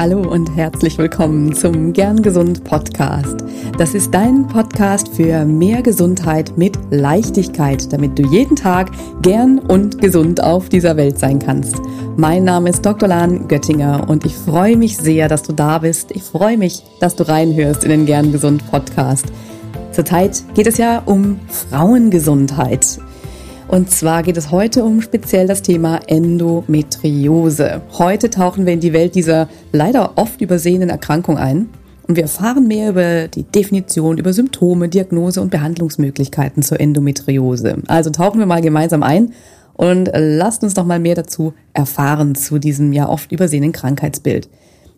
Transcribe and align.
Hallo 0.00 0.20
und 0.20 0.54
herzlich 0.54 0.96
willkommen 0.96 1.52
zum 1.52 1.92
Gern 1.92 2.22
Gesund 2.22 2.62
Podcast. 2.62 3.38
Das 3.78 3.94
ist 3.94 4.14
dein 4.14 4.46
Podcast 4.46 5.08
für 5.08 5.44
mehr 5.44 5.82
Gesundheit 5.82 6.56
mit 6.56 6.78
Leichtigkeit, 6.90 7.92
damit 7.92 8.16
du 8.16 8.22
jeden 8.22 8.54
Tag 8.54 8.92
gern 9.22 9.58
und 9.58 10.00
gesund 10.00 10.40
auf 10.40 10.68
dieser 10.68 10.96
Welt 10.96 11.18
sein 11.18 11.40
kannst. 11.40 11.80
Mein 12.16 12.44
Name 12.44 12.70
ist 12.70 12.86
Dr. 12.86 13.08
Lahn 13.08 13.48
Göttinger 13.48 14.08
und 14.08 14.24
ich 14.24 14.36
freue 14.36 14.76
mich 14.76 14.96
sehr, 14.96 15.26
dass 15.26 15.42
du 15.42 15.52
da 15.52 15.78
bist. 15.78 16.12
Ich 16.12 16.22
freue 16.22 16.56
mich, 16.56 16.84
dass 17.00 17.16
du 17.16 17.26
reinhörst 17.26 17.82
in 17.82 17.90
den 17.90 18.06
Gern 18.06 18.30
Gesund 18.30 18.70
Podcast. 18.70 19.26
Zurzeit 19.90 20.44
geht 20.54 20.68
es 20.68 20.78
ja 20.78 21.02
um 21.06 21.40
Frauengesundheit. 21.48 23.00
Und 23.68 23.90
zwar 23.90 24.22
geht 24.22 24.38
es 24.38 24.50
heute 24.50 24.82
um 24.82 25.02
speziell 25.02 25.46
das 25.46 25.60
Thema 25.60 26.00
Endometriose. 26.06 27.82
Heute 27.98 28.30
tauchen 28.30 28.64
wir 28.64 28.72
in 28.72 28.80
die 28.80 28.94
Welt 28.94 29.14
dieser 29.14 29.46
leider 29.72 30.12
oft 30.16 30.40
übersehenen 30.40 30.88
Erkrankung 30.88 31.36
ein 31.36 31.68
und 32.06 32.16
wir 32.16 32.22
erfahren 32.22 32.66
mehr 32.66 32.88
über 32.88 33.28
die 33.28 33.42
Definition, 33.42 34.16
über 34.16 34.32
Symptome, 34.32 34.88
Diagnose 34.88 35.42
und 35.42 35.50
Behandlungsmöglichkeiten 35.50 36.62
zur 36.62 36.80
Endometriose. 36.80 37.82
Also 37.88 38.08
tauchen 38.08 38.38
wir 38.38 38.46
mal 38.46 38.62
gemeinsam 38.62 39.02
ein 39.02 39.34
und 39.74 40.10
lasst 40.14 40.62
uns 40.64 40.74
noch 40.74 40.86
mal 40.86 40.98
mehr 40.98 41.14
dazu 41.14 41.52
erfahren 41.74 42.34
zu 42.34 42.58
diesem 42.58 42.94
ja 42.94 43.06
oft 43.06 43.30
übersehenen 43.32 43.72
Krankheitsbild. 43.72 44.48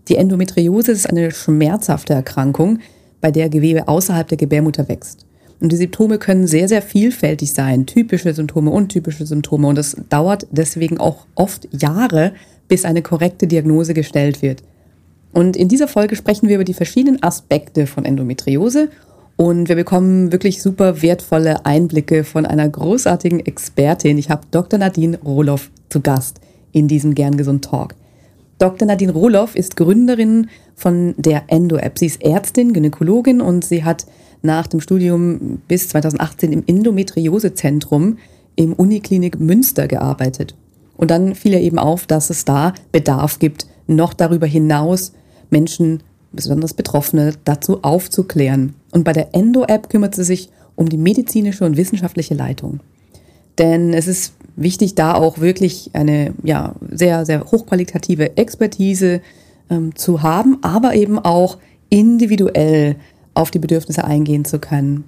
Die 0.08 0.14
Endometriose 0.14 0.92
ist 0.92 1.10
eine 1.10 1.32
schmerzhafte 1.32 2.14
Erkrankung, 2.14 2.78
bei 3.20 3.32
der 3.32 3.48
Gewebe 3.48 3.88
außerhalb 3.88 4.28
der 4.28 4.38
Gebärmutter 4.38 4.88
wächst. 4.88 5.26
Und 5.60 5.72
die 5.72 5.76
Symptome 5.76 6.18
können 6.18 6.46
sehr, 6.46 6.68
sehr 6.68 6.82
vielfältig 6.82 7.52
sein. 7.52 7.86
Typische 7.86 8.32
Symptome, 8.32 8.70
untypische 8.70 9.26
Symptome. 9.26 9.68
Und 9.68 9.78
es 9.78 9.96
dauert 10.08 10.46
deswegen 10.50 10.98
auch 10.98 11.26
oft 11.34 11.68
Jahre, 11.70 12.32
bis 12.68 12.84
eine 12.84 13.02
korrekte 13.02 13.46
Diagnose 13.46 13.94
gestellt 13.94 14.42
wird. 14.42 14.62
Und 15.32 15.56
in 15.56 15.68
dieser 15.68 15.88
Folge 15.88 16.16
sprechen 16.16 16.48
wir 16.48 16.56
über 16.56 16.64
die 16.64 16.74
verschiedenen 16.74 17.22
Aspekte 17.22 17.86
von 17.86 18.04
Endometriose 18.04 18.88
und 19.36 19.70
wir 19.70 19.76
bekommen 19.76 20.32
wirklich 20.32 20.60
super 20.60 21.00
wertvolle 21.00 21.64
Einblicke 21.64 22.24
von 22.24 22.44
einer 22.44 22.68
großartigen 22.68 23.40
Expertin. 23.40 24.18
Ich 24.18 24.28
habe 24.28 24.42
Dr. 24.50 24.78
Nadine 24.78 25.18
Rohloff 25.24 25.70
zu 25.88 26.00
Gast 26.02 26.40
in 26.72 26.88
diesem 26.88 27.14
Gern 27.14 27.38
Gesund 27.38 27.64
Talk. 27.64 27.94
Dr. 28.58 28.86
Nadine 28.86 29.12
Rohloff 29.12 29.56
ist 29.56 29.76
Gründerin 29.76 30.50
von 30.74 31.14
der 31.16 31.44
Endo-App. 31.46 31.98
Sie 31.98 32.04
ist 32.04 32.22
Ärztin, 32.22 32.74
Gynäkologin 32.74 33.40
und 33.40 33.64
sie 33.64 33.82
hat 33.82 34.04
nach 34.42 34.66
dem 34.66 34.80
Studium 34.80 35.60
bis 35.68 35.88
2018 35.88 36.52
im 36.52 36.64
Endometriosezentrum 36.66 38.18
im 38.56 38.72
Uniklinik 38.72 39.38
Münster 39.38 39.88
gearbeitet. 39.88 40.54
Und 40.96 41.10
dann 41.10 41.34
fiel 41.34 41.52
ihr 41.52 41.60
eben 41.60 41.78
auf, 41.78 42.06
dass 42.06 42.30
es 42.30 42.44
da 42.44 42.74
Bedarf 42.92 43.38
gibt, 43.38 43.66
noch 43.86 44.12
darüber 44.12 44.46
hinaus 44.46 45.12
Menschen, 45.50 46.02
besonders 46.32 46.74
Betroffene, 46.74 47.34
dazu 47.44 47.82
aufzuklären. 47.82 48.74
Und 48.92 49.04
bei 49.04 49.12
der 49.12 49.34
Endo-App 49.34 49.88
kümmert 49.88 50.14
sie 50.14 50.24
sich 50.24 50.50
um 50.76 50.88
die 50.88 50.96
medizinische 50.96 51.64
und 51.64 51.76
wissenschaftliche 51.76 52.34
Leitung. 52.34 52.80
Denn 53.58 53.92
es 53.92 54.06
ist 54.06 54.34
wichtig, 54.56 54.94
da 54.94 55.14
auch 55.14 55.38
wirklich 55.38 55.90
eine 55.92 56.32
ja, 56.42 56.74
sehr, 56.90 57.26
sehr 57.26 57.44
hochqualitative 57.44 58.36
Expertise 58.36 59.20
ähm, 59.68 59.94
zu 59.94 60.22
haben, 60.22 60.58
aber 60.62 60.94
eben 60.94 61.18
auch 61.18 61.58
individuell 61.88 62.96
auf 63.34 63.50
die 63.50 63.58
Bedürfnisse 63.58 64.04
eingehen 64.04 64.44
zu 64.44 64.58
können. 64.58 65.04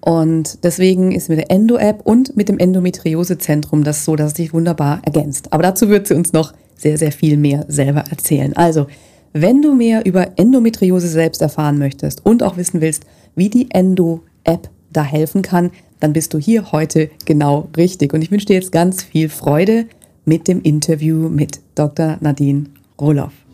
Und 0.00 0.62
deswegen 0.62 1.10
ist 1.10 1.28
mit 1.28 1.38
der 1.38 1.50
Endo-App 1.50 2.02
und 2.04 2.36
mit 2.36 2.48
dem 2.48 2.58
Endometriosezentrum 2.58 3.82
das 3.82 4.04
so, 4.04 4.14
dass 4.14 4.32
es 4.32 4.36
sich 4.36 4.52
wunderbar 4.52 5.00
ergänzt. 5.04 5.52
Aber 5.52 5.64
dazu 5.64 5.88
wird 5.88 6.06
sie 6.06 6.14
uns 6.14 6.32
noch 6.32 6.52
sehr, 6.76 6.96
sehr 6.96 7.10
viel 7.10 7.36
mehr 7.36 7.64
selber 7.68 8.04
erzählen. 8.10 8.54
Also, 8.56 8.86
wenn 9.32 9.62
du 9.62 9.74
mehr 9.74 10.06
über 10.06 10.28
Endometriose 10.36 11.08
selbst 11.08 11.42
erfahren 11.42 11.78
möchtest 11.78 12.24
und 12.24 12.42
auch 12.42 12.56
wissen 12.56 12.80
willst, 12.80 13.04
wie 13.34 13.50
die 13.50 13.70
Endo-App 13.70 14.70
da 14.92 15.02
helfen 15.02 15.42
kann, 15.42 15.70
dann 16.00 16.12
bist 16.12 16.32
du 16.34 16.38
hier 16.38 16.72
heute 16.72 17.10
genau 17.24 17.68
richtig. 17.76 18.14
Und 18.14 18.22
ich 18.22 18.30
wünsche 18.30 18.46
dir 18.46 18.54
jetzt 18.54 18.72
ganz 18.72 19.02
viel 19.02 19.28
Freude 19.28 19.86
mit 20.24 20.48
dem 20.48 20.62
Interview 20.62 21.28
mit 21.28 21.60
Dr. 21.74 22.18
Nadine 22.20 22.66
Roloff. 23.00 23.45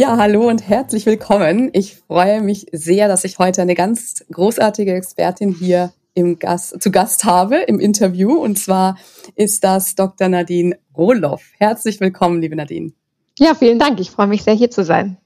Ja, 0.00 0.16
hallo 0.16 0.48
und 0.48 0.66
herzlich 0.66 1.04
willkommen. 1.04 1.68
Ich 1.74 1.96
freue 1.96 2.40
mich 2.40 2.64
sehr, 2.72 3.06
dass 3.06 3.24
ich 3.24 3.38
heute 3.38 3.60
eine 3.60 3.74
ganz 3.74 4.24
großartige 4.32 4.94
Expertin 4.94 5.52
hier 5.52 5.92
im 6.14 6.38
Gast, 6.38 6.80
zu 6.80 6.90
Gast 6.90 7.24
habe 7.24 7.56
im 7.56 7.78
Interview. 7.78 8.32
Und 8.32 8.58
zwar 8.58 8.96
ist 9.34 9.62
das 9.62 9.96
Dr. 9.96 10.30
Nadine 10.30 10.78
Rohloff. 10.96 11.42
Herzlich 11.58 12.00
willkommen, 12.00 12.40
liebe 12.40 12.56
Nadine. 12.56 12.92
Ja, 13.38 13.54
vielen 13.54 13.78
Dank. 13.78 14.00
Ich 14.00 14.10
freue 14.10 14.26
mich 14.26 14.42
sehr, 14.42 14.54
hier 14.54 14.70
zu 14.70 14.84
sein. 14.84 15.18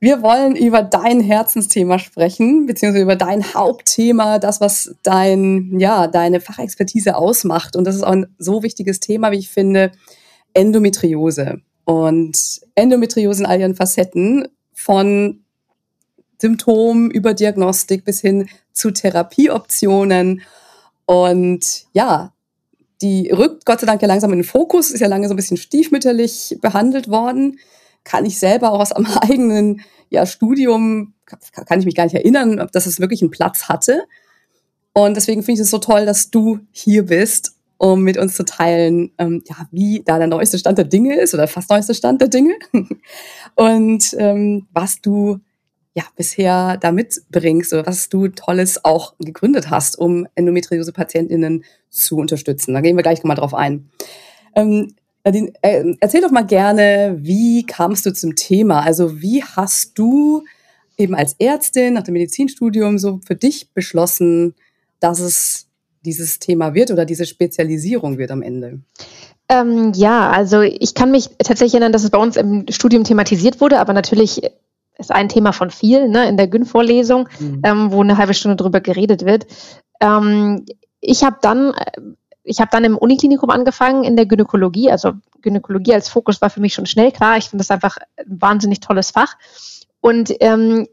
Wir 0.00 0.22
wollen 0.24 0.56
über 0.56 0.82
dein 0.82 1.20
Herzensthema 1.20 2.00
sprechen, 2.00 2.66
beziehungsweise 2.66 3.04
über 3.04 3.14
dein 3.14 3.54
Hauptthema, 3.54 4.40
das, 4.40 4.60
was 4.60 4.96
dein, 5.04 5.78
ja, 5.78 6.08
deine 6.08 6.40
Fachexpertise 6.40 7.14
ausmacht. 7.14 7.76
Und 7.76 7.84
das 7.84 7.94
ist 7.94 8.02
auch 8.02 8.10
ein 8.10 8.34
so 8.38 8.64
wichtiges 8.64 8.98
Thema, 8.98 9.30
wie 9.30 9.38
ich 9.38 9.50
finde, 9.50 9.92
Endometriose. 10.52 11.62
Und 11.84 12.60
Endometriose 12.74 13.42
in 13.42 13.46
all 13.46 13.60
ihren 13.60 13.74
Facetten 13.74 14.48
von 14.72 15.40
Symptomen 16.40 17.10
über 17.10 17.34
Diagnostik 17.34 18.04
bis 18.04 18.20
hin 18.20 18.48
zu 18.72 18.90
Therapieoptionen. 18.90 20.42
Und 21.06 21.84
ja, 21.92 22.32
die 23.00 23.30
rückt 23.30 23.64
Gott 23.66 23.80
sei 23.80 23.86
Dank 23.86 24.02
ja 24.02 24.08
langsam 24.08 24.32
in 24.32 24.40
den 24.40 24.44
Fokus, 24.44 24.90
ist 24.90 25.00
ja 25.00 25.08
lange 25.08 25.28
so 25.28 25.34
ein 25.34 25.36
bisschen 25.36 25.56
stiefmütterlich 25.56 26.58
behandelt 26.60 27.08
worden. 27.08 27.58
Kann 28.04 28.24
ich 28.24 28.38
selber 28.38 28.72
auch 28.72 28.80
aus 28.80 28.92
einem 28.92 29.06
eigenen 29.06 29.82
ja, 30.10 30.26
Studium, 30.26 31.14
kann 31.26 31.80
ich 31.80 31.86
mich 31.86 31.94
gar 31.94 32.04
nicht 32.04 32.14
erinnern, 32.14 32.60
ob 32.60 32.72
das 32.72 32.86
es 32.86 33.00
wirklich 33.00 33.22
einen 33.22 33.30
Platz 33.30 33.68
hatte. 33.68 34.04
Und 34.92 35.16
deswegen 35.16 35.42
finde 35.42 35.60
ich 35.60 35.64
es 35.64 35.70
so 35.70 35.78
toll, 35.78 36.04
dass 36.04 36.30
du 36.30 36.60
hier 36.70 37.06
bist 37.06 37.54
um 37.82 38.02
mit 38.02 38.16
uns 38.16 38.36
zu 38.36 38.44
teilen, 38.44 39.10
ähm, 39.18 39.42
ja, 39.48 39.66
wie 39.72 40.04
da 40.04 40.16
der 40.16 40.28
neueste 40.28 40.56
Stand 40.56 40.78
der 40.78 40.84
Dinge 40.84 41.18
ist 41.18 41.34
oder 41.34 41.48
fast 41.48 41.68
neueste 41.68 41.94
Stand 41.94 42.20
der 42.20 42.28
Dinge 42.28 42.54
und 43.56 44.14
ähm, 44.18 44.68
was 44.72 45.00
du 45.00 45.40
ja 45.92 46.04
bisher 46.14 46.76
da 46.76 46.92
mitbringst 46.92 47.72
oder 47.72 47.84
was 47.84 48.08
du 48.08 48.28
Tolles 48.28 48.84
auch 48.84 49.14
gegründet 49.18 49.68
hast, 49.68 49.98
um 49.98 50.28
Endometriose-PatientInnen 50.36 51.64
zu 51.90 52.18
unterstützen. 52.18 52.72
Da 52.72 52.82
gehen 52.82 52.94
wir 52.94 53.02
gleich 53.02 53.24
mal 53.24 53.34
drauf 53.34 53.52
ein. 53.52 53.90
Ähm, 54.54 54.94
äh, 55.24 55.96
erzähl 55.98 56.20
doch 56.20 56.30
mal 56.30 56.46
gerne, 56.46 57.16
wie 57.18 57.66
kamst 57.66 58.06
du 58.06 58.12
zum 58.12 58.36
Thema? 58.36 58.82
Also 58.82 59.20
wie 59.20 59.42
hast 59.42 59.98
du 59.98 60.44
eben 60.96 61.16
als 61.16 61.34
Ärztin 61.40 61.94
nach 61.94 62.04
dem 62.04 62.12
Medizinstudium 62.12 62.98
so 62.98 63.18
für 63.26 63.34
dich 63.34 63.72
beschlossen, 63.72 64.54
dass 65.00 65.18
es 65.18 65.66
dieses 66.04 66.38
Thema 66.38 66.74
wird 66.74 66.90
oder 66.90 67.04
diese 67.04 67.26
Spezialisierung 67.26 68.18
wird 68.18 68.30
am 68.30 68.42
Ende? 68.42 68.80
Ähm, 69.48 69.92
ja, 69.94 70.30
also 70.30 70.60
ich 70.60 70.94
kann 70.94 71.10
mich 71.10 71.30
tatsächlich 71.38 71.74
erinnern, 71.74 71.92
dass 71.92 72.04
es 72.04 72.10
bei 72.10 72.18
uns 72.18 72.36
im 72.36 72.66
Studium 72.70 73.04
thematisiert 73.04 73.60
wurde, 73.60 73.78
aber 73.80 73.92
natürlich 73.92 74.42
ist 74.98 75.10
ein 75.10 75.28
Thema 75.28 75.52
von 75.52 75.70
vielen 75.70 76.10
ne, 76.10 76.28
in 76.28 76.36
der 76.36 76.48
Gün-Vorlesung, 76.48 77.28
mhm. 77.38 77.62
ähm, 77.64 77.92
wo 77.92 78.02
eine 78.02 78.16
halbe 78.18 78.34
Stunde 78.34 78.56
drüber 78.56 78.80
geredet 78.80 79.24
wird. 79.24 79.46
Ähm, 80.00 80.64
ich 81.00 81.24
habe 81.24 81.36
dann, 81.42 81.74
ich 82.44 82.60
habe 82.60 82.70
dann 82.70 82.84
im 82.84 82.96
Uniklinikum 82.96 83.50
angefangen 83.50 84.04
in 84.04 84.16
der 84.16 84.26
Gynäkologie. 84.26 84.90
Also 84.90 85.12
Gynäkologie 85.40 85.94
als 85.94 86.08
Fokus 86.08 86.40
war 86.40 86.50
für 86.50 86.60
mich 86.60 86.74
schon 86.74 86.86
schnell 86.86 87.10
klar. 87.10 87.36
Ich 87.36 87.50
finde 87.50 87.62
das 87.62 87.70
einfach 87.70 87.96
ein 88.16 88.40
wahnsinnig 88.40 88.80
tolles 88.80 89.10
Fach. 89.10 89.34
Und 90.00 90.32
ähm, 90.40 90.86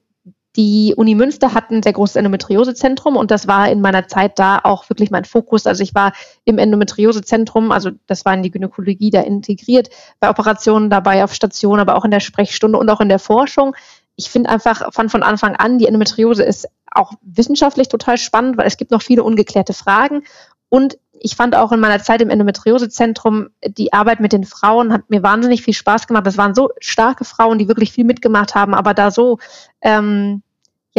die 0.59 0.93
Uni 0.97 1.15
Münster 1.15 1.53
hat 1.53 1.71
ein 1.71 1.81
sehr 1.81 1.93
großes 1.93 2.17
Endometriosezentrum 2.17 3.15
und 3.15 3.31
das 3.31 3.47
war 3.47 3.69
in 3.69 3.79
meiner 3.79 4.09
Zeit 4.09 4.37
da 4.39 4.59
auch 4.61 4.89
wirklich 4.89 5.09
mein 5.09 5.23
Fokus. 5.23 5.65
Also 5.65 5.83
ich 5.83 5.95
war 5.95 6.11
im 6.43 6.57
Endometriosezentrum, 6.57 7.71
also 7.71 7.91
das 8.07 8.25
war 8.25 8.33
in 8.33 8.43
die 8.43 8.51
Gynäkologie 8.51 9.09
da 9.09 9.21
integriert, 9.21 9.89
bei 10.19 10.29
Operationen 10.29 10.89
dabei 10.89 11.23
auf 11.23 11.33
Station, 11.33 11.79
aber 11.79 11.95
auch 11.95 12.03
in 12.03 12.11
der 12.11 12.19
Sprechstunde 12.19 12.77
und 12.77 12.89
auch 12.89 12.99
in 12.99 13.07
der 13.07 13.19
Forschung. 13.19 13.73
Ich 14.17 14.29
finde 14.29 14.49
einfach 14.49 14.93
von, 14.93 15.07
von 15.07 15.23
Anfang 15.23 15.55
an, 15.55 15.77
die 15.77 15.85
Endometriose 15.85 16.43
ist 16.43 16.67
auch 16.91 17.13
wissenschaftlich 17.21 17.87
total 17.87 18.17
spannend, 18.17 18.57
weil 18.57 18.67
es 18.67 18.75
gibt 18.75 18.91
noch 18.91 19.01
viele 19.01 19.23
ungeklärte 19.23 19.73
Fragen 19.73 20.23
und 20.67 20.97
ich 21.21 21.37
fand 21.37 21.55
auch 21.55 21.71
in 21.71 21.79
meiner 21.79 22.03
Zeit 22.03 22.21
im 22.21 22.29
Endometriosezentrum 22.29 23.47
die 23.65 23.93
Arbeit 23.93 24.19
mit 24.19 24.33
den 24.33 24.43
Frauen 24.43 24.91
hat 24.91 25.09
mir 25.09 25.23
wahnsinnig 25.23 25.61
viel 25.61 25.73
Spaß 25.73 26.07
gemacht. 26.07 26.27
Das 26.27 26.37
waren 26.37 26.53
so 26.53 26.69
starke 26.79 27.23
Frauen, 27.23 27.59
die 27.59 27.69
wirklich 27.69 27.93
viel 27.93 28.05
mitgemacht 28.05 28.55
haben, 28.55 28.73
aber 28.73 28.93
da 28.93 29.09
so, 29.09 29.39
ähm, 29.81 30.43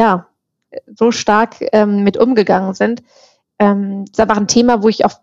ja, 0.01 0.27
so 0.97 1.13
stark 1.13 1.57
ähm, 1.73 2.05
mit 2.05 2.17
umgegangen 2.17 2.73
sind. 2.73 3.03
Ähm, 3.59 4.07
das 4.07 4.13
ist 4.13 4.21
einfach 4.21 4.39
ein 4.39 4.49
Thema, 4.49 4.83
wo 4.83 4.89
ich 4.89 5.05
auch 5.05 5.21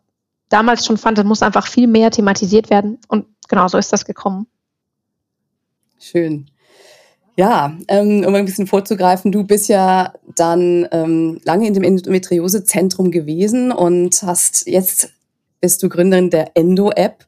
damals 0.49 0.85
schon 0.85 0.97
fand, 0.97 1.17
das 1.17 1.25
muss 1.25 1.41
einfach 1.41 1.65
viel 1.65 1.87
mehr 1.87 2.11
thematisiert 2.11 2.69
werden. 2.69 2.99
Und 3.07 3.25
genau 3.49 3.67
so 3.67 3.79
ist 3.79 3.91
das 3.91 4.05
gekommen. 4.05 4.45
Schön. 5.99 6.45
Ja, 7.35 7.75
ähm, 7.87 8.23
um 8.25 8.35
ein 8.35 8.45
bisschen 8.45 8.67
vorzugreifen, 8.67 9.31
du 9.31 9.43
bist 9.43 9.67
ja 9.67 10.13
dann 10.35 10.87
ähm, 10.91 11.41
lange 11.43 11.67
in 11.67 11.73
dem 11.73 11.83
Endometriose-Zentrum 11.83 13.09
gewesen 13.09 13.71
und 13.71 14.21
hast 14.21 14.67
jetzt 14.67 15.11
bist 15.59 15.81
du 15.81 15.89
Gründerin 15.89 16.29
der 16.29 16.55
Endo-App. 16.55 17.25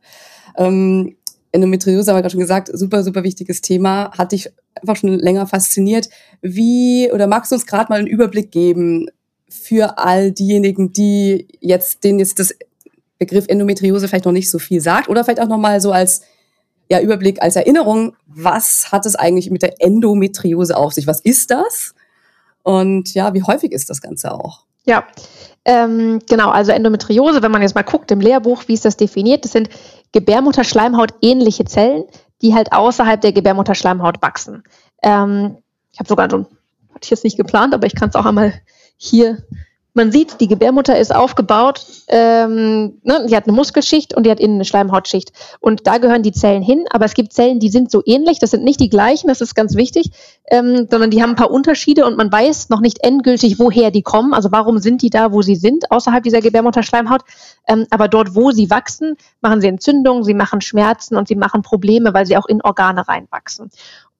Ähm, 0.55 1.15
Endometriose, 1.51 2.11
haben 2.11 2.17
wir 2.17 2.21
gerade 2.21 2.33
schon 2.33 2.41
gesagt, 2.41 2.69
super, 2.73 3.03
super 3.03 3.23
wichtiges 3.23 3.61
Thema, 3.61 4.11
hat 4.15 4.33
dich 4.33 4.51
einfach 4.81 4.95
schon 4.95 5.19
länger 5.19 5.47
fasziniert. 5.47 6.09
Wie, 6.41 7.11
oder 7.11 7.27
magst 7.27 7.51
du 7.51 7.55
uns 7.55 7.65
gerade 7.65 7.89
mal 7.89 7.99
einen 7.99 8.07
Überblick 8.07 8.51
geben 8.51 9.07
für 9.49 9.97
all 9.97 10.31
diejenigen, 10.31 10.93
die 10.93 11.47
jetzt, 11.59 12.03
denen 12.03 12.19
jetzt 12.19 12.39
das 12.39 12.53
Begriff 13.17 13.45
Endometriose 13.47 14.07
vielleicht 14.07 14.25
noch 14.25 14.31
nicht 14.31 14.49
so 14.49 14.59
viel 14.59 14.81
sagt 14.81 15.09
oder 15.09 15.23
vielleicht 15.23 15.41
auch 15.41 15.47
nochmal 15.47 15.81
so 15.81 15.91
als 15.91 16.21
ja, 16.89 16.99
Überblick, 17.01 17.41
als 17.41 17.55
Erinnerung, 17.55 18.15
was 18.25 18.91
hat 18.91 19.05
es 19.05 19.15
eigentlich 19.15 19.51
mit 19.51 19.61
der 19.61 19.81
Endometriose 19.81 20.75
auf 20.75 20.93
sich? 20.93 21.05
Was 21.05 21.19
ist 21.19 21.51
das? 21.51 21.93
Und 22.63 23.13
ja, 23.13 23.33
wie 23.33 23.43
häufig 23.43 23.71
ist 23.71 23.89
das 23.89 24.01
Ganze 24.01 24.33
auch? 24.33 24.65
Ja, 24.85 25.05
ähm, 25.65 26.19
genau, 26.27 26.49
also 26.49 26.71
Endometriose, 26.71 27.43
wenn 27.43 27.51
man 27.51 27.61
jetzt 27.61 27.75
mal 27.75 27.83
guckt 27.83 28.09
im 28.11 28.21
Lehrbuch, 28.21 28.63
wie 28.67 28.73
ist 28.73 28.85
das 28.85 28.97
definiert, 28.97 29.45
das 29.45 29.51
sind 29.51 29.69
Gebärmutterschleimhaut 30.13 31.13
ähnliche 31.21 31.65
Zellen, 31.65 32.05
die 32.41 32.53
halt 32.53 32.71
außerhalb 32.71 33.19
der 33.21 33.33
Gebärmutterschleimhaut 33.33 34.21
wachsen. 34.21 34.63
Ähm, 35.03 35.57
ich 35.91 35.99
habe 35.99 36.09
sogar 36.09 36.29
so, 36.29 36.39
hatte 36.89 37.03
ich 37.03 37.09
jetzt 37.09 37.23
nicht 37.23 37.37
geplant, 37.37 37.73
aber 37.73 37.87
ich 37.87 37.95
kann 37.95 38.09
es 38.09 38.15
auch 38.15 38.25
einmal 38.25 38.53
hier 38.97 39.43
man 39.99 40.13
sieht, 40.13 40.39
die 40.39 40.47
Gebärmutter 40.47 40.97
ist 40.97 41.13
aufgebaut, 41.13 41.85
ähm, 42.07 42.99
ne, 43.03 43.25
die 43.29 43.35
hat 43.35 43.43
eine 43.47 43.53
Muskelschicht 43.53 44.15
und 44.15 44.25
die 44.25 44.31
hat 44.31 44.39
innen 44.39 44.55
eine 44.55 44.63
Schleimhautschicht. 44.65 45.33
Und 45.59 45.87
da 45.87 45.97
gehören 45.97 46.23
die 46.23 46.31
Zellen 46.31 46.63
hin, 46.63 46.85
aber 46.89 47.03
es 47.03 47.13
gibt 47.13 47.33
Zellen, 47.33 47.59
die 47.59 47.67
sind 47.69 47.91
so 47.91 48.01
ähnlich, 48.05 48.39
das 48.39 48.51
sind 48.51 48.63
nicht 48.63 48.79
die 48.79 48.89
gleichen, 48.89 49.27
das 49.27 49.41
ist 49.41 49.55
ganz 49.55 49.75
wichtig, 49.75 50.11
ähm, 50.49 50.87
sondern 50.89 51.11
die 51.11 51.21
haben 51.21 51.31
ein 51.31 51.35
paar 51.35 51.51
Unterschiede 51.51 52.05
und 52.05 52.15
man 52.15 52.31
weiß 52.31 52.69
noch 52.69 52.79
nicht 52.79 53.03
endgültig, 53.03 53.59
woher 53.59 53.91
die 53.91 54.01
kommen, 54.01 54.33
also 54.33 54.53
warum 54.53 54.79
sind 54.79 55.01
die 55.01 55.09
da, 55.09 55.33
wo 55.33 55.41
sie 55.41 55.57
sind, 55.57 55.91
außerhalb 55.91 56.23
dieser 56.23 56.39
Gebärmutterschleimhaut. 56.39 57.23
Ähm, 57.67 57.85
aber 57.89 58.07
dort, 58.07 58.35
wo 58.35 58.51
sie 58.51 58.69
wachsen, 58.69 59.17
machen 59.41 59.59
sie 59.59 59.67
Entzündungen, 59.67 60.23
sie 60.23 60.33
machen 60.33 60.61
Schmerzen 60.61 61.17
und 61.17 61.27
sie 61.27 61.35
machen 61.35 61.61
Probleme, 61.61 62.13
weil 62.13 62.25
sie 62.25 62.37
auch 62.37 62.45
in 62.45 62.61
Organe 62.61 63.05
reinwachsen. 63.05 63.69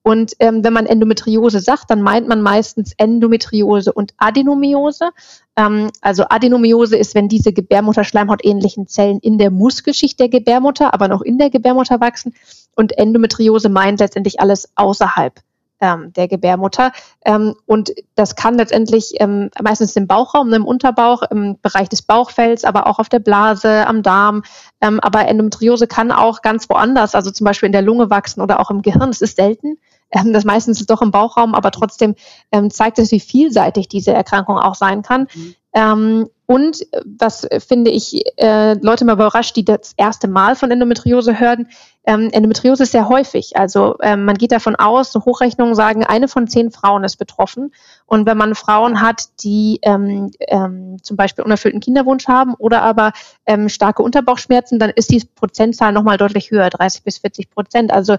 Und 0.02 0.32
ähm, 0.38 0.64
wenn 0.64 0.72
man 0.72 0.86
Endometriose 0.86 1.60
sagt, 1.60 1.90
dann 1.90 2.00
meint 2.00 2.26
man 2.26 2.40
meistens 2.40 2.92
Endometriose 2.96 3.92
und 3.92 4.14
Adenomiose. 4.16 5.10
Ähm, 5.56 5.90
also 6.00 6.24
Adenomiose 6.28 6.96
ist, 6.96 7.14
wenn 7.14 7.28
diese 7.28 7.52
Gebärmutterschleimhautähnlichen 7.52 8.86
Zellen 8.86 9.18
in 9.20 9.36
der 9.36 9.50
Muskelschicht 9.50 10.18
der 10.18 10.30
Gebärmutter, 10.30 10.94
aber 10.94 11.08
noch 11.08 11.20
in 11.20 11.36
der 11.36 11.50
Gebärmutter 11.50 12.00
wachsen. 12.00 12.34
Und 12.74 12.96
Endometriose 12.96 13.68
meint 13.68 14.00
letztendlich 14.00 14.40
alles 14.40 14.70
außerhalb 14.74 15.34
ähm, 15.80 16.12
der 16.14 16.28
Gebärmutter. 16.28 16.92
Ähm, 17.24 17.54
und 17.66 17.92
das 18.14 18.36
kann 18.36 18.54
letztendlich 18.54 19.14
ähm, 19.20 19.50
meistens 19.62 19.96
im 19.96 20.06
Bauchraum, 20.06 20.52
im 20.52 20.64
Unterbauch, 20.64 21.22
im 21.30 21.58
Bereich 21.60 21.88
des 21.88 22.02
Bauchfells, 22.02 22.64
aber 22.64 22.86
auch 22.86 22.98
auf 22.98 23.08
der 23.08 23.18
Blase, 23.18 23.86
am 23.86 24.02
Darm. 24.02 24.42
Ähm, 24.80 25.00
aber 25.00 25.26
Endometriose 25.26 25.86
kann 25.86 26.12
auch 26.12 26.42
ganz 26.42 26.68
woanders, 26.70 27.14
also 27.14 27.30
zum 27.30 27.44
Beispiel 27.44 27.66
in 27.66 27.72
der 27.72 27.82
Lunge 27.82 28.10
wachsen 28.10 28.40
oder 28.40 28.60
auch 28.60 28.70
im 28.70 28.82
Gehirn. 28.82 29.10
Es 29.10 29.20
ist 29.20 29.36
selten 29.36 29.78
ähm, 30.10 30.32
das 30.32 30.44
meistens 30.44 30.84
doch 30.86 31.02
im 31.02 31.10
Bauchraum, 31.10 31.54
aber 31.54 31.70
trotzdem 31.70 32.14
ähm, 32.52 32.70
zeigt 32.70 32.98
es, 32.98 33.10
wie 33.12 33.20
vielseitig 33.20 33.88
diese 33.88 34.12
Erkrankung 34.12 34.58
auch 34.58 34.74
sein 34.74 35.02
kann. 35.02 35.28
Mhm. 35.34 35.54
Ähm, 35.72 36.28
und 36.46 36.84
was 37.04 37.46
finde 37.64 37.92
ich 37.92 38.24
äh, 38.36 38.74
Leute 38.80 39.04
mal 39.04 39.12
überrascht, 39.12 39.54
die 39.54 39.64
das 39.64 39.94
erste 39.96 40.26
Mal 40.26 40.56
von 40.56 40.72
Endometriose 40.72 41.38
hören, 41.38 41.68
ähm, 42.04 42.28
Endometriose 42.32 42.82
ist 42.82 42.90
sehr 42.90 43.08
häufig. 43.08 43.56
Also 43.56 43.96
ähm, 44.00 44.24
man 44.24 44.36
geht 44.36 44.50
davon 44.50 44.74
aus, 44.74 45.12
so 45.12 45.24
Hochrechnungen 45.24 45.76
sagen, 45.76 46.04
eine 46.04 46.26
von 46.26 46.48
zehn 46.48 46.72
Frauen 46.72 47.04
ist 47.04 47.18
betroffen. 47.18 47.72
Und 48.06 48.26
wenn 48.26 48.36
man 48.36 48.56
Frauen 48.56 49.00
hat, 49.00 49.28
die 49.44 49.78
ähm, 49.82 50.32
ähm, 50.48 50.96
zum 51.02 51.16
Beispiel 51.16 51.44
unerfüllten 51.44 51.80
Kinderwunsch 51.80 52.26
haben 52.26 52.54
oder 52.54 52.82
aber 52.82 53.12
ähm, 53.46 53.68
starke 53.68 54.02
Unterbauchschmerzen, 54.02 54.80
dann 54.80 54.90
ist 54.90 55.12
die 55.12 55.22
Prozentzahl 55.36 55.92
nochmal 55.92 56.16
deutlich 56.16 56.50
höher, 56.50 56.68
30 56.68 57.04
bis 57.04 57.18
40 57.18 57.50
Prozent. 57.50 57.92
Also 57.92 58.16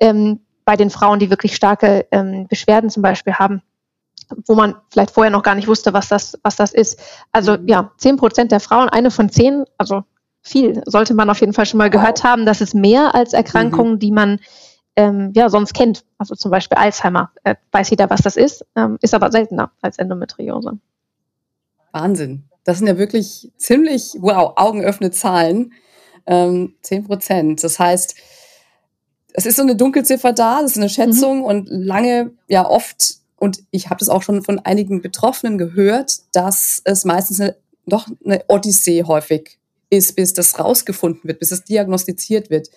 ähm, 0.00 0.40
bei 0.64 0.76
den 0.76 0.90
Frauen, 0.90 1.18
die 1.18 1.30
wirklich 1.30 1.54
starke 1.54 2.06
ähm, 2.10 2.46
Beschwerden 2.48 2.90
zum 2.90 3.02
Beispiel 3.02 3.34
haben, 3.34 3.62
wo 4.46 4.54
man 4.54 4.76
vielleicht 4.90 5.10
vorher 5.10 5.30
noch 5.30 5.42
gar 5.42 5.54
nicht 5.54 5.68
wusste, 5.68 5.92
was 5.92 6.08
das, 6.08 6.38
was 6.42 6.56
das 6.56 6.72
ist. 6.72 7.00
Also 7.32 7.58
mhm. 7.58 7.68
ja, 7.68 7.92
zehn 7.98 8.16
Prozent 8.16 8.52
der 8.52 8.60
Frauen, 8.60 8.88
eine 8.88 9.10
von 9.10 9.28
zehn, 9.28 9.64
also 9.78 10.04
viel, 10.40 10.82
sollte 10.86 11.14
man 11.14 11.30
auf 11.30 11.40
jeden 11.40 11.52
Fall 11.52 11.66
schon 11.66 11.78
mal 11.78 11.90
gehört 11.90 12.18
wow. 12.18 12.30
haben. 12.30 12.46
Das 12.46 12.60
ist 12.60 12.74
mehr 12.74 13.14
als 13.14 13.32
Erkrankungen, 13.32 13.94
mhm. 13.94 13.98
die 13.98 14.12
man 14.12 14.40
ähm, 14.96 15.32
ja 15.34 15.48
sonst 15.48 15.74
kennt. 15.74 16.04
Also 16.18 16.34
zum 16.34 16.50
Beispiel 16.50 16.78
Alzheimer, 16.78 17.30
äh, 17.44 17.56
weiß 17.72 17.90
jeder, 17.90 18.10
was 18.10 18.22
das 18.22 18.36
ist, 18.36 18.64
ähm, 18.76 18.98
ist 19.00 19.14
aber 19.14 19.30
seltener 19.30 19.70
als 19.80 19.98
Endometriose. 19.98 20.78
Wahnsinn. 21.92 22.44
Das 22.64 22.78
sind 22.78 22.86
ja 22.86 22.96
wirklich 22.96 23.52
ziemlich, 23.56 24.16
wow, 24.20 24.54
augenöffne 24.56 25.10
Zahlen. 25.10 25.72
Ähm, 26.26 26.74
10 26.80 27.04
Prozent. 27.04 27.62
Das 27.62 27.78
heißt, 27.78 28.16
es 29.34 29.46
ist 29.46 29.56
so 29.56 29.62
eine 29.62 29.76
Dunkelziffer 29.76 30.32
da, 30.32 30.62
das 30.62 30.72
ist 30.72 30.78
eine 30.78 30.88
Schätzung 30.88 31.38
mhm. 31.38 31.44
und 31.44 31.68
lange, 31.68 32.30
ja 32.48 32.66
oft, 32.66 33.16
und 33.36 33.62
ich 33.72 33.90
habe 33.90 33.98
das 33.98 34.08
auch 34.08 34.22
schon 34.22 34.42
von 34.42 34.60
einigen 34.60 35.02
Betroffenen 35.02 35.58
gehört, 35.58 36.18
dass 36.32 36.80
es 36.84 37.04
meistens 37.04 37.40
eine, 37.40 37.56
doch 37.84 38.06
eine 38.24 38.44
Odyssee 38.48 39.02
häufig 39.04 39.58
ist, 39.90 40.16
bis 40.16 40.32
das 40.32 40.58
rausgefunden 40.58 41.22
wird, 41.24 41.40
bis 41.40 41.50
es 41.50 41.64
diagnostiziert 41.64 42.48
wird. 42.48 42.70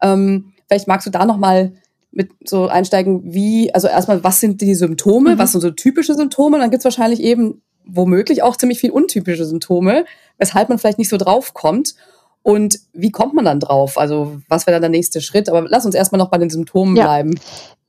Ähm, 0.00 0.52
vielleicht 0.68 0.86
magst 0.86 1.06
du 1.06 1.10
da 1.10 1.26
nochmal 1.26 1.72
mit 2.12 2.30
so 2.44 2.68
einsteigen, 2.68 3.34
wie, 3.34 3.74
also 3.74 3.88
erstmal, 3.88 4.22
was 4.24 4.40
sind 4.40 4.60
die 4.60 4.76
Symptome, 4.76 5.34
mhm. 5.34 5.38
was 5.38 5.52
sind 5.52 5.60
so 5.60 5.70
typische 5.72 6.14
Symptome, 6.14 6.56
und 6.56 6.62
dann 6.62 6.70
gibt's 6.70 6.84
wahrscheinlich 6.84 7.20
eben 7.20 7.62
womöglich 7.84 8.42
auch 8.42 8.56
ziemlich 8.56 8.78
viel 8.78 8.90
untypische 8.90 9.44
Symptome, 9.44 10.04
weshalb 10.38 10.68
man 10.68 10.78
vielleicht 10.78 10.98
nicht 10.98 11.08
so 11.08 11.16
drauf 11.16 11.52
kommt. 11.52 11.94
Und 12.46 12.78
wie 12.92 13.10
kommt 13.10 13.34
man 13.34 13.44
dann 13.44 13.58
drauf? 13.58 13.98
Also 13.98 14.36
was 14.48 14.68
wäre 14.68 14.76
dann 14.76 14.82
der 14.82 14.90
nächste 14.96 15.20
Schritt? 15.20 15.48
Aber 15.48 15.66
lass 15.68 15.84
uns 15.84 15.96
erstmal 15.96 16.20
noch 16.20 16.30
bei 16.30 16.38
den 16.38 16.48
Symptomen 16.48 16.94
ja. 16.94 17.02
bleiben. 17.02 17.34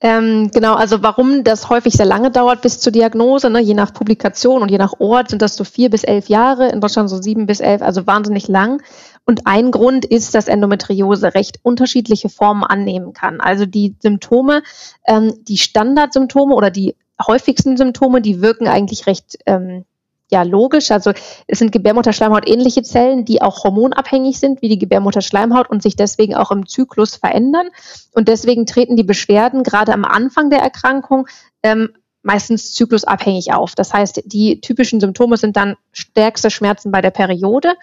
Ähm, 0.02 0.50
genau, 0.52 0.74
also 0.74 1.04
warum 1.04 1.44
das 1.44 1.70
häufig 1.70 1.94
sehr 1.94 2.08
lange 2.08 2.32
dauert 2.32 2.64
bis 2.64 2.80
zur 2.80 2.92
Diagnose, 2.92 3.52
ne, 3.52 3.60
je 3.60 3.76
nach 3.76 3.94
Publikation 3.94 4.64
und 4.64 4.72
je 4.72 4.80
nach 4.80 4.94
Ort 4.98 5.30
sind 5.30 5.44
das 5.44 5.56
so 5.56 5.64
vier 5.64 5.92
bis 5.92 6.04
elf 6.04 6.28
Jahre, 6.28 6.70
in 6.70 6.82
Deutschland 6.82 7.08
so 7.08 7.22
sieben 7.22 7.46
bis 7.46 7.60
elf, 7.60 7.84
also 7.84 8.08
wahnsinnig 8.08 8.48
lang. 8.48 8.82
Und 9.26 9.46
ein 9.46 9.70
Grund 9.70 10.06
ist, 10.06 10.34
dass 10.34 10.48
Endometriose 10.48 11.36
recht 11.36 11.60
unterschiedliche 11.62 12.30
Formen 12.30 12.64
annehmen 12.64 13.14
kann. 13.14 13.40
Also 13.40 13.68
die 13.68 13.96
Symptome, 14.00 14.64
ähm, 15.06 15.36
die 15.48 15.60
Standardsymptome 15.60 16.56
oder 16.56 16.72
die 16.72 16.96
häufigsten 17.28 17.78
Symptome, 17.78 18.22
die 18.22 18.42
wirken 18.42 18.68
eigentlich 18.68 19.06
recht 19.06 19.38
ähm, 19.46 19.86
ja 20.30 20.44
logisch. 20.44 20.92
Also 20.92 21.12
es 21.48 21.60
sind 21.60 21.72
Gebärmutterschleimhaut 21.72 22.48
ähnliche 22.48 22.84
Zellen, 22.84 23.26
die 23.26 23.42
auch 23.42 23.64
hormonabhängig 23.64 24.40
sind 24.40 24.62
wie 24.62 24.70
die 24.70 24.80
Gebärmutterschleimhaut 24.80 25.70
und 25.70 25.82
sich 25.82 25.96
deswegen 25.96 26.36
auch 26.36 26.52
im 26.52 26.68
Zyklus 26.68 27.16
verändern. 27.16 27.68
Und 28.12 28.28
deswegen 28.28 28.66
treten 28.66 28.96
die 28.96 29.04
Beschwerden 29.04 29.64
gerade 29.64 29.94
am 29.94 30.06
Anfang 30.06 30.50
der 30.50 30.60
Erkrankung 30.60 31.28
ähm, 31.64 31.90
meistens 32.24 32.74
zyklusabhängig 32.74 33.54
auf. 33.54 33.74
Das 33.74 33.94
heißt, 33.94 34.24
die 34.26 34.60
typischen 34.60 35.00
Symptome 35.00 35.38
sind 35.38 35.56
dann 35.56 35.78
stärkste 35.94 36.50
Schmerzen 36.50 36.92
bei 36.92 37.02
der 37.02 37.12
Periode. 37.12 37.74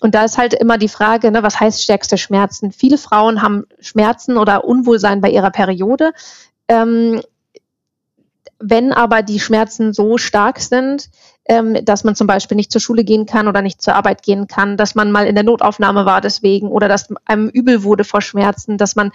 Und 0.00 0.16
da 0.16 0.24
ist 0.24 0.38
halt 0.38 0.54
immer 0.54 0.76
die 0.76 0.88
Frage, 0.88 1.30
ne, 1.30 1.44
was 1.44 1.60
heißt 1.60 1.82
stärkste 1.82 2.18
Schmerzen? 2.18 2.72
Viele 2.72 2.98
Frauen 2.98 3.42
haben 3.42 3.64
Schmerzen 3.78 4.38
oder 4.38 4.64
Unwohlsein 4.64 5.20
bei 5.20 5.30
ihrer 5.30 5.50
Periode. 5.50 6.12
Ähm, 6.66 7.22
wenn 8.58 8.92
aber 8.92 9.22
die 9.22 9.40
Schmerzen 9.40 9.92
so 9.92 10.18
stark 10.18 10.60
sind, 10.60 11.10
ähm, 11.46 11.84
dass 11.84 12.04
man 12.04 12.14
zum 12.14 12.26
Beispiel 12.26 12.56
nicht 12.56 12.70
zur 12.70 12.80
Schule 12.80 13.04
gehen 13.04 13.26
kann 13.26 13.48
oder 13.48 13.62
nicht 13.62 13.82
zur 13.82 13.94
Arbeit 13.94 14.22
gehen 14.22 14.46
kann, 14.46 14.76
dass 14.76 14.94
man 14.94 15.10
mal 15.10 15.26
in 15.26 15.34
der 15.34 15.44
Notaufnahme 15.44 16.06
war 16.06 16.20
deswegen 16.20 16.68
oder 16.68 16.88
dass 16.88 17.08
einem 17.24 17.48
übel 17.48 17.82
wurde 17.82 18.04
vor 18.04 18.20
Schmerzen, 18.20 18.78
dass 18.78 18.94
man 18.94 19.10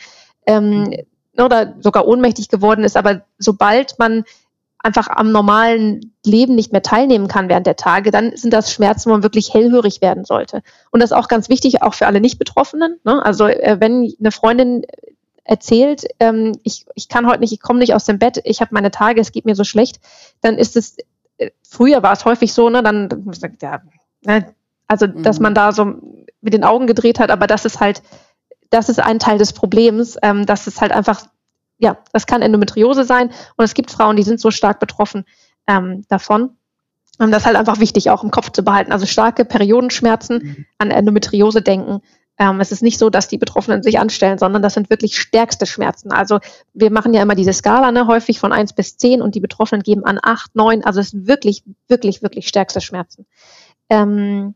ähm, 0.46 0.94
oder 1.38 1.76
sogar 1.80 2.08
ohnmächtig 2.08 2.50
geworden 2.50 2.84
ist. 2.84 2.98
Aber 2.98 3.22
sobald 3.38 4.00
man 4.00 4.24
einfach 4.80 5.08
am 5.10 5.32
normalen 5.32 6.14
Leben 6.26 6.56
nicht 6.56 6.72
mehr 6.72 6.82
teilnehmen 6.82 7.28
kann 7.28 7.50
während 7.50 7.68
der 7.68 7.76
Tage, 7.76 8.12
dann 8.12 8.36
sind 8.36 8.54
das 8.54 8.72
Schmerzen, 8.72 9.10
wo 9.10 9.14
man 9.14 9.24
wirklich 9.24 9.54
hellhörig 9.54 10.02
werden 10.02 10.24
sollte. 10.24 10.62
Und 10.92 11.02
das 11.02 11.12
ist 11.12 11.18
auch 11.18 11.28
ganz 11.28 11.50
wichtig, 11.50 11.82
auch 11.82 11.94
für 11.94 12.08
alle 12.08 12.22
Nicht-Betroffenen. 12.22 13.00
Ne? 13.04 13.24
Also 13.24 13.48
äh, 13.48 13.78
wenn 13.80 14.14
eine 14.20 14.32
Freundin 14.32 14.84
erzählt, 15.44 16.06
ähm, 16.20 16.54
ich, 16.64 16.86
ich 16.96 17.08
kann 17.08 17.28
heute 17.28 17.40
nicht, 17.40 17.54
ich 17.54 17.62
komme 17.62 17.80
nicht 17.80 17.94
aus 17.94 18.06
dem 18.06 18.20
Bett, 18.20 18.42
ich 18.44 18.62
habe 18.62 18.74
meine 18.74 18.92
Tage, 18.92 19.22
es 19.22 19.32
geht 19.32 19.46
mir 19.46 19.56
so 19.56 19.64
schlecht, 19.64 20.00
dann 20.42 20.58
ist 20.58 20.76
es 20.76 20.98
früher 21.64 22.04
war 22.04 22.14
es 22.14 22.26
häufig 22.26 22.54
so, 22.54 22.70
ne, 22.70 22.84
dann, 22.84 23.10
ja, 23.62 23.82
ne, 24.24 24.54
also, 24.88 25.08
dass 25.08 25.40
mhm. 25.40 25.44
man 25.44 25.56
da 25.56 25.72
so 25.72 25.96
mit 26.42 26.54
den 26.54 26.64
Augen 26.64 26.88
gedreht 26.88 27.20
hat, 27.20 27.30
aber 27.30 27.48
das 27.48 27.66
ist 27.66 27.80
halt, 27.80 28.02
das 28.70 28.90
ist 28.90 29.00
ein 29.00 29.20
Teil 29.20 29.38
des 29.38 29.54
Problems, 29.54 30.18
ähm, 30.22 30.46
dass 30.46 30.68
es 30.68 30.82
halt 30.82 30.92
einfach, 30.92 31.26
ja, 31.78 31.98
das 32.14 32.26
kann 32.26 32.42
Endometriose 32.42 33.04
sein 33.04 33.32
und 33.56 33.66
es 33.66 33.74
gibt 33.74 33.92
Frauen, 33.92 34.16
die 34.16 34.24
sind 34.24 34.40
so 34.40 34.52
stark 34.52 34.80
betroffen 34.80 35.26
ähm, 35.68 36.04
davon. 36.08 36.58
Und 37.20 37.32
das 37.32 37.42
ist 37.42 37.46
halt 37.48 37.56
einfach 37.56 37.80
wichtig, 37.80 38.10
auch 38.12 38.24
im 38.24 38.32
Kopf 38.32 38.52
zu 38.52 38.64
behalten. 38.64 38.92
Also 38.92 39.08
starke 39.08 39.44
Periodenschmerzen, 39.44 40.38
mhm. 40.38 40.66
an 40.78 40.92
Endometriose 40.92 41.62
denken, 41.62 42.02
Ähm, 42.40 42.60
es 42.60 42.72
ist 42.72 42.84
nicht 42.84 43.00
so, 43.00 43.10
dass 43.10 43.28
die 43.28 43.38
Betroffenen 43.38 43.84
sich 43.84 44.00
anstellen, 44.00 44.38
sondern 44.38 44.62
das 44.62 44.76
sind 44.76 44.90
wirklich 44.90 45.20
stärkste 45.20 45.66
Schmerzen. 45.66 46.12
Also 46.12 46.40
wir 46.74 46.92
machen 46.92 47.14
ja 47.14 47.22
immer 47.22 47.36
diese 47.36 47.54
Skala, 47.54 47.92
ne, 47.92 48.08
häufig 48.08 48.40
von 48.40 48.54
eins 48.54 48.74
bis 48.74 48.98
zehn 48.98 49.22
und 49.22 49.36
die 49.36 49.40
Betroffenen 49.40 49.84
geben 49.84 50.06
an 50.06 50.20
acht, 50.22 50.56
neun. 50.56 50.84
Also 50.84 51.00
es 51.00 51.12
sind 51.12 51.28
wirklich, 51.28 51.64
wirklich, 51.88 52.22
wirklich 52.22 52.48
stärkste 52.48 52.82
Schmerzen. 52.82 53.26
Ähm, 53.90 54.56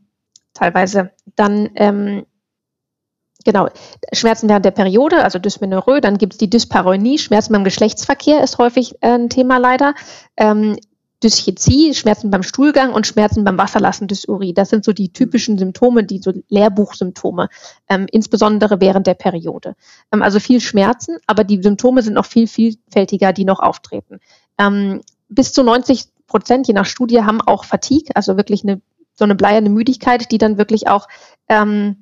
teilweise. 0.53 1.11
Dann 1.35 1.69
ähm, 1.75 2.25
Genau, 3.43 3.69
Schmerzen 4.13 4.49
während 4.49 4.65
der 4.65 4.71
Periode, 4.71 5.23
also 5.23 5.39
Dysmenorrhoe, 5.39 6.01
dann 6.01 6.17
gibt 6.17 6.33
es 6.33 6.37
die 6.37 6.49
Dyspareunie, 6.49 7.17
Schmerzen 7.17 7.53
beim 7.53 7.63
Geschlechtsverkehr 7.63 8.43
ist 8.43 8.57
häufig 8.57 8.95
äh, 9.01 9.13
ein 9.13 9.29
Thema 9.29 9.57
leider. 9.57 9.95
Ähm, 10.37 10.77
Dyschezie, 11.23 11.93
Schmerzen 11.93 12.31
beim 12.31 12.43
Stuhlgang 12.43 12.93
und 12.93 13.05
Schmerzen 13.05 13.43
beim 13.43 13.57
Wasserlassen, 13.57 14.07
Dysurie. 14.07 14.53
Das 14.53 14.69
sind 14.69 14.83
so 14.83 14.91
die 14.91 15.13
typischen 15.13 15.57
Symptome, 15.57 16.03
die 16.03 16.19
so 16.19 16.33
Lehrbuchsymptome, 16.49 17.49
ähm, 17.89 18.07
insbesondere 18.11 18.81
während 18.81 19.07
der 19.07 19.13
Periode. 19.13 19.75
Ähm, 20.11 20.21
also 20.23 20.39
viel 20.39 20.59
Schmerzen, 20.59 21.17
aber 21.27 21.43
die 21.43 21.61
Symptome 21.61 22.01
sind 22.01 22.13
noch 22.13 22.25
viel 22.25 22.47
vielfältiger, 22.47 23.33
die 23.33 23.45
noch 23.45 23.59
auftreten. 23.59 24.19
Ähm, 24.57 25.01
bis 25.29 25.53
zu 25.53 25.63
90 25.63 26.05
Prozent, 26.27 26.67
je 26.67 26.73
nach 26.73 26.85
Studie, 26.85 27.21
haben 27.21 27.41
auch 27.41 27.65
Fatigue, 27.65 28.15
also 28.15 28.37
wirklich 28.37 28.63
eine, 28.63 28.81
so 29.13 29.23
eine 29.23 29.35
bleierne 29.35 29.69
Müdigkeit, 29.69 30.31
die 30.31 30.37
dann 30.37 30.57
wirklich 30.57 30.87
auch 30.87 31.07
ähm, 31.49 32.00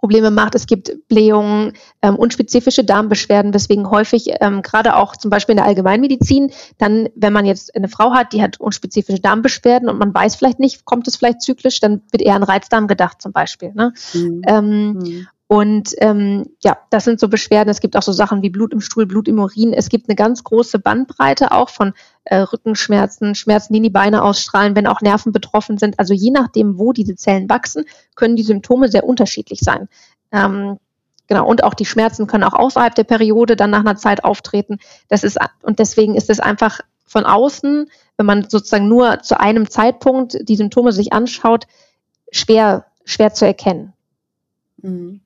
Probleme 0.00 0.30
macht. 0.30 0.54
Es 0.54 0.66
gibt 0.66 1.08
Blähungen, 1.08 1.72
ähm, 2.02 2.16
unspezifische 2.16 2.84
Darmbeschwerden, 2.84 3.52
weswegen 3.52 3.90
häufig 3.90 4.28
ähm, 4.40 4.62
gerade 4.62 4.96
auch 4.96 5.16
zum 5.16 5.30
Beispiel 5.30 5.54
in 5.54 5.58
der 5.58 5.66
Allgemeinmedizin, 5.66 6.52
dann, 6.78 7.08
wenn 7.14 7.32
man 7.32 7.46
jetzt 7.46 7.74
eine 7.74 7.88
Frau 7.88 8.12
hat, 8.12 8.32
die 8.32 8.42
hat 8.42 8.60
unspezifische 8.60 9.20
Darmbeschwerden 9.20 9.88
und 9.88 9.98
man 9.98 10.14
weiß 10.14 10.36
vielleicht 10.36 10.60
nicht, 10.60 10.84
kommt 10.84 11.08
es 11.08 11.16
vielleicht 11.16 11.42
zyklisch, 11.42 11.80
dann 11.80 12.02
wird 12.12 12.22
eher 12.22 12.34
an 12.34 12.42
Reizdarm 12.42 12.86
gedacht 12.86 13.20
zum 13.20 13.32
Beispiel. 13.32 13.72
Ne? 13.74 13.92
Mhm. 14.14 14.42
Ähm, 14.46 14.92
mhm. 14.92 15.28
Und 15.50 15.94
ähm, 15.96 16.44
ja, 16.62 16.76
das 16.90 17.04
sind 17.04 17.18
so 17.18 17.28
Beschwerden. 17.28 17.70
Es 17.70 17.80
gibt 17.80 17.96
auch 17.96 18.02
so 18.02 18.12
Sachen 18.12 18.42
wie 18.42 18.50
Blut 18.50 18.74
im 18.74 18.82
Stuhl, 18.82 19.06
Blut 19.06 19.28
im 19.28 19.38
Urin. 19.38 19.72
Es 19.72 19.88
gibt 19.88 20.06
eine 20.06 20.14
ganz 20.14 20.44
große 20.44 20.78
Bandbreite 20.78 21.52
auch 21.52 21.70
von 21.70 21.94
äh, 22.24 22.36
Rückenschmerzen, 22.36 23.34
Schmerzen, 23.34 23.72
die 23.72 23.80
die 23.80 23.88
Beine 23.88 24.22
ausstrahlen, 24.22 24.76
wenn 24.76 24.86
auch 24.86 25.00
Nerven 25.00 25.32
betroffen 25.32 25.78
sind. 25.78 25.98
Also 25.98 26.12
je 26.12 26.30
nachdem, 26.30 26.78
wo 26.78 26.92
diese 26.92 27.16
Zellen 27.16 27.48
wachsen, 27.48 27.86
können 28.14 28.36
die 28.36 28.42
Symptome 28.42 28.90
sehr 28.90 29.04
unterschiedlich 29.04 29.60
sein. 29.60 29.88
Ähm, 30.32 30.78
genau. 31.28 31.46
Und 31.46 31.64
auch 31.64 31.72
die 31.72 31.86
Schmerzen 31.86 32.26
können 32.26 32.44
auch 32.44 32.52
außerhalb 32.52 32.94
der 32.94 33.04
Periode 33.04 33.56
dann 33.56 33.70
nach 33.70 33.80
einer 33.80 33.96
Zeit 33.96 34.24
auftreten. 34.24 34.76
Das 35.08 35.24
ist 35.24 35.38
und 35.62 35.78
deswegen 35.78 36.14
ist 36.14 36.28
es 36.28 36.40
einfach 36.40 36.80
von 37.06 37.24
außen, 37.24 37.88
wenn 38.18 38.26
man 38.26 38.50
sozusagen 38.50 38.88
nur 38.88 39.20
zu 39.20 39.40
einem 39.40 39.70
Zeitpunkt 39.70 40.36
die 40.46 40.56
Symptome 40.56 40.92
sich 40.92 41.14
anschaut, 41.14 41.66
schwer 42.32 42.84
schwer 43.06 43.32
zu 43.32 43.46
erkennen. 43.46 43.94
Mhm 44.82 45.22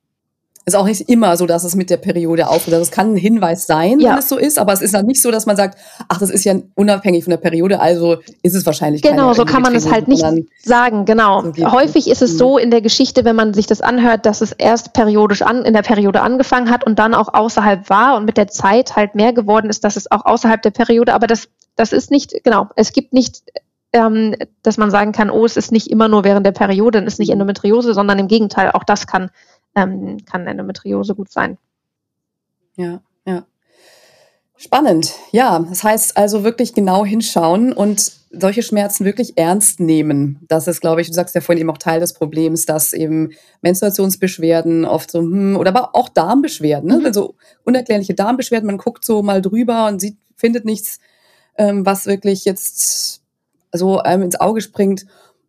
ist 0.64 0.76
auch 0.76 0.84
nicht 0.84 1.08
immer 1.08 1.36
so, 1.36 1.46
dass 1.46 1.64
es 1.64 1.74
mit 1.74 1.90
der 1.90 1.96
Periode 1.96 2.48
aufhört. 2.48 2.74
Also 2.74 2.82
es 2.82 2.90
kann 2.90 3.14
ein 3.14 3.16
Hinweis 3.16 3.66
sein, 3.66 3.98
ja. 3.98 4.10
wenn 4.10 4.18
es 4.18 4.28
so 4.28 4.36
ist, 4.36 4.58
aber 4.58 4.72
es 4.72 4.80
ist 4.80 4.94
dann 4.94 5.06
nicht 5.06 5.20
so, 5.20 5.30
dass 5.30 5.46
man 5.46 5.56
sagt, 5.56 5.78
ach, 6.08 6.18
das 6.18 6.30
ist 6.30 6.44
ja 6.44 6.54
unabhängig 6.74 7.24
von 7.24 7.32
der 7.32 7.38
Periode, 7.38 7.80
also 7.80 8.18
ist 8.42 8.54
es 8.54 8.64
wahrscheinlich 8.64 9.02
Genau, 9.02 9.32
so 9.32 9.44
kann 9.44 9.62
man 9.62 9.74
es 9.74 9.90
halt 9.90 10.08
nicht 10.08 10.24
sagen, 10.62 11.04
genau. 11.04 11.42
So 11.56 11.72
Häufig 11.72 12.08
ist 12.08 12.22
es 12.22 12.34
mhm. 12.34 12.38
so 12.38 12.58
in 12.58 12.70
der 12.70 12.80
Geschichte, 12.80 13.24
wenn 13.24 13.36
man 13.36 13.54
sich 13.54 13.66
das 13.66 13.80
anhört, 13.80 14.24
dass 14.26 14.40
es 14.40 14.52
erst 14.52 14.92
periodisch 14.92 15.42
an, 15.42 15.64
in 15.64 15.74
der 15.74 15.82
Periode 15.82 16.20
angefangen 16.20 16.70
hat 16.70 16.84
und 16.84 16.98
dann 16.98 17.14
auch 17.14 17.34
außerhalb 17.34 17.90
war 17.90 18.16
und 18.16 18.24
mit 18.24 18.36
der 18.36 18.48
Zeit 18.48 18.94
halt 18.94 19.14
mehr 19.14 19.32
geworden 19.32 19.68
ist, 19.68 19.84
dass 19.84 19.96
es 19.96 20.10
auch 20.10 20.24
außerhalb 20.24 20.62
der 20.62 20.70
Periode, 20.70 21.14
aber 21.14 21.26
das, 21.26 21.48
das 21.76 21.92
ist 21.92 22.10
nicht, 22.10 22.44
genau, 22.44 22.68
es 22.76 22.92
gibt 22.92 23.12
nicht 23.12 23.42
ähm, 23.92 24.34
dass 24.62 24.78
man 24.78 24.90
sagen 24.90 25.12
kann, 25.12 25.30
oh, 25.30 25.44
es 25.44 25.56
ist 25.56 25.70
nicht 25.70 25.90
immer 25.90 26.08
nur 26.08 26.24
während 26.24 26.46
der 26.46 26.52
Periode, 26.52 26.98
dann 26.98 27.06
ist 27.06 27.18
nicht 27.18 27.28
mhm. 27.28 27.34
Endometriose, 27.34 27.92
sondern 27.94 28.18
im 28.18 28.28
Gegenteil, 28.28 28.70
auch 28.72 28.84
das 28.84 29.06
kann 29.06 29.30
ähm, 29.74 30.18
kann 30.24 30.46
Endometriose 30.46 31.14
gut 31.14 31.30
sein. 31.30 31.58
Ja, 32.76 33.00
ja. 33.26 33.46
Spannend. 34.56 35.14
Ja, 35.32 35.58
das 35.58 35.82
heißt 35.82 36.16
also 36.16 36.44
wirklich 36.44 36.72
genau 36.72 37.04
hinschauen 37.04 37.72
und 37.72 38.12
solche 38.30 38.62
Schmerzen 38.62 39.04
wirklich 39.04 39.36
ernst 39.36 39.80
nehmen. 39.80 40.38
Das 40.48 40.68
ist, 40.68 40.80
glaube 40.80 41.00
ich, 41.00 41.08
du 41.08 41.12
sagst 41.12 41.34
ja 41.34 41.40
vorhin 41.40 41.60
eben 41.60 41.70
auch 41.70 41.78
Teil 41.78 42.00
des 42.00 42.14
Problems, 42.14 42.64
dass 42.64 42.92
eben 42.92 43.30
Menstruationsbeschwerden 43.60 44.84
oft 44.84 45.10
so, 45.10 45.18
hm, 45.18 45.56
oder 45.56 45.70
aber 45.70 45.94
auch 45.94 46.08
Darmbeschwerden, 46.08 46.88
ne? 46.88 46.98
Mhm. 46.98 47.06
also 47.06 47.34
unerklärliche 47.64 48.14
Darmbeschwerden, 48.14 48.66
man 48.66 48.78
guckt 48.78 49.04
so 49.04 49.22
mal 49.22 49.42
drüber 49.42 49.88
und 49.88 50.00
sieht, 50.00 50.16
findet 50.36 50.64
nichts, 50.64 50.98
ähm, 51.58 51.84
was 51.84 52.06
wirklich 52.06 52.44
jetzt 52.44 53.22
so 53.72 53.98
einem 53.98 54.22
ins 54.22 54.40
Auge 54.40 54.60
springt. 54.60 55.06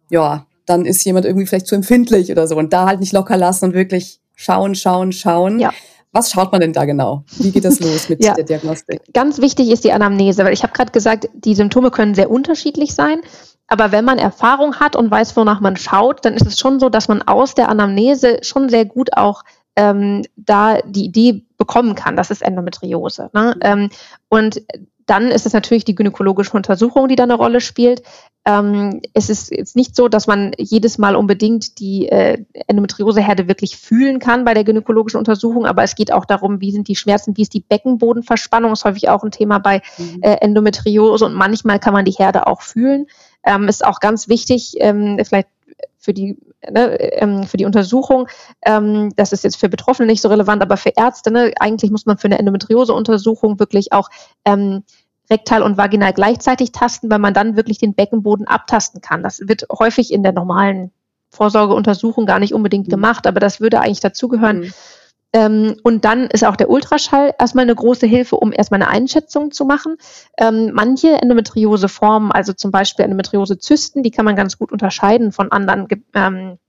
Ja, 0.09 0.45
dann 0.65 0.85
ist 0.85 1.03
jemand 1.03 1.25
irgendwie 1.25 1.45
vielleicht 1.45 1.67
zu 1.67 1.75
empfindlich 1.75 2.31
oder 2.31 2.47
so. 2.47 2.55
Und 2.55 2.73
da 2.73 2.85
halt 2.85 2.99
nicht 2.99 3.13
locker 3.13 3.37
lassen 3.37 3.65
und 3.65 3.73
wirklich 3.73 4.19
schauen, 4.35 4.75
schauen, 4.75 5.11
schauen. 5.11 5.59
Ja. 5.59 5.71
Was 6.11 6.31
schaut 6.31 6.51
man 6.51 6.61
denn 6.61 6.73
da 6.73 6.85
genau? 6.85 7.23
Wie 7.37 7.51
geht 7.51 7.65
das 7.65 7.79
los 7.81 8.07
mit 8.09 8.23
ja. 8.23 8.33
der 8.35 8.45
Diagnostik? 8.45 9.01
Ganz 9.13 9.39
wichtig 9.39 9.69
ist 9.69 9.83
die 9.83 9.91
Anamnese, 9.91 10.45
weil 10.45 10.53
ich 10.53 10.63
habe 10.63 10.73
gerade 10.73 10.91
gesagt, 10.91 11.27
die 11.33 11.55
Symptome 11.55 11.91
können 11.91 12.15
sehr 12.15 12.29
unterschiedlich 12.29 12.93
sein. 12.93 13.21
Aber 13.67 13.91
wenn 13.91 14.05
man 14.05 14.19
Erfahrung 14.19 14.75
hat 14.75 14.95
und 14.95 15.09
weiß, 15.09 15.35
wonach 15.35 15.59
man 15.59 15.75
schaut, 15.75 16.23
dann 16.25 16.35
ist 16.35 16.45
es 16.45 16.59
schon 16.59 16.79
so, 16.79 16.89
dass 16.89 17.07
man 17.07 17.21
aus 17.23 17.55
der 17.55 17.69
Anamnese 17.69 18.39
schon 18.41 18.69
sehr 18.69 18.85
gut 18.85 19.17
auch 19.17 19.43
ähm, 19.75 20.23
da 20.35 20.79
die 20.85 21.05
Idee 21.05 21.45
bekommen 21.57 21.95
kann, 21.95 22.15
das 22.15 22.29
ist 22.29 22.43
Endometriose. 22.43 23.29
Ne? 23.33 23.55
Mhm. 23.55 23.61
Ähm, 23.61 23.89
und 24.29 24.61
dann 25.05 25.29
ist 25.29 25.45
es 25.45 25.53
natürlich 25.53 25.85
die 25.85 25.95
gynäkologische 25.95 26.55
Untersuchung, 26.55 27.07
die 27.07 27.15
da 27.15 27.23
eine 27.23 27.35
Rolle 27.35 27.61
spielt. 27.61 28.03
Ähm, 28.45 29.01
es 29.13 29.29
ist 29.29 29.51
jetzt 29.51 29.75
nicht 29.75 29.95
so, 29.95 30.09
dass 30.09 30.27
man 30.27 30.51
jedes 30.57 30.97
Mal 30.97 31.15
unbedingt 31.15 31.79
die 31.79 32.09
äh, 32.09 32.43
Endometrioseherde 32.67 33.47
wirklich 33.47 33.77
fühlen 33.77 34.19
kann 34.19 34.43
bei 34.43 34.53
der 34.53 34.65
gynäkologischen 34.65 35.17
Untersuchung, 35.17 35.65
aber 35.65 35.83
es 35.83 35.95
geht 35.95 36.11
auch 36.11 36.25
darum, 36.25 36.59
wie 36.59 36.71
sind 36.71 36.89
die 36.89 36.97
Schmerzen, 36.97 37.37
wie 37.37 37.43
ist 37.43 37.53
die 37.53 37.61
Beckenbodenverspannung, 37.61 38.73
ist 38.73 38.83
häufig 38.83 39.07
auch 39.07 39.23
ein 39.23 39.31
Thema 39.31 39.59
bei 39.59 39.81
mhm. 39.97 40.21
äh, 40.21 40.33
Endometriose 40.41 41.25
und 41.25 41.33
manchmal 41.33 41.79
kann 41.79 41.93
man 41.93 42.05
die 42.05 42.11
Herde 42.11 42.47
auch 42.47 42.61
fühlen. 42.61 43.07
Ähm, 43.45 43.67
ist 43.67 43.85
auch 43.85 43.99
ganz 43.99 44.27
wichtig, 44.27 44.75
ähm, 44.79 45.19
vielleicht 45.23 45.47
für 46.03 46.13
die 46.13 46.37
ne, 46.69 46.99
ähm, 47.13 47.43
für 47.43 47.55
die 47.55 47.65
Untersuchung. 47.65 48.27
Ähm, 48.65 49.13
das 49.15 49.31
ist 49.31 49.45
jetzt 49.45 49.55
für 49.55 49.69
Betroffene 49.69 50.05
nicht 50.05 50.21
so 50.21 50.27
relevant, 50.27 50.61
aber 50.61 50.75
für 50.75 50.91
Ärzte, 50.95 51.31
ne, 51.31 51.53
eigentlich 51.59 51.91
muss 51.91 52.05
man 52.05 52.17
für 52.17 52.27
eine 52.27 52.39
Endometriose-Untersuchung 52.39 53.57
wirklich 53.57 53.93
auch 53.93 54.09
ähm, 54.43 54.83
rektal 55.29 55.61
und 55.61 55.77
vaginal 55.77 56.11
gleichzeitig 56.11 56.73
tasten, 56.73 57.09
weil 57.09 57.19
man 57.19 57.33
dann 57.33 57.55
wirklich 57.55 57.77
den 57.77 57.93
Beckenboden 57.93 58.47
abtasten 58.47 58.99
kann. 58.99 59.23
Das 59.23 59.39
wird 59.47 59.65
häufig 59.71 60.11
in 60.11 60.23
der 60.23 60.33
normalen 60.33 60.91
Vorsorgeuntersuchung 61.29 62.25
gar 62.25 62.39
nicht 62.39 62.53
unbedingt 62.53 62.87
mhm. 62.87 62.91
gemacht, 62.91 63.25
aber 63.25 63.39
das 63.39 63.61
würde 63.61 63.79
eigentlich 63.79 64.01
dazugehören. 64.01 64.59
Mhm. 64.59 64.73
Ähm, 65.33 65.75
und 65.83 66.05
dann 66.05 66.27
ist 66.27 66.45
auch 66.45 66.55
der 66.55 66.69
Ultraschall 66.69 67.33
erstmal 67.39 67.63
eine 67.63 67.75
große 67.75 68.05
Hilfe, 68.05 68.35
um 68.35 68.51
erstmal 68.53 68.81
eine 68.81 68.91
Einschätzung 68.91 69.51
zu 69.51 69.65
machen. 69.65 69.97
Ähm, 70.37 70.71
manche 70.73 71.09
Endometriose-Formen, 71.21 72.31
also 72.31 72.53
zum 72.53 72.71
Beispiel 72.71 73.03
Endometriose-Zysten, 73.05 74.03
die 74.03 74.11
kann 74.11 74.25
man 74.25 74.35
ganz 74.35 74.57
gut 74.57 74.71
unterscheiden 74.71 75.31
von 75.31 75.51
anderen 75.51 75.87
ähm, 76.13 76.59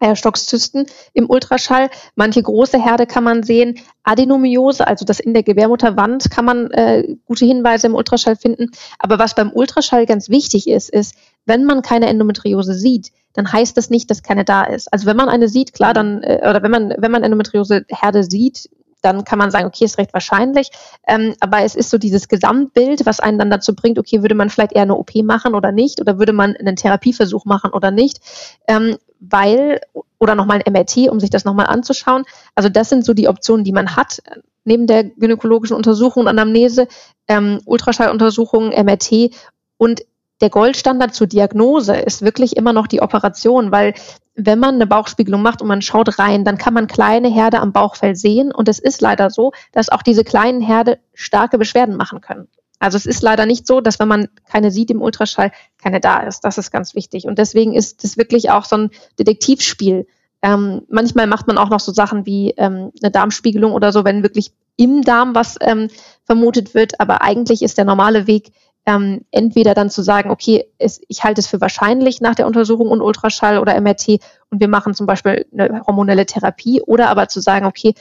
Eierstockzysten 0.00 0.86
im 1.12 1.28
Ultraschall. 1.28 1.90
Manche 2.14 2.42
große 2.42 2.82
Herde 2.82 3.06
kann 3.06 3.24
man 3.24 3.42
sehen. 3.42 3.78
Adenomiose, 4.02 4.86
also 4.86 5.04
das 5.04 5.20
in 5.20 5.34
der 5.34 5.42
Gebärmutterwand, 5.42 6.30
kann 6.30 6.44
man 6.44 6.70
äh, 6.70 7.16
gute 7.26 7.44
Hinweise 7.44 7.86
im 7.86 7.94
Ultraschall 7.94 8.36
finden. 8.36 8.70
Aber 8.98 9.18
was 9.18 9.34
beim 9.34 9.52
Ultraschall 9.52 10.06
ganz 10.06 10.28
wichtig 10.28 10.68
ist, 10.68 10.90
ist, 10.90 11.14
wenn 11.46 11.64
man 11.64 11.82
keine 11.82 12.06
Endometriose 12.06 12.74
sieht, 12.74 13.12
dann 13.34 13.52
heißt 13.52 13.76
das 13.76 13.90
nicht, 13.90 14.10
dass 14.10 14.22
keine 14.22 14.44
da 14.44 14.64
ist. 14.64 14.92
Also 14.92 15.06
wenn 15.06 15.16
man 15.16 15.28
eine 15.28 15.48
sieht, 15.48 15.72
klar, 15.72 15.94
dann, 15.94 16.22
äh, 16.22 16.40
oder 16.48 16.62
wenn 16.62 16.70
man, 16.70 16.94
wenn 16.96 17.10
man 17.10 17.22
Endometriose-Herde 17.22 18.24
sieht, 18.24 18.68
dann 19.02 19.24
kann 19.24 19.38
man 19.38 19.50
sagen, 19.50 19.66
okay, 19.66 19.84
ist 19.84 19.98
recht 19.98 20.12
wahrscheinlich. 20.12 20.70
Ähm, 21.06 21.34
aber 21.40 21.62
es 21.62 21.74
ist 21.74 21.90
so 21.90 21.98
dieses 21.98 22.28
Gesamtbild, 22.28 23.06
was 23.06 23.20
einen 23.20 23.38
dann 23.38 23.50
dazu 23.50 23.74
bringt, 23.74 23.98
okay, 23.98 24.22
würde 24.22 24.34
man 24.34 24.50
vielleicht 24.50 24.72
eher 24.72 24.82
eine 24.82 24.96
OP 24.96 25.14
machen 25.22 25.54
oder 25.54 25.72
nicht? 25.72 26.00
Oder 26.00 26.18
würde 26.18 26.32
man 26.32 26.56
einen 26.56 26.76
Therapieversuch 26.76 27.44
machen 27.44 27.70
oder 27.72 27.90
nicht? 27.90 28.20
Ähm, 28.66 28.96
weil, 29.20 29.80
oder 30.18 30.34
nochmal 30.34 30.60
ein 30.64 30.72
MRT, 30.72 31.08
um 31.10 31.20
sich 31.20 31.30
das 31.30 31.44
nochmal 31.44 31.66
anzuschauen. 31.66 32.24
Also 32.54 32.68
das 32.68 32.88
sind 32.88 33.04
so 33.04 33.14
die 33.14 33.28
Optionen, 33.28 33.64
die 33.64 33.72
man 33.72 33.96
hat, 33.96 34.22
neben 34.64 34.86
der 34.86 35.04
gynäkologischen 35.04 35.76
Untersuchung 35.76 36.22
und 36.22 36.28
Anamnese, 36.28 36.88
ähm, 37.26 37.60
Ultraschalluntersuchungen, 37.64 38.70
MRT 38.70 39.30
und 39.76 40.02
der 40.40 40.50
Goldstandard 40.50 41.14
zur 41.14 41.26
Diagnose 41.26 41.96
ist 41.96 42.22
wirklich 42.22 42.56
immer 42.56 42.72
noch 42.72 42.86
die 42.86 43.02
Operation, 43.02 43.72
weil 43.72 43.94
wenn 44.36 44.60
man 44.60 44.76
eine 44.76 44.86
Bauchspiegelung 44.86 45.42
macht 45.42 45.62
und 45.62 45.68
man 45.68 45.82
schaut 45.82 46.18
rein, 46.20 46.44
dann 46.44 46.58
kann 46.58 46.74
man 46.74 46.86
kleine 46.86 47.28
Herde 47.28 47.58
am 47.58 47.72
Bauchfell 47.72 48.14
sehen. 48.14 48.52
Und 48.52 48.68
es 48.68 48.78
ist 48.78 49.00
leider 49.00 49.30
so, 49.30 49.52
dass 49.72 49.88
auch 49.88 50.02
diese 50.02 50.22
kleinen 50.22 50.60
Herde 50.60 51.00
starke 51.12 51.58
Beschwerden 51.58 51.96
machen 51.96 52.20
können. 52.20 52.46
Also 52.78 52.96
es 52.96 53.06
ist 53.06 53.22
leider 53.22 53.46
nicht 53.46 53.66
so, 53.66 53.80
dass 53.80 53.98
wenn 53.98 54.08
man 54.08 54.28
keine 54.50 54.70
sieht 54.70 54.90
im 54.90 55.02
Ultraschall, 55.02 55.52
keine 55.82 56.00
da 56.00 56.20
ist. 56.20 56.44
Das 56.44 56.58
ist 56.58 56.70
ganz 56.70 56.94
wichtig. 56.94 57.26
Und 57.26 57.38
deswegen 57.38 57.74
ist 57.74 58.04
es 58.04 58.16
wirklich 58.16 58.50
auch 58.50 58.64
so 58.64 58.76
ein 58.76 58.90
Detektivspiel. 59.18 60.06
Ähm, 60.42 60.82
manchmal 60.88 61.26
macht 61.26 61.48
man 61.48 61.58
auch 61.58 61.70
noch 61.70 61.80
so 61.80 61.92
Sachen 61.92 62.24
wie 62.24 62.50
ähm, 62.56 62.92
eine 63.02 63.10
Darmspiegelung 63.10 63.72
oder 63.72 63.92
so, 63.92 64.04
wenn 64.04 64.22
wirklich 64.22 64.52
im 64.76 65.02
Darm 65.02 65.34
was 65.34 65.56
ähm, 65.60 65.88
vermutet 66.24 66.74
wird. 66.74 67.00
Aber 67.00 67.22
eigentlich 67.22 67.62
ist 67.62 67.78
der 67.78 67.84
normale 67.84 68.26
Weg, 68.26 68.52
ähm, 68.88 69.26
entweder 69.32 69.74
dann 69.74 69.90
zu 69.90 70.02
sagen, 70.02 70.30
okay, 70.30 70.64
es, 70.78 71.00
ich 71.08 71.22
halte 71.22 71.40
es 71.40 71.46
für 71.46 71.60
wahrscheinlich 71.60 72.22
nach 72.22 72.34
der 72.34 72.46
Untersuchung 72.46 72.88
und 72.88 73.02
Ultraschall 73.02 73.58
oder 73.58 73.78
MRT 73.78 74.20
und 74.50 74.60
wir 74.60 74.68
machen 74.68 74.94
zum 74.94 75.06
Beispiel 75.06 75.44
eine 75.52 75.82
hormonelle 75.86 76.24
Therapie 76.24 76.80
oder 76.80 77.10
aber 77.10 77.28
zu 77.28 77.40
sagen, 77.40 77.66
okay, 77.66 77.92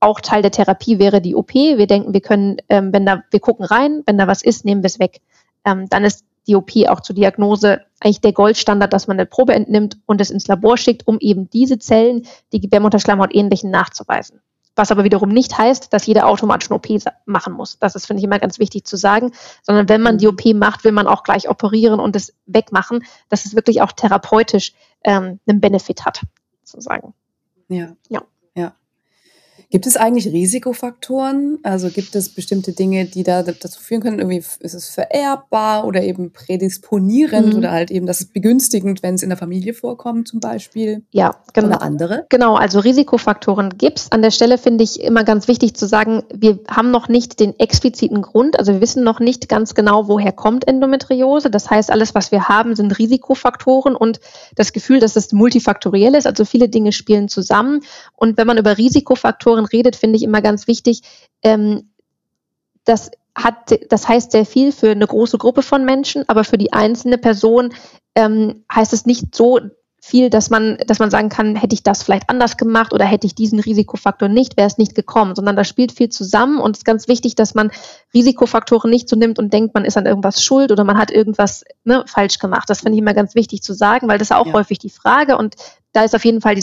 auch 0.00 0.20
Teil 0.20 0.42
der 0.42 0.50
Therapie 0.50 0.98
wäre 0.98 1.20
die 1.20 1.34
OP. 1.34 1.54
Wir 1.54 1.86
denken, 1.86 2.12
wir 2.12 2.20
können, 2.20 2.58
ähm, 2.68 2.92
wenn 2.92 3.06
da, 3.06 3.22
wir 3.30 3.40
gucken 3.40 3.64
rein, 3.64 4.02
wenn 4.06 4.18
da 4.18 4.26
was 4.26 4.42
ist, 4.42 4.64
nehmen 4.64 4.82
wir 4.82 4.88
es 4.88 4.98
weg. 4.98 5.20
Ähm, 5.64 5.88
dann 5.88 6.04
ist 6.04 6.24
die 6.46 6.56
OP 6.56 6.70
auch 6.88 7.00
zur 7.00 7.14
Diagnose 7.14 7.80
eigentlich 8.00 8.20
der 8.20 8.32
Goldstandard, 8.32 8.92
dass 8.92 9.06
man 9.06 9.18
eine 9.18 9.26
Probe 9.26 9.54
entnimmt 9.54 9.96
und 10.06 10.20
es 10.20 10.30
ins 10.30 10.46
Labor 10.46 10.76
schickt, 10.76 11.06
um 11.06 11.18
eben 11.20 11.48
diese 11.48 11.78
Zellen, 11.78 12.26
die 12.52 12.60
Gebärmutterschleimhaut 12.60 13.34
ähnlichen, 13.34 13.70
nachzuweisen. 13.70 14.40
Was 14.76 14.90
aber 14.90 15.04
wiederum 15.04 15.28
nicht 15.28 15.56
heißt, 15.56 15.92
dass 15.92 16.06
jeder 16.06 16.26
automatisch 16.26 16.68
eine 16.68 16.76
OP 16.76 16.88
machen 17.26 17.52
muss. 17.52 17.78
Das 17.78 17.94
ist, 17.94 18.06
finde 18.06 18.18
ich, 18.18 18.24
immer 18.24 18.40
ganz 18.40 18.58
wichtig 18.58 18.84
zu 18.84 18.96
sagen. 18.96 19.32
Sondern 19.62 19.88
wenn 19.88 20.02
man 20.02 20.18
die 20.18 20.26
OP 20.26 20.44
macht, 20.54 20.84
will 20.84 20.92
man 20.92 21.06
auch 21.06 21.22
gleich 21.22 21.48
operieren 21.48 22.00
und 22.00 22.16
es 22.16 22.34
wegmachen, 22.46 23.04
dass 23.28 23.44
es 23.44 23.54
wirklich 23.54 23.82
auch 23.82 23.92
therapeutisch 23.92 24.72
ähm, 25.04 25.38
einen 25.46 25.60
Benefit 25.60 26.04
hat, 26.04 26.22
sozusagen. 26.64 27.14
Ja. 28.08 28.22
Ja. 28.56 28.74
Gibt 29.70 29.86
es 29.86 29.96
eigentlich 29.96 30.28
Risikofaktoren? 30.28 31.58
Also 31.62 31.88
gibt 31.88 32.14
es 32.14 32.28
bestimmte 32.28 32.72
Dinge, 32.72 33.06
die 33.06 33.22
da 33.22 33.42
dazu 33.42 33.80
führen 33.80 34.02
können? 34.02 34.18
Irgendwie 34.18 34.42
ist 34.60 34.74
es 34.74 34.88
vererbbar 34.88 35.86
oder 35.86 36.02
eben 36.02 36.32
prädisponierend 36.32 37.52
mhm. 37.52 37.58
oder 37.58 37.70
halt 37.70 37.90
eben 37.90 38.06
das 38.06 38.20
ist 38.20 38.32
begünstigend, 38.32 39.02
wenn 39.02 39.14
es 39.14 39.22
in 39.22 39.28
der 39.28 39.38
Familie 39.38 39.74
vorkommt 39.74 40.28
zum 40.28 40.40
Beispiel? 40.40 41.02
Ja, 41.10 41.36
genau. 41.52 41.68
Oder 41.68 41.82
andere? 41.82 42.26
Genau, 42.28 42.54
also 42.56 42.80
Risikofaktoren 42.80 43.70
gibt 43.78 43.98
es. 43.98 44.12
An 44.12 44.22
der 44.22 44.30
Stelle 44.30 44.58
finde 44.58 44.84
ich 44.84 45.00
immer 45.00 45.24
ganz 45.24 45.48
wichtig 45.48 45.74
zu 45.74 45.86
sagen, 45.86 46.22
wir 46.32 46.60
haben 46.68 46.90
noch 46.90 47.08
nicht 47.08 47.40
den 47.40 47.58
expliziten 47.58 48.22
Grund, 48.22 48.58
also 48.58 48.74
wir 48.74 48.80
wissen 48.80 49.04
noch 49.04 49.20
nicht 49.20 49.48
ganz 49.48 49.74
genau, 49.74 50.08
woher 50.08 50.32
kommt 50.32 50.66
Endometriose. 50.66 51.50
Das 51.50 51.70
heißt, 51.70 51.90
alles, 51.90 52.14
was 52.14 52.32
wir 52.32 52.48
haben, 52.48 52.76
sind 52.76 52.98
Risikofaktoren 52.98 53.96
und 53.96 54.20
das 54.54 54.72
Gefühl, 54.72 55.00
dass 55.00 55.16
es 55.16 55.32
multifaktoriell 55.32 56.14
ist, 56.14 56.26
also 56.26 56.44
viele 56.44 56.68
Dinge 56.68 56.92
spielen 56.92 57.28
zusammen. 57.28 57.80
Und 58.16 58.36
wenn 58.36 58.46
man 58.46 58.58
über 58.58 58.78
Risikofaktoren 58.78 59.53
Faktoren 59.54 59.66
redet, 59.66 59.96
finde 59.96 60.16
ich 60.16 60.22
immer 60.22 60.42
ganz 60.42 60.66
wichtig. 60.66 61.02
Ähm, 61.42 61.90
das 62.84 63.10
hat, 63.36 63.74
das 63.88 64.08
heißt 64.08 64.32
sehr 64.32 64.46
viel 64.46 64.72
für 64.72 64.90
eine 64.90 65.06
große 65.06 65.38
Gruppe 65.38 65.62
von 65.62 65.84
Menschen, 65.84 66.24
aber 66.28 66.44
für 66.44 66.58
die 66.58 66.72
einzelne 66.72 67.18
Person 67.18 67.72
ähm, 68.14 68.64
heißt 68.72 68.92
es 68.92 69.06
nicht 69.06 69.34
so 69.34 69.58
viel, 70.00 70.28
dass 70.28 70.50
man, 70.50 70.76
dass 70.86 70.98
man 70.98 71.10
sagen 71.10 71.30
kann, 71.30 71.56
hätte 71.56 71.74
ich 71.74 71.82
das 71.82 72.02
vielleicht 72.02 72.28
anders 72.28 72.58
gemacht 72.58 72.92
oder 72.92 73.06
hätte 73.06 73.26
ich 73.26 73.34
diesen 73.34 73.58
Risikofaktor 73.58 74.28
nicht, 74.28 74.58
wäre 74.58 74.66
es 74.66 74.76
nicht 74.76 74.94
gekommen, 74.94 75.34
sondern 75.34 75.56
da 75.56 75.64
spielt 75.64 75.92
viel 75.92 76.10
zusammen 76.10 76.60
und 76.60 76.76
es 76.76 76.80
ist 76.80 76.84
ganz 76.84 77.08
wichtig, 77.08 77.36
dass 77.36 77.54
man 77.54 77.70
Risikofaktoren 78.12 78.90
nicht 78.90 79.08
so 79.08 79.16
nimmt 79.16 79.38
und 79.38 79.52
denkt, 79.52 79.72
man 79.72 79.86
ist 79.86 79.96
an 79.96 80.04
irgendwas 80.04 80.44
schuld 80.44 80.70
oder 80.70 80.84
man 80.84 80.98
hat 80.98 81.10
irgendwas 81.10 81.64
ne, 81.84 82.04
falsch 82.06 82.38
gemacht. 82.38 82.68
Das 82.68 82.80
finde 82.80 82.96
ich 82.96 83.00
immer 83.00 83.14
ganz 83.14 83.34
wichtig 83.34 83.62
zu 83.62 83.72
sagen, 83.72 84.06
weil 84.06 84.18
das 84.18 84.28
ist 84.28 84.36
auch 84.36 84.46
ja. 84.46 84.52
häufig 84.52 84.78
die 84.78 84.90
Frage 84.90 85.38
und 85.38 85.56
da 85.94 86.02
ist 86.02 86.14
auf 86.14 86.24
jeden 86.24 86.40
Fall 86.40 86.56
die, 86.56 86.62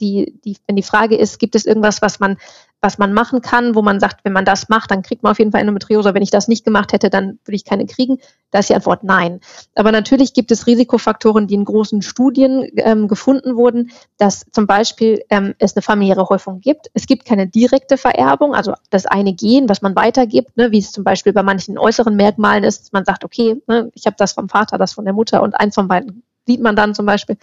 die, 0.00 0.38
die, 0.44 0.56
wenn 0.66 0.76
die 0.76 0.82
Frage 0.82 1.16
ist, 1.16 1.38
gibt 1.38 1.54
es 1.54 1.64
irgendwas, 1.64 2.02
was 2.02 2.20
man, 2.20 2.36
was 2.82 2.98
man 2.98 3.14
machen 3.14 3.40
kann, 3.40 3.74
wo 3.74 3.80
man 3.80 4.00
sagt, 4.00 4.22
wenn 4.22 4.34
man 4.34 4.44
das 4.44 4.68
macht, 4.68 4.90
dann 4.90 5.00
kriegt 5.00 5.22
man 5.22 5.32
auf 5.32 5.38
jeden 5.38 5.50
Fall 5.50 5.62
Endometriose. 5.62 6.12
Wenn 6.12 6.22
ich 6.22 6.30
das 6.30 6.46
nicht 6.46 6.62
gemacht 6.62 6.92
hätte, 6.92 7.08
dann 7.08 7.38
würde 7.46 7.56
ich 7.56 7.64
keine 7.64 7.86
kriegen. 7.86 8.18
Da 8.50 8.58
ist 8.58 8.68
die 8.68 8.74
Antwort 8.74 9.02
nein. 9.02 9.40
Aber 9.74 9.92
natürlich 9.92 10.34
gibt 10.34 10.50
es 10.50 10.66
Risikofaktoren, 10.66 11.46
die 11.46 11.54
in 11.54 11.64
großen 11.64 12.02
Studien 12.02 12.68
ähm, 12.76 13.08
gefunden 13.08 13.56
wurden, 13.56 13.92
dass 14.18 14.44
zum 14.52 14.66
Beispiel 14.66 15.24
ähm, 15.30 15.54
es 15.58 15.74
eine 15.74 15.80
familiäre 15.80 16.28
Häufung 16.28 16.60
gibt. 16.60 16.90
Es 16.92 17.06
gibt 17.06 17.24
keine 17.24 17.46
direkte 17.46 17.96
Vererbung, 17.96 18.54
also 18.54 18.74
das 18.90 19.06
eine 19.06 19.32
Gen, 19.32 19.70
was 19.70 19.80
man 19.80 19.96
weitergibt, 19.96 20.54
ne, 20.58 20.70
wie 20.70 20.80
es 20.80 20.92
zum 20.92 21.02
Beispiel 21.02 21.32
bei 21.32 21.42
manchen 21.42 21.78
äußeren 21.78 22.14
Merkmalen 22.14 22.62
ist. 22.62 22.92
Man 22.92 23.06
sagt, 23.06 23.24
okay, 23.24 23.62
ne, 23.66 23.90
ich 23.94 24.04
habe 24.04 24.16
das 24.18 24.34
vom 24.34 24.50
Vater, 24.50 24.76
das 24.76 24.92
von 24.92 25.06
der 25.06 25.14
Mutter 25.14 25.42
und 25.42 25.58
eins 25.58 25.74
von 25.74 25.88
beiden 25.88 26.22
sieht 26.46 26.60
man 26.60 26.76
dann 26.76 26.94
zum 26.94 27.06
Beispiel. 27.06 27.36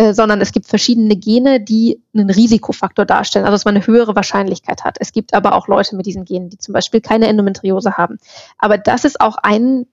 Äh, 0.00 0.14
sondern 0.14 0.40
es 0.40 0.52
gibt 0.52 0.66
verschiedene 0.68 1.16
Gene, 1.16 1.60
die 1.60 2.00
einen 2.14 2.30
Risikofaktor 2.30 3.04
darstellen, 3.04 3.44
also 3.44 3.56
dass 3.56 3.64
man 3.64 3.74
eine 3.74 3.84
höhere 3.84 4.14
Wahrscheinlichkeit 4.14 4.84
hat. 4.84 4.96
Es 5.00 5.10
gibt 5.10 5.34
aber 5.34 5.56
auch 5.56 5.66
Leute 5.66 5.96
mit 5.96 6.06
diesen 6.06 6.24
Genen, 6.24 6.50
die 6.50 6.58
zum 6.58 6.72
Beispiel 6.72 7.00
keine 7.00 7.26
Endometriose 7.26 7.96
haben. 7.96 8.18
Aber 8.58 8.78
das 8.78 9.04
ist 9.04 9.20
auch 9.20 9.38
ein 9.42 9.86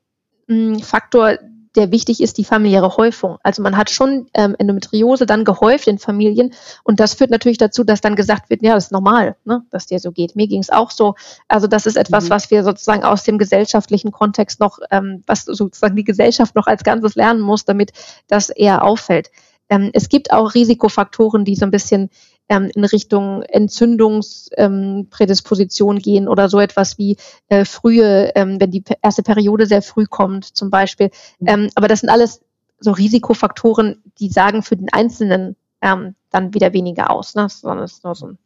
mh, 0.45 0.75
hm, 0.75 0.79
Faktor, 0.81 1.39
der 1.75 1.91
wichtig 1.91 2.21
ist, 2.21 2.38
die 2.38 2.43
familiäre 2.43 2.97
Häufung. 2.97 3.39
Also 3.41 3.63
man 3.63 3.75
hat 3.75 3.89
schon 3.89 4.27
ähm, 4.35 4.55
Endometriose 4.59 5.25
dann 5.25 5.43
gehäuft 5.43 5.88
in 5.88 5.97
Familien 5.97 6.53
und 6.83 7.00
das 7.00 7.15
führt 7.15 7.31
natürlich 7.31 7.57
dazu, 7.57 7.83
dass 7.83 8.00
dann 8.00 8.15
gesagt 8.15 8.51
wird, 8.51 8.61
ja, 8.61 8.75
das 8.75 8.85
ist 8.85 8.91
normal, 8.91 9.35
ne, 9.44 9.63
dass 9.72 9.87
dir 9.87 9.98
so 9.98 10.11
geht. 10.11 10.35
Mir 10.35 10.48
ging 10.48 10.61
es 10.61 10.70
auch 10.70 10.91
so. 10.91 11.15
Also 11.48 11.65
das 11.65 11.87
ist 11.87 11.98
etwas, 11.98 12.25
mhm. 12.25 12.29
was 12.29 12.51
wir 12.51 12.63
sozusagen 12.63 13.03
aus 13.03 13.24
dem 13.24 13.39
gesellschaftlichen 13.39 14.11
Kontext 14.11 14.59
noch, 14.59 14.77
ähm, 14.91 15.24
was 15.25 15.46
sozusagen 15.46 15.96
die 15.96 16.03
Gesellschaft 16.03 16.53
noch 16.53 16.68
als 16.68 16.83
Ganzes 16.83 17.15
lernen 17.15 17.41
muss, 17.41 17.65
damit 17.65 17.91
das 18.27 18.51
eher 18.51 18.83
auffällt. 18.83 19.31
Ähm, 19.69 19.91
es 19.93 20.09
gibt 20.09 20.31
auch 20.31 20.53
Risikofaktoren, 20.53 21.45
die 21.45 21.55
so 21.55 21.65
ein 21.65 21.71
bisschen 21.71 22.09
ähm, 22.49 22.69
in 22.75 22.83
Richtung 22.85 23.41
Entzündungsprädisposition 23.43 25.95
ähm, 25.95 26.01
gehen 26.01 26.27
oder 26.27 26.49
so 26.49 26.59
etwas 26.59 26.97
wie 26.97 27.15
äh, 27.49 27.63
frühe, 27.65 28.31
ähm, 28.35 28.59
wenn 28.59 28.71
die 28.71 28.83
erste 29.01 29.23
Periode 29.23 29.65
sehr 29.65 29.81
früh 29.81 30.05
kommt 30.05 30.45
zum 30.45 30.69
Beispiel. 30.69 31.09
Mhm. 31.39 31.47
Ähm, 31.47 31.69
aber 31.75 31.87
das 31.87 32.01
sind 32.01 32.09
alles 32.09 32.41
so 32.79 32.91
Risikofaktoren, 32.91 34.03
die 34.19 34.27
sagen 34.29 34.61
für 34.61 34.75
den 34.75 34.91
Einzelnen 34.91 35.55
ähm, 35.81 36.15
dann 36.29 36.53
wieder 36.53 36.73
weniger 36.73 37.09
aus, 37.09 37.35
ne? 37.35 37.47
sondern 37.49 37.85
es 37.85 37.93
ist 37.93 38.03
nur 38.03 38.15
so 38.15 38.25
eine 38.27 38.37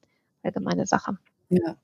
allgemeine 0.43 0.86
Sache. 0.86 1.17
Ja. 1.49 1.75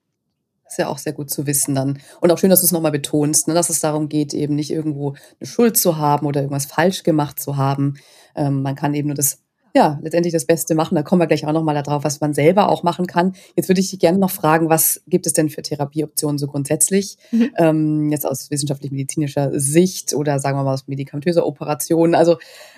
Ist 0.67 0.79
ja 0.79 0.87
auch 0.87 0.97
sehr 0.97 1.13
gut 1.13 1.29
zu 1.29 1.45
wissen 1.45 1.75
dann. 1.75 1.99
Und 2.21 2.31
auch 2.31 2.37
schön, 2.37 2.49
dass 2.49 2.61
du 2.61 2.65
es 2.65 2.71
nochmal 2.71 2.91
betonst, 2.91 3.47
ne, 3.47 3.53
dass 3.53 3.69
es 3.69 3.79
darum 3.79 4.09
geht, 4.09 4.33
eben 4.33 4.55
nicht 4.55 4.71
irgendwo 4.71 5.15
eine 5.39 5.47
Schuld 5.47 5.77
zu 5.77 5.97
haben 5.97 6.25
oder 6.25 6.41
irgendwas 6.41 6.65
falsch 6.65 7.03
gemacht 7.03 7.39
zu 7.39 7.57
haben. 7.57 7.95
Ähm, 8.35 8.61
man 8.61 8.75
kann 8.75 8.93
eben 8.93 9.07
nur 9.07 9.15
das 9.15 9.39
ja, 9.75 9.99
letztendlich 10.01 10.31
das 10.31 10.45
Beste 10.45 10.73
machen. 10.73 10.95
Da 10.95 11.03
kommen 11.03 11.21
wir 11.21 11.27
gleich 11.27 11.45
auch 11.45 11.51
nochmal 11.51 11.75
darauf, 11.75 12.05
was 12.05 12.21
man 12.21 12.33
selber 12.33 12.69
auch 12.69 12.83
machen 12.83 13.07
kann. 13.07 13.33
Jetzt 13.57 13.67
würde 13.67 13.81
ich 13.81 13.89
dich 13.89 13.99
gerne 13.99 14.17
noch 14.17 14.31
fragen, 14.31 14.69
was 14.69 15.01
gibt 15.05 15.27
es 15.27 15.33
denn 15.33 15.49
für 15.49 15.61
Therapieoptionen 15.61 16.37
so 16.37 16.47
grundsätzlich? 16.47 17.17
Mhm. 17.31 17.51
Ähm, 17.57 18.09
jetzt 18.09 18.25
aus 18.25 18.49
wissenschaftlich-medizinischer 18.49 19.59
Sicht 19.59 20.13
oder 20.13 20.39
sagen 20.39 20.57
wir 20.57 20.63
mal 20.63 20.73
aus 20.73 20.87
medikamentöser 20.87 21.45
Operation. 21.45 22.15
Also 22.15 22.37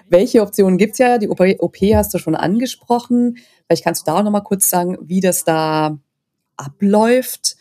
welche 0.10 0.41
Optionen 0.41 0.80
gibt 0.80 0.93
es 0.93 0.97
ja? 0.97 1.19
Die 1.19 1.30
OP 1.30 1.78
hast 1.93 2.15
du 2.15 2.17
schon 2.17 2.36
angesprochen. 2.36 3.38
Vielleicht 3.67 3.84
kannst 3.84 4.02
du 4.02 4.12
da 4.12 4.17
auch 4.17 4.23
nochmal 4.23 4.43
kurz 4.43 4.67
sagen, 4.67 4.97
wie 5.00 5.19
das 5.19 5.43
da 5.43 6.00
abläuft 6.56 7.56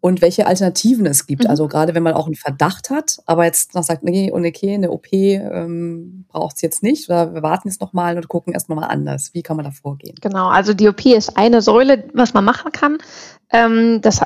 und 0.00 0.22
welche 0.22 0.46
Alternativen 0.46 1.06
es 1.06 1.26
gibt. 1.26 1.44
Mhm. 1.44 1.50
Also 1.50 1.68
gerade 1.68 1.94
wenn 1.94 2.02
man 2.02 2.14
auch 2.14 2.26
einen 2.26 2.34
Verdacht 2.34 2.90
hat, 2.90 3.18
aber 3.26 3.44
jetzt 3.44 3.74
noch 3.74 3.82
sagt, 3.82 4.02
nee, 4.02 4.30
und 4.30 4.46
okay, 4.46 4.74
eine 4.74 4.90
OP 4.90 5.12
ähm, 5.12 6.24
braucht 6.28 6.56
es 6.56 6.62
jetzt 6.62 6.82
nicht 6.82 7.08
oder 7.08 7.34
wir 7.34 7.42
warten 7.42 7.68
jetzt 7.68 7.80
nochmal 7.80 8.16
und 8.16 8.28
gucken 8.28 8.52
erst 8.52 8.68
mal 8.68 8.82
anders. 8.82 9.34
Wie 9.34 9.42
kann 9.42 9.56
man 9.56 9.64
da 9.64 9.70
vorgehen? 9.70 10.14
Genau, 10.20 10.48
also 10.48 10.74
die 10.74 10.88
OP 10.88 11.04
ist 11.06 11.36
eine 11.36 11.60
Säule, 11.60 12.04
was 12.14 12.34
man 12.34 12.44
machen 12.44 12.72
kann. 12.72 12.98
Ähm, 13.52 14.00
das 14.00 14.20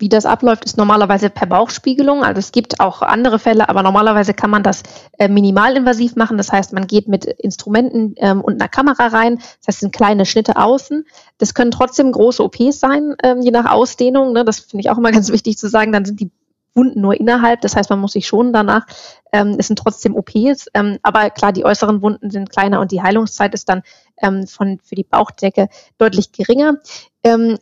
wie 0.00 0.08
das 0.08 0.24
abläuft, 0.24 0.64
ist 0.64 0.78
normalerweise 0.78 1.28
per 1.28 1.46
Bauchspiegelung. 1.46 2.24
Also 2.24 2.38
es 2.38 2.52
gibt 2.52 2.80
auch 2.80 3.02
andere 3.02 3.38
Fälle, 3.38 3.68
aber 3.68 3.82
normalerweise 3.82 4.32
kann 4.32 4.50
man 4.50 4.62
das 4.62 4.82
äh, 5.18 5.28
minimalinvasiv 5.28 6.16
machen. 6.16 6.38
Das 6.38 6.50
heißt, 6.50 6.72
man 6.72 6.86
geht 6.86 7.06
mit 7.06 7.26
Instrumenten 7.26 8.14
ähm, 8.16 8.40
und 8.40 8.54
einer 8.54 8.68
Kamera 8.68 9.08
rein. 9.08 9.36
Das 9.36 9.68
heißt, 9.68 9.80
sind 9.80 9.94
kleine 9.94 10.24
Schnitte 10.24 10.56
außen. 10.56 11.04
Das 11.36 11.52
können 11.52 11.70
trotzdem 11.70 12.12
große 12.12 12.42
OPs 12.42 12.80
sein, 12.80 13.14
ähm, 13.22 13.42
je 13.42 13.50
nach 13.50 13.70
Ausdehnung. 13.70 14.32
Ne? 14.32 14.44
Das 14.44 14.60
finde 14.60 14.80
ich 14.80 14.90
auch 14.90 14.98
immer 14.98 15.12
ganz 15.12 15.30
wichtig 15.30 15.58
zu 15.58 15.68
sagen. 15.68 15.92
Dann 15.92 16.06
sind 16.06 16.18
die 16.18 16.30
Wunden 16.74 17.00
nur 17.00 17.18
innerhalb. 17.18 17.60
Das 17.60 17.76
heißt, 17.76 17.90
man 17.90 18.00
muss 18.00 18.12
sich 18.12 18.26
schonen 18.26 18.52
danach. 18.52 18.86
Ähm, 19.32 19.56
es 19.58 19.66
sind 19.66 19.78
trotzdem 19.78 20.16
OPs. 20.16 20.66
Ähm, 20.72 20.98
aber 21.02 21.30
klar, 21.30 21.52
die 21.52 21.64
äußeren 21.64 22.00
Wunden 22.00 22.30
sind 22.30 22.50
kleiner 22.50 22.80
und 22.80 22.90
die 22.92 23.02
Heilungszeit 23.02 23.54
ist 23.54 23.68
dann 23.68 23.82
ähm, 24.22 24.46
von, 24.46 24.78
für 24.82 24.94
die 24.94 25.04
Bauchdecke 25.04 25.68
deutlich 25.98 26.32
geringer. 26.32 26.78
Ähm, 27.22 27.58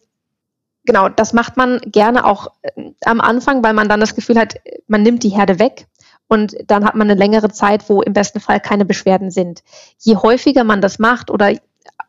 genau, 0.88 1.10
das 1.10 1.34
macht 1.34 1.58
man 1.58 1.80
gerne 1.82 2.24
auch 2.24 2.48
äh, 2.62 2.90
am 3.04 3.20
Anfang, 3.20 3.62
weil 3.62 3.74
man 3.74 3.88
dann 3.88 4.00
das 4.00 4.14
Gefühl 4.14 4.38
hat, 4.38 4.54
man 4.88 5.02
nimmt 5.02 5.22
die 5.22 5.28
Herde 5.28 5.58
weg 5.58 5.86
und 6.28 6.56
dann 6.66 6.84
hat 6.84 6.94
man 6.94 7.10
eine 7.10 7.18
längere 7.18 7.50
Zeit, 7.50 7.88
wo 7.88 8.00
im 8.00 8.14
besten 8.14 8.40
Fall 8.40 8.58
keine 8.58 8.86
Beschwerden 8.86 9.30
sind. 9.30 9.62
Je 9.98 10.16
häufiger 10.16 10.64
man 10.64 10.80
das 10.80 10.98
macht 10.98 11.30
oder 11.30 11.52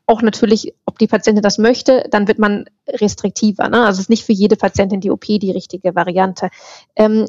auch 0.05 0.21
natürlich, 0.21 0.73
ob 0.85 0.97
die 0.97 1.07
Patientin 1.07 1.43
das 1.43 1.57
möchte, 1.57 2.07
dann 2.09 2.27
wird 2.27 2.39
man 2.39 2.65
restriktiver. 2.87 3.67
Ne? 3.67 3.81
Also 3.81 3.97
es 3.97 4.05
ist 4.05 4.09
nicht 4.09 4.25
für 4.25 4.33
jede 4.33 4.55
Patientin 4.55 5.01
die 5.01 5.11
OP 5.11 5.25
die 5.25 5.51
richtige 5.51 5.93
Variante. 5.93 6.49
Ähm, 6.95 7.25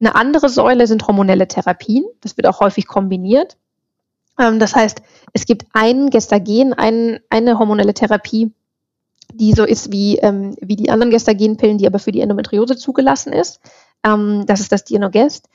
eine 0.00 0.14
andere 0.16 0.48
Säule 0.48 0.86
sind 0.88 1.06
hormonelle 1.06 1.48
Therapien. 1.48 2.04
Das 2.20 2.36
wird 2.36 2.46
auch 2.48 2.60
häufig 2.60 2.86
kombiniert. 2.86 3.56
Ähm, 4.38 4.58
das 4.58 4.74
heißt, 4.74 5.00
es 5.32 5.46
gibt 5.46 5.66
ein 5.72 6.10
Gestagen, 6.10 6.74
ein, 6.74 7.20
eine 7.30 7.58
hormonelle 7.58 7.94
Therapie, 7.94 8.52
die 9.38 9.52
so 9.52 9.64
ist 9.64 9.92
wie, 9.92 10.18
ähm, 10.18 10.56
wie 10.60 10.76
die 10.76 10.90
anderen 10.90 11.10
Gestagenpillen, 11.10 11.78
die 11.78 11.86
aber 11.86 11.98
für 11.98 12.12
die 12.12 12.20
Endometriose 12.20 12.76
zugelassen 12.76 13.32
ist. 13.32 13.60
Ähm, 14.04 14.44
das 14.46 14.60
ist 14.60 14.72
das 14.72 14.84
Dienogest. 14.84 15.48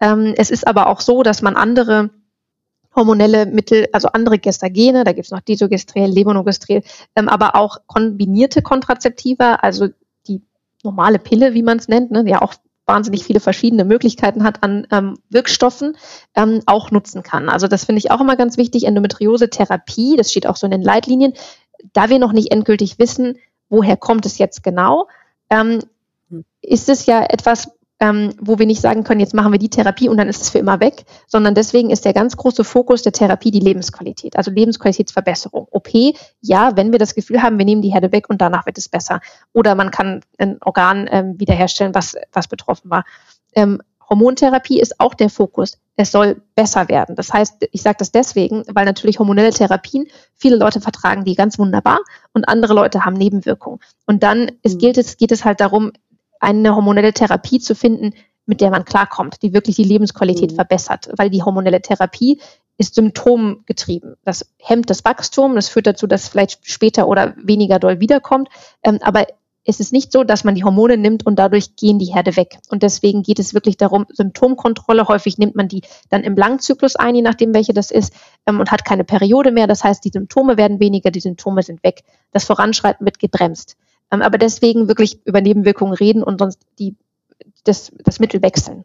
Ähm, 0.00 0.34
es 0.36 0.50
ist 0.50 0.66
aber 0.66 0.88
auch 0.88 1.00
so, 1.00 1.22
dass 1.22 1.42
man 1.42 1.56
andere 1.56 2.10
hormonelle 2.94 3.46
Mittel, 3.46 3.86
also 3.92 4.08
andere 4.08 4.38
Gestagene, 4.38 5.04
da 5.04 5.12
gibt 5.12 5.26
es 5.26 5.30
noch 5.30 5.40
Disogestrel, 5.40 6.10
Levonorgestrel, 6.10 6.82
ähm, 7.14 7.28
aber 7.28 7.54
auch 7.54 7.78
kombinierte 7.86 8.62
Kontrazeptiva, 8.62 9.56
also 9.56 9.88
die 10.26 10.42
normale 10.82 11.18
Pille, 11.18 11.52
wie 11.52 11.62
man 11.62 11.78
es 11.78 11.88
nennt, 11.88 12.10
ne, 12.10 12.24
ja 12.26 12.40
auch 12.40 12.54
wahnsinnig 12.86 13.24
viele 13.24 13.40
verschiedene 13.40 13.84
Möglichkeiten 13.84 14.44
hat 14.44 14.62
an 14.62 14.86
ähm, 14.92 15.18
Wirkstoffen, 15.28 15.96
ähm, 16.36 16.62
auch 16.66 16.92
nutzen 16.92 17.22
kann. 17.22 17.48
Also 17.48 17.66
das 17.66 17.84
finde 17.84 17.98
ich 17.98 18.10
auch 18.12 18.20
immer 18.20 18.36
ganz 18.36 18.56
wichtig. 18.56 18.84
Endometriose-Therapie, 18.84 20.16
das 20.16 20.30
steht 20.30 20.46
auch 20.46 20.56
so 20.56 20.66
in 20.66 20.70
den 20.70 20.82
Leitlinien, 20.82 21.34
da 21.92 22.08
wir 22.08 22.18
noch 22.18 22.32
nicht 22.32 22.52
endgültig 22.52 22.98
wissen, 22.98 23.38
woher 23.68 23.96
kommt 23.96 24.26
es 24.26 24.38
jetzt 24.38 24.62
genau, 24.62 25.08
ähm, 25.50 25.80
hm. 26.30 26.44
ist 26.60 26.88
es 26.88 27.06
ja 27.06 27.24
etwas, 27.24 27.70
ähm, 27.98 28.34
wo 28.40 28.58
wir 28.58 28.66
nicht 28.66 28.80
sagen 28.80 29.04
können, 29.04 29.20
jetzt 29.20 29.34
machen 29.34 29.52
wir 29.52 29.58
die 29.58 29.70
Therapie 29.70 30.08
und 30.08 30.18
dann 30.18 30.28
ist 30.28 30.42
es 30.42 30.50
für 30.50 30.58
immer 30.58 30.80
weg, 30.80 31.04
sondern 31.26 31.54
deswegen 31.54 31.90
ist 31.90 32.04
der 32.04 32.12
ganz 32.12 32.36
große 32.36 32.62
Fokus 32.62 33.02
der 33.02 33.12
Therapie 33.12 33.50
die 33.50 33.60
Lebensqualität, 33.60 34.36
also 34.36 34.50
Lebensqualitätsverbesserung. 34.50 35.66
OP, 35.70 35.88
ja, 36.40 36.76
wenn 36.76 36.92
wir 36.92 36.98
das 36.98 37.14
Gefühl 37.14 37.42
haben, 37.42 37.58
wir 37.58 37.64
nehmen 37.64 37.82
die 37.82 37.92
Herde 37.92 38.12
weg 38.12 38.28
und 38.28 38.40
danach 38.40 38.66
wird 38.66 38.76
es 38.76 38.88
besser. 38.88 39.20
Oder 39.54 39.74
man 39.74 39.90
kann 39.90 40.20
ein 40.36 40.58
Organ 40.60 41.08
ähm, 41.10 41.40
wiederherstellen, 41.40 41.94
was, 41.94 42.16
was 42.32 42.48
betroffen 42.48 42.90
war. 42.90 43.04
Ähm, 43.54 43.80
Hormontherapie 44.08 44.80
ist 44.80 45.00
auch 45.00 45.14
der 45.14 45.30
Fokus. 45.30 45.78
Es 45.96 46.12
soll 46.12 46.42
besser 46.54 46.88
werden. 46.88 47.16
Das 47.16 47.32
heißt, 47.32 47.68
ich 47.72 47.82
sage 47.82 47.96
das 47.98 48.12
deswegen, 48.12 48.64
weil 48.68 48.84
natürlich 48.84 49.18
hormonelle 49.18 49.50
Therapien, 49.50 50.06
viele 50.34 50.56
Leute 50.56 50.80
vertragen 50.80 51.24
die 51.24 51.34
ganz 51.34 51.58
wunderbar 51.58 52.00
und 52.32 52.48
andere 52.48 52.74
Leute 52.74 53.04
haben 53.04 53.14
Nebenwirkungen. 53.14 53.80
Und 54.06 54.22
dann 54.22 54.52
ist, 54.62 54.74
mhm. 54.74 54.78
gilt 54.78 54.98
es, 54.98 55.16
geht 55.16 55.32
es 55.32 55.44
halt 55.44 55.60
darum, 55.60 55.92
eine 56.38 56.76
hormonelle 56.76 57.12
Therapie 57.12 57.60
zu 57.60 57.74
finden, 57.74 58.12
mit 58.44 58.60
der 58.60 58.70
man 58.70 58.84
klarkommt, 58.84 59.42
die 59.42 59.52
wirklich 59.52 59.76
die 59.76 59.84
Lebensqualität 59.84 60.52
mhm. 60.52 60.56
verbessert, 60.56 61.10
weil 61.16 61.30
die 61.30 61.42
hormonelle 61.42 61.82
Therapie 61.82 62.40
ist 62.78 62.94
symptomgetrieben. 62.94 64.16
Das 64.24 64.46
hemmt 64.58 64.90
das 64.90 65.04
Wachstum, 65.04 65.54
das 65.54 65.68
führt 65.68 65.86
dazu, 65.86 66.06
dass 66.06 66.24
es 66.24 66.28
vielleicht 66.28 66.68
später 66.68 67.08
oder 67.08 67.34
weniger 67.38 67.78
doll 67.78 68.00
wiederkommt. 68.00 68.48
Ähm, 68.82 68.98
aber 69.00 69.26
es 69.66 69.80
ist 69.80 69.92
nicht 69.92 70.12
so, 70.12 70.22
dass 70.22 70.44
man 70.44 70.54
die 70.54 70.64
Hormone 70.64 70.96
nimmt 70.96 71.26
und 71.26 71.38
dadurch 71.38 71.74
gehen 71.76 71.98
die 71.98 72.14
Herde 72.14 72.36
weg. 72.36 72.58
Und 72.70 72.82
deswegen 72.82 73.22
geht 73.22 73.38
es 73.40 73.52
wirklich 73.52 73.76
darum, 73.76 74.06
Symptomkontrolle. 74.08 75.08
Häufig 75.08 75.38
nimmt 75.38 75.56
man 75.56 75.66
die 75.66 75.82
dann 76.08 76.22
im 76.22 76.36
Langzyklus 76.36 76.94
ein, 76.94 77.16
je 77.16 77.22
nachdem, 77.22 77.52
welche 77.52 77.74
das 77.74 77.90
ist, 77.90 78.14
ähm, 78.46 78.60
und 78.60 78.70
hat 78.70 78.84
keine 78.84 79.04
Periode 79.04 79.50
mehr. 79.50 79.66
Das 79.66 79.82
heißt, 79.82 80.04
die 80.04 80.10
Symptome 80.10 80.56
werden 80.56 80.78
weniger, 80.78 81.10
die 81.10 81.20
Symptome 81.20 81.62
sind 81.62 81.82
weg. 81.82 82.04
Das 82.30 82.44
Voranschreiten 82.44 83.04
wird 83.04 83.18
gebremst. 83.18 83.76
Ähm, 84.12 84.22
aber 84.22 84.38
deswegen 84.38 84.86
wirklich 84.86 85.18
über 85.26 85.40
Nebenwirkungen 85.40 85.94
reden 85.94 86.22
und 86.22 86.38
sonst 86.38 86.60
die, 86.78 86.94
das, 87.64 87.90
das 88.04 88.20
Mittel 88.20 88.42
wechseln. 88.42 88.84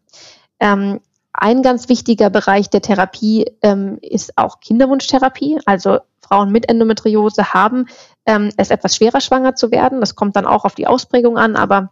Ähm, 0.59 0.99
ein 1.41 1.63
ganz 1.63 1.89
wichtiger 1.89 2.29
Bereich 2.29 2.69
der 2.69 2.83
Therapie 2.83 3.47
ähm, 3.63 3.97
ist 4.03 4.37
auch 4.37 4.59
Kinderwunschtherapie. 4.59 5.57
Also 5.65 5.97
Frauen 6.19 6.51
mit 6.51 6.69
Endometriose 6.69 7.51
haben 7.55 7.87
ähm, 8.27 8.51
es 8.57 8.69
etwas 8.69 8.95
schwerer, 8.95 9.21
schwanger 9.21 9.55
zu 9.55 9.71
werden. 9.71 10.01
Das 10.01 10.13
kommt 10.13 10.35
dann 10.35 10.45
auch 10.45 10.65
auf 10.65 10.75
die 10.75 10.85
Ausprägung 10.85 11.39
an, 11.39 11.55
aber 11.55 11.91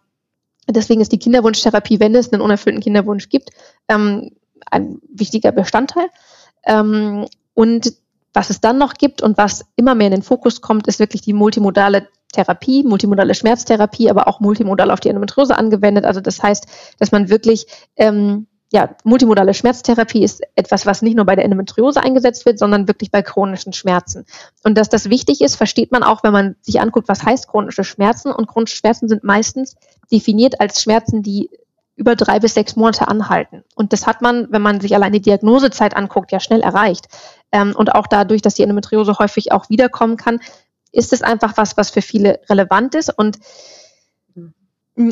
deswegen 0.68 1.02
ist 1.02 1.12
die 1.12 1.18
Kinderwunschtherapie, 1.18 2.00
wenn 2.00 2.14
es 2.14 2.32
einen 2.32 2.44
unerfüllten 2.44 2.80
Kinderwunsch 2.80 3.30
gibt, 3.30 3.50
ähm, 3.88 4.36
ein 4.70 5.00
wichtiger 5.12 5.52
Bestandteil. 5.52 6.10
Ähm, 6.64 7.26
und 7.56 7.94
was 8.34 8.52
es 8.52 8.62
dann 8.62 8.78
noch 8.78 8.94
gibt 8.94 9.24
und 9.24 9.40
was 9.40 9.66
immer 9.76 9.96
mehr 9.96 10.08
in 10.08 10.14
den 10.14 10.22
Fokus 10.22 10.62
kommt, 10.62 10.88
ist 10.88 11.00
wirklich 11.00 11.22
die 11.24 11.34
multimodale 11.34 12.08
Therapie, 12.34 12.84
multimodale 12.84 13.34
Schmerztherapie, 13.34 14.12
aber 14.12 14.28
auch 14.28 14.42
multimodal 14.42 14.92
auf 14.92 15.00
die 15.00 15.10
Endometriose 15.10 15.58
angewendet. 15.58 16.06
Also 16.06 16.22
das 16.22 16.44
heißt, 16.44 16.68
dass 17.00 17.12
man 17.12 17.30
wirklich 17.30 17.66
ähm, 17.96 18.46
ja, 18.72 18.96
multimodale 19.04 19.54
Schmerztherapie 19.54 20.24
ist 20.24 20.42
etwas, 20.56 20.86
was 20.86 21.02
nicht 21.02 21.16
nur 21.16 21.26
bei 21.26 21.36
der 21.36 21.44
Endometriose 21.44 22.02
eingesetzt 22.02 22.46
wird, 22.46 22.60
sondern 22.60 22.88
wirklich 22.88 23.10
bei 23.10 23.24
chronischen 23.24 23.74
Schmerzen. 23.74 24.26
Und 24.64 24.78
dass 24.78 24.90
das 24.90 25.10
wichtig 25.10 25.42
ist, 25.42 25.56
versteht 25.56 25.92
man 25.92 26.04
auch, 26.04 26.24
wenn 26.24 26.34
man 26.34 26.56
sich 26.62 26.80
anguckt, 26.80 27.08
was 27.08 27.24
heißt 27.24 27.48
chronische 27.48 27.84
Schmerzen. 27.84 28.32
Und 28.32 28.48
chronische 28.48 28.76
Schmerzen 28.76 29.10
sind 29.10 29.24
meistens 29.24 29.76
definiert 30.12 30.62
als 30.62 30.84
Schmerzen, 30.84 31.24
die 31.24 31.50
über 31.96 32.16
drei 32.16 32.40
bis 32.40 32.54
sechs 32.54 32.76
Monate 32.76 33.08
anhalten. 33.08 33.64
Und 33.76 33.92
das 33.92 34.06
hat 34.06 34.22
man, 34.22 34.48
wenn 34.52 34.62
man 34.62 34.80
sich 34.80 34.94
allein 34.96 35.14
die 35.14 35.22
Diagnosezeit 35.22 35.98
anguckt, 35.98 36.32
ja 36.32 36.40
schnell 36.40 36.62
erreicht. 36.62 37.08
Ähm, 37.52 37.74
und 37.76 37.94
auch 37.96 38.06
dadurch, 38.08 38.44
dass 38.44 38.54
die 38.54 38.64
Endometriose 38.64 39.18
häufig 39.18 39.52
auch 39.52 39.70
wiederkommen 39.70 40.16
kann, 40.16 40.40
ist 40.92 41.12
es 41.12 41.24
einfach 41.24 41.58
was, 41.58 41.76
was 41.76 41.90
für 41.90 42.02
viele 42.02 42.40
relevant 42.50 42.94
ist. 42.96 43.10
Und 43.18 43.40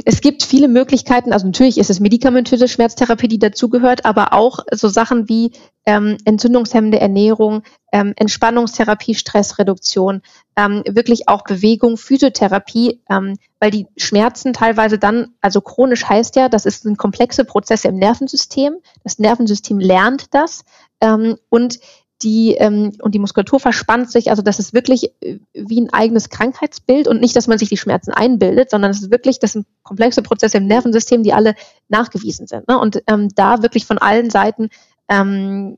es 0.04 0.20
gibt 0.20 0.44
viele 0.44 0.68
Möglichkeiten, 0.68 1.32
also 1.32 1.46
natürlich 1.46 1.78
ist 1.78 1.90
es 1.90 2.02
medikamentöse 2.02 2.68
Schmerztherapie, 2.68 3.30
die 3.30 3.40
dazugehört, 3.40 4.04
aber 4.04 4.34
auch 4.34 4.60
so 4.72 4.90
Sachen 4.90 5.30
wie 5.30 5.54
ähm, 5.86 6.18
entzündungshemmende 6.26 7.00
Ernährung, 7.00 7.64
ähm, 7.94 8.12
Entspannungstherapie, 8.18 9.16
Stressreduktion, 9.16 10.24
ähm, 10.58 10.84
wirklich 10.86 11.30
auch 11.30 11.46
Bewegung, 11.46 11.96
Physiotherapie, 11.96 13.02
ähm, 13.10 13.38
weil 13.62 13.72
die 13.72 13.88
Schmerzen 13.96 14.52
teilweise 14.52 15.00
dann, 15.00 15.36
also 15.40 15.62
chronisch 15.62 16.04
heißt 16.04 16.36
ja, 16.36 16.50
das 16.50 16.66
ist, 16.66 16.84
sind 16.84 16.98
komplexe 16.98 17.46
Prozesse 17.46 17.88
im 17.88 17.96
Nervensystem. 17.96 18.76
Das 19.06 19.20
Nervensystem 19.20 19.80
lernt 19.80 20.34
das 20.34 20.66
ähm, 21.00 21.38
und 21.48 21.80
die 22.24 22.56
ähm, 22.56 22.94
und 23.02 23.14
die 23.14 23.20
Muskulatur 23.20 23.60
verspannt 23.60 24.10
sich. 24.12 24.30
Also 24.30 24.42
das 24.42 24.60
ist 24.60 24.74
wirklich 24.74 25.12
äh, 25.22 25.40
wie 25.54 25.82
ein 25.82 25.94
eigenes 25.94 26.30
Krankheitsbild 26.30 27.08
und 27.08 27.22
nicht, 27.22 27.36
dass 27.36 27.48
man 27.48 27.58
sich 27.58 27.70
die 27.70 27.78
Schmerzen 27.78 28.12
einbildet, 28.12 28.72
sondern 28.72 28.92
es 28.92 29.02
ist 29.02 29.12
wirklich, 29.12 29.40
das 29.40 29.54
sind 29.54 29.68
komplexe 29.84 30.22
Prozesse 30.22 30.58
im 30.58 30.68
Nervensystem, 30.68 31.24
die 31.24 31.34
alle 31.34 31.56
nachgewiesen 31.90 32.48
sind. 32.48 32.68
Ne? 32.68 32.80
Und 32.80 33.04
ähm, 33.08 33.30
da 33.36 33.62
wirklich 33.62 33.86
von 33.86 34.00
allen 34.00 34.30
Seiten 34.30 34.70
ähm, 35.10 35.78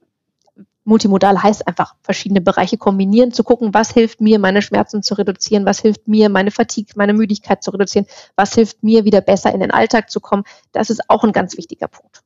multimodal 0.86 1.44
heißt 1.44 1.68
einfach 1.68 1.96
verschiedene 2.02 2.42
Bereiche 2.42 2.78
kombinieren, 2.78 3.32
zu 3.32 3.44
gucken, 3.44 3.74
was 3.74 3.92
hilft 3.92 4.22
mir, 4.22 4.40
meine 4.40 4.62
Schmerzen 4.62 5.04
zu 5.04 5.14
reduzieren, 5.16 5.66
was 5.66 5.80
hilft 5.80 6.08
mir, 6.08 6.30
meine 6.30 6.52
Fatigue, 6.52 6.94
meine 6.96 7.14
Müdigkeit 7.14 7.64
zu 7.64 7.72
reduzieren, 7.72 8.08
was 8.36 8.56
hilft 8.56 8.82
mir, 8.84 9.06
wieder 9.06 9.22
besser 9.22 9.54
in 9.54 9.60
den 9.60 9.72
Alltag 9.72 10.10
zu 10.10 10.20
kommen. 10.20 10.44
Das 10.72 10.90
ist 10.90 11.10
auch 11.10 11.24
ein 11.24 11.32
ganz 11.32 11.58
wichtiger 11.58 11.88
Punkt. 11.88 12.24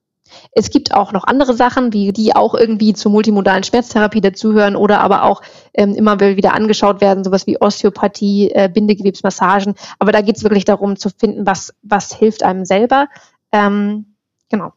Es 0.52 0.70
gibt 0.70 0.94
auch 0.94 1.12
noch 1.12 1.24
andere 1.24 1.54
Sachen, 1.54 1.94
wie 1.94 2.12
die 2.12 2.36
auch 2.36 2.54
irgendwie 2.54 2.94
zur 2.94 3.12
multimodalen 3.12 3.64
Schmerztherapie 3.64 4.22
dazugehören 4.22 4.76
oder 4.76 5.00
aber 5.00 5.24
auch 5.24 5.42
ähm, 5.74 5.96
immer 5.96 6.20
wieder 6.20 6.54
angeschaut 6.54 7.02
werden, 7.02 7.24
sowas 7.24 7.48
wie 7.48 7.60
Osteopathie, 7.60 8.52
äh, 8.52 8.70
Bindegewebsmassagen. 8.72 9.76
Aber 10.00 10.12
da 10.12 10.22
geht 10.22 10.38
es 10.38 10.44
wirklich 10.44 10.66
darum 10.66 10.98
zu 10.98 11.10
finden, 11.10 11.46
was, 11.46 11.74
was 11.82 12.14
hilft 12.14 12.44
einem 12.44 12.66
selber. 12.66 13.08
Ähm, 13.52 14.16
genau. 14.50 14.74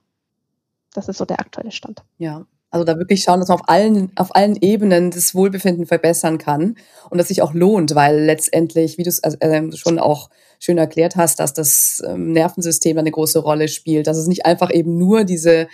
Das 0.94 1.09
ist 1.09 1.18
so 1.18 1.24
der 1.24 1.40
aktuelle 1.40 1.72
Stand. 1.72 2.02
Ja, 2.16 2.46
also 2.76 2.84
da 2.84 2.98
wirklich 2.98 3.22
schauen, 3.22 3.40
dass 3.40 3.48
man 3.48 3.58
auf 3.58 3.68
allen, 3.68 4.12
auf 4.16 4.34
allen 4.36 4.56
Ebenen 4.60 5.10
das 5.10 5.34
Wohlbefinden 5.34 5.86
verbessern 5.86 6.38
kann 6.38 6.76
und 7.10 7.18
das 7.18 7.28
sich 7.28 7.42
auch 7.42 7.54
lohnt, 7.54 7.94
weil 7.94 8.20
letztendlich, 8.20 8.98
wie 8.98 9.02
du 9.02 9.08
es 9.08 9.20
äh, 9.20 9.72
schon 9.72 9.98
auch 9.98 10.30
schön 10.60 10.78
erklärt 10.78 11.16
hast, 11.16 11.40
dass 11.40 11.52
das 11.52 12.02
ähm, 12.06 12.32
Nervensystem 12.32 12.98
eine 12.98 13.10
große 13.10 13.38
Rolle 13.38 13.68
spielt, 13.68 14.06
dass 14.06 14.16
es 14.16 14.26
nicht 14.26 14.46
einfach 14.46 14.72
eben 14.72 14.96
nur 14.98 15.24
diese 15.24 15.68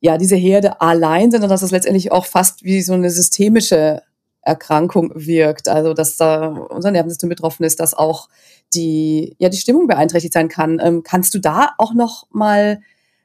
ja, 0.00 0.18
diese 0.18 0.34
Herde 0.34 0.80
allein, 0.80 1.30
sondern 1.30 1.48
dass 1.48 1.62
es 1.62 1.70
letztendlich 1.70 2.10
auch 2.10 2.26
fast 2.26 2.64
wie 2.64 2.82
so 2.82 2.92
eine 2.92 3.08
systemische 3.08 4.02
Erkrankung 4.40 5.12
wirkt. 5.14 5.68
Also, 5.68 5.94
dass 5.94 6.16
da 6.16 6.48
unser 6.48 6.90
Nervensystem 6.90 7.28
betroffen 7.28 7.62
ist, 7.62 7.78
dass 7.78 7.94
auch 7.94 8.28
die, 8.74 9.36
ja, 9.38 9.48
die 9.48 9.58
Stimmung 9.58 9.86
beeinträchtigt 9.86 10.34
sein 10.34 10.48
kann. 10.48 10.80
Ähm, 10.82 11.04
kannst 11.04 11.34
du 11.34 11.38
da 11.38 11.70
auch 11.78 11.94
noch 11.94 12.26
mal 12.32 12.80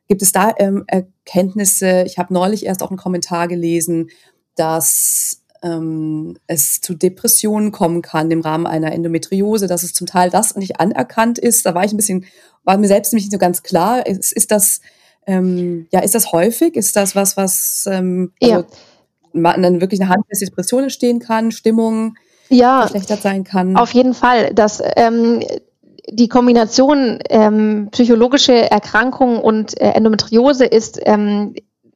Gibt 0.07 0.21
es 0.21 0.31
da 0.31 0.53
ähm, 0.57 0.85
Erkenntnisse? 0.87 2.03
Ich 2.05 2.17
habe 2.17 2.33
neulich 2.33 2.65
erst 2.65 2.81
auch 2.81 2.89
einen 2.89 2.97
Kommentar 2.97 3.47
gelesen, 3.47 4.09
dass 4.55 5.43
ähm, 5.63 6.37
es 6.47 6.81
zu 6.81 6.93
Depressionen 6.93 7.71
kommen 7.71 8.01
kann 8.01 8.31
im 8.31 8.41
Rahmen 8.41 8.67
einer 8.67 8.91
Endometriose, 8.91 9.67
dass 9.67 9.83
es 9.83 9.93
zum 9.93 10.07
Teil 10.07 10.29
das 10.29 10.55
nicht 10.55 10.79
anerkannt 10.79 11.39
ist. 11.39 11.65
Da 11.65 11.75
war 11.75 11.83
ich 11.83 11.93
ein 11.93 11.97
bisschen, 11.97 12.25
war 12.63 12.77
mir 12.77 12.87
selbst 12.87 13.13
nicht 13.13 13.31
so 13.31 13.37
ganz 13.37 13.63
klar. 13.63 14.05
Ist, 14.05 14.31
ist 14.31 14.51
das, 14.51 14.81
ähm, 15.25 15.87
ja, 15.91 16.01
ist 16.01 16.15
das 16.15 16.31
häufig? 16.31 16.75
Ist 16.75 16.95
das 16.95 17.15
was, 17.15 17.37
was 17.37 17.87
ähm, 17.91 18.31
also, 18.41 18.65
ja. 19.33 19.57
dann 19.57 19.81
wirklich 19.81 20.01
eine 20.01 20.09
handfeste 20.09 20.45
Depression 20.45 20.83
entstehen 20.83 21.19
kann, 21.19 21.51
Stimmung 21.51 22.15
ja, 22.49 22.81
verschlechtert 22.81 23.21
sein 23.21 23.43
kann? 23.43 23.75
Auf 23.75 23.93
jeden 23.93 24.13
Fall. 24.13 24.53
Das, 24.53 24.81
ähm, 24.95 25.43
die 26.09 26.29
Kombination 26.29 27.19
ähm, 27.29 27.89
psychologische 27.91 28.69
Erkrankungen 28.71 29.39
und 29.39 29.79
äh, 29.79 29.91
Endometriose 29.91 30.65
ist 30.65 30.99
ähm, 31.03 31.55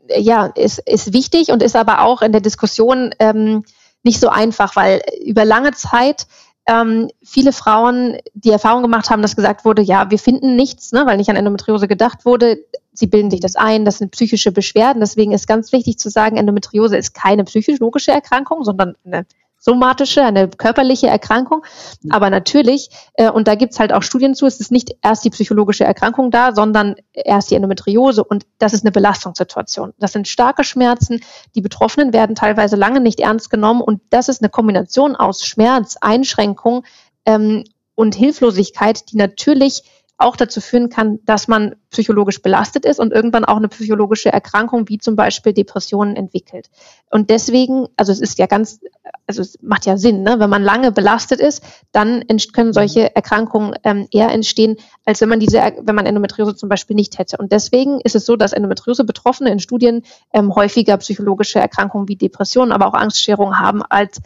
ja 0.10 0.48
ist, 0.48 0.80
ist 0.80 1.14
wichtig 1.14 1.50
und 1.50 1.64
ist 1.64 1.76
aber 1.76 2.02
auch 2.02 2.22
in 2.22 2.32
der 2.32 2.42
Diskussion 2.42 3.16
ähm, 3.20 3.64
nicht 4.04 4.20
so 4.20 4.30
einfach, 4.30 4.76
weil 4.76 5.02
über 5.24 5.46
lange 5.46 5.72
Zeit 5.72 6.28
ähm, 6.68 7.10
viele 7.24 7.54
Frauen 7.54 8.18
die 8.34 8.52
Erfahrung 8.52 8.82
gemacht 8.82 9.10
haben, 9.10 9.22
dass 9.22 9.36
gesagt 9.36 9.66
wurde, 9.66 9.82
ja, 9.82 10.12
wir 10.12 10.20
finden 10.20 10.56
nichts, 10.56 10.92
ne, 10.92 11.06
weil 11.06 11.18
nicht 11.18 11.30
an 11.30 11.36
Endometriose 11.36 11.88
gedacht 11.88 12.26
wurde. 12.26 12.60
Sie 12.94 13.08
bilden 13.08 13.32
sich 13.32 13.40
das 13.40 13.56
ein, 13.56 13.86
das 13.86 13.98
sind 13.98 14.12
psychische 14.12 14.52
Beschwerden. 14.52 15.00
Deswegen 15.00 15.32
ist 15.32 15.48
ganz 15.48 15.72
wichtig 15.72 15.98
zu 15.98 16.10
sagen, 16.10 16.38
Endometriose 16.38 16.98
ist 16.98 17.14
keine 17.14 17.46
psychologische 17.46 18.12
Erkrankung, 18.12 18.64
sondern 18.64 18.96
eine 19.06 19.26
somatische, 19.62 20.24
eine 20.24 20.50
körperliche 20.50 21.08
Erkrankung. 21.08 21.64
Aber 22.10 22.30
natürlich, 22.30 22.90
äh, 23.14 23.30
und 23.30 23.48
da 23.48 23.56
gibt's 23.56 23.80
halt 23.80 23.94
auch 23.94 24.02
Studien 24.02 24.36
zu, 24.36 24.48
es 24.48 24.60
ist 24.60 24.72
nicht 24.72 24.96
erst 25.04 25.24
die 25.24 25.30
psychologische 25.30 25.86
Erkrankung 25.86 26.32
da, 26.32 26.54
sondern 26.54 26.96
erst 27.14 27.52
die 27.52 27.56
Endometriose 27.56 28.24
und 28.24 28.46
das 28.58 28.74
ist 28.74 28.84
eine 28.84 28.92
Belastungssituation. 28.92 29.94
Das 30.00 30.12
sind 30.12 30.28
starke 30.28 30.64
Schmerzen, 30.64 31.22
die 31.56 31.62
Betroffenen 31.62 32.12
werden 32.12 32.36
teilweise 32.36 32.76
lange 32.76 33.00
nicht 33.00 33.20
ernst 33.20 33.52
genommen 33.52 33.82
und 33.82 34.02
das 34.10 34.30
ist 34.30 34.42
eine 34.42 34.50
Kombination 34.50 35.16
aus 35.16 35.46
Schmerz, 35.46 35.96
Einschränkung 36.02 36.84
ähm, 37.26 37.64
und 37.94 38.16
Hilflosigkeit, 38.16 39.12
die 39.12 39.18
natürlich 39.18 39.84
auch 40.22 40.36
dazu 40.36 40.62
führen 40.62 40.90
kann, 40.90 41.20
dass 41.26 41.48
man 41.48 41.76
psychologisch 41.90 42.42
belastet 42.42 42.86
ist 42.86 43.00
und 43.00 43.12
irgendwann 43.12 43.46
auch 43.46 43.58
eine 43.58 43.68
psychologische 43.68 44.32
Erkrankung 44.32 44.88
wie 44.88 44.98
zum 44.98 45.16
Beispiel 45.16 45.54
Depressionen 45.54 46.16
entwickelt. 46.16 46.70
Und 47.10 47.30
deswegen, 47.30 47.88
also 47.98 48.12
es 48.12 48.22
ist 48.22 48.40
ja 48.40 48.46
ganz, 48.46 48.80
also 49.28 49.42
es 49.42 49.58
macht 49.62 49.86
ja 49.86 49.98
Sinn, 49.98 50.24
ne? 50.24 50.40
wenn 50.40 50.50
man 50.50 50.64
lange 50.64 50.92
belastet 50.92 51.40
ist, 51.40 51.64
dann 51.92 52.24
können 52.54 52.74
solche 52.74 53.16
Erkrankungen 53.16 53.74
ähm, 53.84 54.08
eher 54.12 54.32
entstehen, 54.32 54.78
als 55.06 55.22
wenn 55.22 55.30
man 55.30 55.40
diese, 55.40 55.58
wenn 55.58 55.96
man 55.96 56.06
Endometriose 56.06 56.56
zum 56.56 56.70
Beispiel 56.70 56.96
nicht 56.96 57.18
hätte. 57.20 57.38
Und 57.38 57.52
deswegen 57.52 58.00
ist 58.02 58.16
es 58.16 58.26
so, 58.26 58.36
dass 58.36 58.54
Endometriose-Betroffene 58.54 59.52
in 59.52 59.60
Studien 59.60 60.04
ähm, 60.34 60.56
häufiger 60.56 60.98
psychologische 60.98 61.60
Erkrankungen 61.60 62.08
wie 62.08 62.16
Depressionen, 62.16 62.72
aber 62.72 62.88
auch 62.88 62.94
Angststörungen 62.94 63.60
haben 63.60 63.82
als 63.84 64.22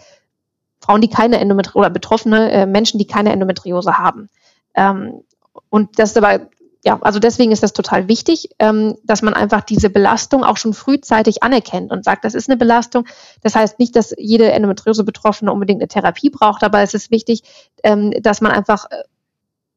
Frauen, 0.79 1.01
die 1.01 1.09
keine 1.09 1.39
Endometriose 1.39 1.79
oder 1.79 1.89
betroffene 1.89 2.51
äh, 2.51 2.65
Menschen, 2.65 2.99
die 2.99 3.07
keine 3.07 3.31
Endometriose 3.31 3.97
haben. 3.97 4.29
Ähm, 4.75 5.21
und 5.69 5.99
das 5.99 6.11
ist 6.11 6.17
aber, 6.17 6.47
ja, 6.83 6.99
also 7.01 7.19
deswegen 7.19 7.51
ist 7.51 7.63
das 7.63 7.73
total 7.73 8.07
wichtig, 8.07 8.49
ähm, 8.59 8.95
dass 9.03 9.21
man 9.21 9.33
einfach 9.33 9.61
diese 9.61 9.89
Belastung 9.89 10.43
auch 10.43 10.57
schon 10.57 10.73
frühzeitig 10.73 11.41
anerkennt 11.41 11.91
und 11.91 12.05
sagt, 12.05 12.23
das 12.25 12.35
ist 12.35 12.49
eine 12.49 12.57
Belastung. 12.57 13.05
Das 13.41 13.55
heißt 13.55 13.79
nicht, 13.79 13.95
dass 13.95 14.13
jede 14.17 14.51
Endometriose-Betroffene 14.51 15.51
unbedingt 15.51 15.81
eine 15.81 15.87
Therapie 15.87 16.29
braucht, 16.29 16.63
aber 16.63 16.81
es 16.81 16.93
ist 16.93 17.09
wichtig, 17.09 17.41
ähm, 17.83 18.11
dass 18.21 18.39
man 18.41 18.51
einfach 18.51 18.85
äh, 18.91 19.03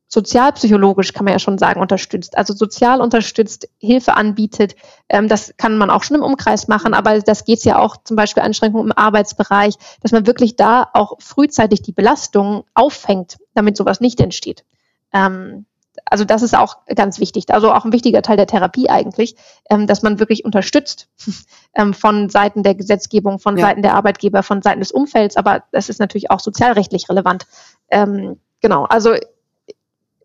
sozialpsychologisch, 0.09 1.13
kann 1.13 1.25
man 1.25 1.33
ja 1.33 1.39
schon 1.39 1.59
sagen, 1.59 1.81
unterstützt. 1.81 2.37
Also 2.37 2.55
sozial 2.55 3.01
unterstützt, 3.01 3.69
Hilfe 3.79 4.15
anbietet. 4.15 4.75
Ähm, 5.09 5.29
das 5.29 5.55
kann 5.57 5.79
man 5.79 5.91
auch 5.91 6.03
schon 6.03 6.17
im 6.17 6.23
Umkreis 6.23 6.67
machen, 6.69 6.95
aber 6.95 7.21
das 7.21 7.45
geht 7.45 7.65
ja 7.65 7.79
auch 7.79 7.99
zum 8.05 8.17
Beispiel 8.17 8.43
Einschränkungen 8.43 8.87
im 8.87 8.97
Arbeitsbereich, 8.97 9.77
dass 10.03 10.13
man 10.13 10.27
wirklich 10.27 10.57
da 10.57 10.89
auch 10.93 11.21
frühzeitig 11.21 11.83
die 11.83 11.93
Belastung 11.93 12.65
auffängt, 12.75 13.39
damit 13.55 13.77
sowas 13.77 14.01
nicht 14.01 14.21
entsteht. 14.21 14.65
Ähm, 15.13 15.67
also 16.05 16.25
das 16.25 16.43
ist 16.43 16.57
auch 16.57 16.79
ganz 16.95 17.19
wichtig, 17.19 17.47
also 17.51 17.73
auch 17.73 17.85
ein 17.85 17.93
wichtiger 17.93 18.23
Teil 18.23 18.37
der 18.37 18.47
Therapie 18.47 18.89
eigentlich, 18.89 19.37
ähm, 19.71 19.87
dass 19.87 20.03
man 20.03 20.19
wirklich 20.19 20.45
unterstützt 20.45 21.09
ähm, 21.75 21.95
von 21.95 22.29
Seiten 22.29 22.63
der 22.63 22.75
Gesetzgebung, 22.75 23.39
von 23.39 23.57
ja. 23.57 23.67
Seiten 23.67 23.83
der 23.83 23.95
Arbeitgeber, 23.95 24.43
von 24.43 24.63
Seiten 24.63 24.81
des 24.81 24.93
Umfelds, 24.93 25.37
aber 25.37 25.65
das 25.73 25.89
ist 25.89 26.01
natürlich 26.01 26.31
auch 26.31 26.41
sozialrechtlich 26.41 27.09
relevant. 27.09 27.47
Ähm, 27.91 28.39
genau, 28.61 28.85
also 28.85 29.15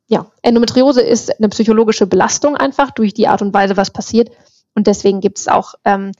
ja, 0.08 0.28
Endometriose 0.42 1.02
ist 1.02 1.40
eine 1.40 1.50
psychologische 1.50 2.08
Belastung 2.08 2.56
einfach 2.56 2.92
durch 2.92 3.14
die 3.14 3.28
Art 3.28 3.42
und 3.42 3.54
Weise, 3.54 3.78
was 3.78 3.92
passiert. 3.92 4.30
Und 4.76 4.88
deswegen 4.88 5.22
gibt 5.22 5.40
es 5.40 5.48
auch 5.48 5.76
ähm, 5.86 6.12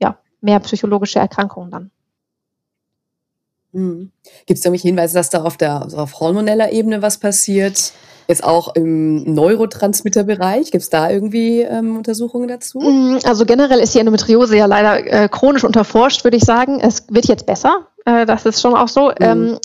ja, 0.00 0.18
mehr 0.40 0.60
psychologische 0.60 1.18
Erkrankungen 1.18 1.70
dann. 1.70 1.90
Mhm. 3.72 4.10
Gibt 4.46 4.58
es 4.58 4.64
irgendwelche 4.64 4.88
Hinweise, 4.88 5.14
dass 5.14 5.30
da 5.30 5.42
auf 5.42 5.56
der 5.56 5.82
also 5.82 5.98
auf 5.98 6.20
hormoneller 6.20 6.72
Ebene 6.72 7.02
was 7.02 7.18
passiert? 7.18 7.92
Jetzt 8.28 8.44
auch 8.44 8.76
im 8.76 9.34
Neurotransmitterbereich, 9.34 10.70
gibt 10.70 10.82
es 10.82 10.88
da 10.88 11.10
irgendwie 11.10 11.62
ähm, 11.62 11.96
Untersuchungen 11.96 12.46
dazu? 12.46 12.78
Mm, 12.78 13.18
also 13.24 13.44
generell 13.44 13.80
ist 13.80 13.92
die 13.94 13.98
Endometriose 13.98 14.56
ja 14.56 14.66
leider 14.66 15.04
äh, 15.04 15.28
chronisch 15.28 15.64
unterforscht, 15.64 16.22
würde 16.22 16.36
ich 16.36 16.44
sagen. 16.44 16.78
Es 16.78 17.06
wird 17.08 17.26
jetzt 17.26 17.46
besser, 17.46 17.88
äh, 18.04 18.26
das 18.26 18.46
ist 18.46 18.60
schon 18.60 18.76
auch 18.76 18.86
so. 18.86 19.08
Mhm. 19.08 19.14
Ähm, 19.18 19.58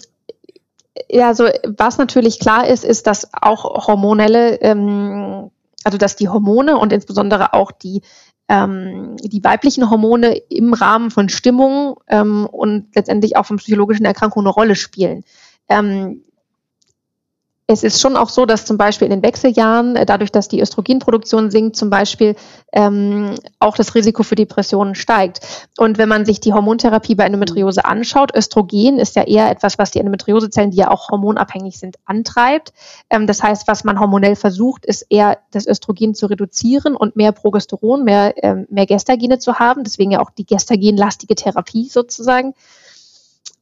ja, 1.10 1.28
also 1.28 1.48
was 1.78 1.98
natürlich 1.98 2.40
klar 2.40 2.68
ist, 2.68 2.84
ist, 2.84 3.06
dass 3.06 3.30
auch 3.40 3.88
hormonelle, 3.88 4.60
ähm, 4.62 5.52
also 5.84 5.98
dass 5.98 6.16
die 6.16 6.30
Hormone 6.30 6.78
und 6.78 6.92
insbesondere 6.92 7.54
auch 7.54 7.72
die 7.72 8.02
ähm, 8.48 9.16
die 9.18 9.44
weiblichen 9.44 9.90
Hormone 9.90 10.36
im 10.50 10.74
Rahmen 10.74 11.12
von 11.12 11.30
Stimmung 11.30 12.00
ähm, 12.08 12.46
und 12.46 12.96
letztendlich 12.96 13.38
auch 13.38 13.46
von 13.46 13.58
psychologischen 13.58 14.06
Erkrankungen 14.06 14.48
eine 14.48 14.54
Rolle 14.54 14.76
spielen. 14.76 15.24
Ähm, 15.68 16.25
es 17.68 17.84
ist 17.84 18.00
schon 18.00 18.16
auch 18.16 18.30
so, 18.30 18.46
dass 18.46 18.66
zum 18.66 18.78
Beispiel 18.78 19.06
in 19.06 19.12
den 19.12 19.24
Wechseljahren, 19.24 19.96
äh, 19.96 20.06
dadurch, 20.06 20.32
dass 20.32 20.48
die 20.48 20.62
Östrogenproduktion 20.62 21.50
sinkt, 21.50 21.76
zum 21.76 21.90
Beispiel 21.90 22.36
ähm, 22.72 23.36
auch 23.60 23.76
das 23.76 23.96
Risiko 23.96 24.22
für 24.22 24.36
Depressionen 24.36 24.94
steigt. 24.94 25.40
Und 25.78 25.98
wenn 25.98 26.08
man 26.08 26.26
sich 26.26 26.40
die 26.40 26.54
Hormontherapie 26.54 27.16
bei 27.16 27.26
Endometriose 27.26 27.84
anschaut, 27.84 28.36
Östrogen 28.36 29.00
ist 29.00 29.16
ja 29.16 29.24
eher 29.24 29.50
etwas, 29.50 29.80
was 29.80 29.90
die 29.90 30.00
Endometriosezellen, 30.00 30.70
die 30.70 30.78
ja 30.78 30.92
auch 30.92 31.10
hormonabhängig 31.10 31.80
sind, 31.80 31.96
antreibt. 32.06 32.72
Ähm, 33.10 33.26
das 33.26 33.42
heißt, 33.42 33.68
was 33.68 33.84
man 33.84 34.00
hormonell 34.00 34.36
versucht, 34.36 34.86
ist 34.86 35.08
eher 35.10 35.40
das 35.50 35.66
Östrogen 35.66 36.14
zu 36.14 36.28
reduzieren 36.28 36.96
und 36.96 37.16
mehr 37.16 37.32
Progesteron, 37.32 38.04
mehr, 38.04 38.36
ähm, 38.44 38.68
mehr 38.70 38.86
Gestagene 38.86 39.40
zu 39.40 39.58
haben. 39.58 39.84
Deswegen 39.84 40.12
ja 40.12 40.22
auch 40.22 40.30
die 40.30 40.46
gestagenlastige 40.46 41.34
Therapie 41.34 41.90
sozusagen. 41.90 42.54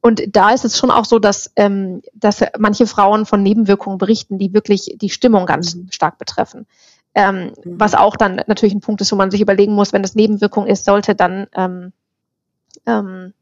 Und 0.04 0.36
da 0.36 0.50
ist 0.50 0.66
es 0.66 0.76
schon 0.76 0.90
auch 0.90 1.06
so, 1.06 1.18
dass, 1.18 1.50
ähm, 1.56 2.02
dass 2.12 2.44
manche 2.58 2.86
Frauen 2.86 3.24
von 3.24 3.42
Nebenwirkungen 3.42 3.96
berichten, 3.96 4.36
die 4.36 4.52
wirklich 4.52 4.96
die 5.00 5.08
Stimmung 5.08 5.46
ganz 5.46 5.76
mhm. 5.76 5.86
stark 5.90 6.18
betreffen. 6.18 6.66
Ähm, 7.14 7.54
mhm. 7.64 7.80
Was 7.80 7.94
auch 7.94 8.16
dann 8.16 8.42
natürlich 8.46 8.74
ein 8.74 8.82
Punkt 8.82 9.00
ist, 9.00 9.12
wo 9.12 9.16
man 9.16 9.30
sich 9.30 9.40
überlegen 9.40 9.72
muss, 9.72 9.94
wenn 9.94 10.02
das 10.02 10.14
Nebenwirkung 10.14 10.66
ist, 10.66 10.84
sollte 10.84 11.14
dann 11.14 11.46
ähm, 11.54 11.94
ähm, 12.84 13.32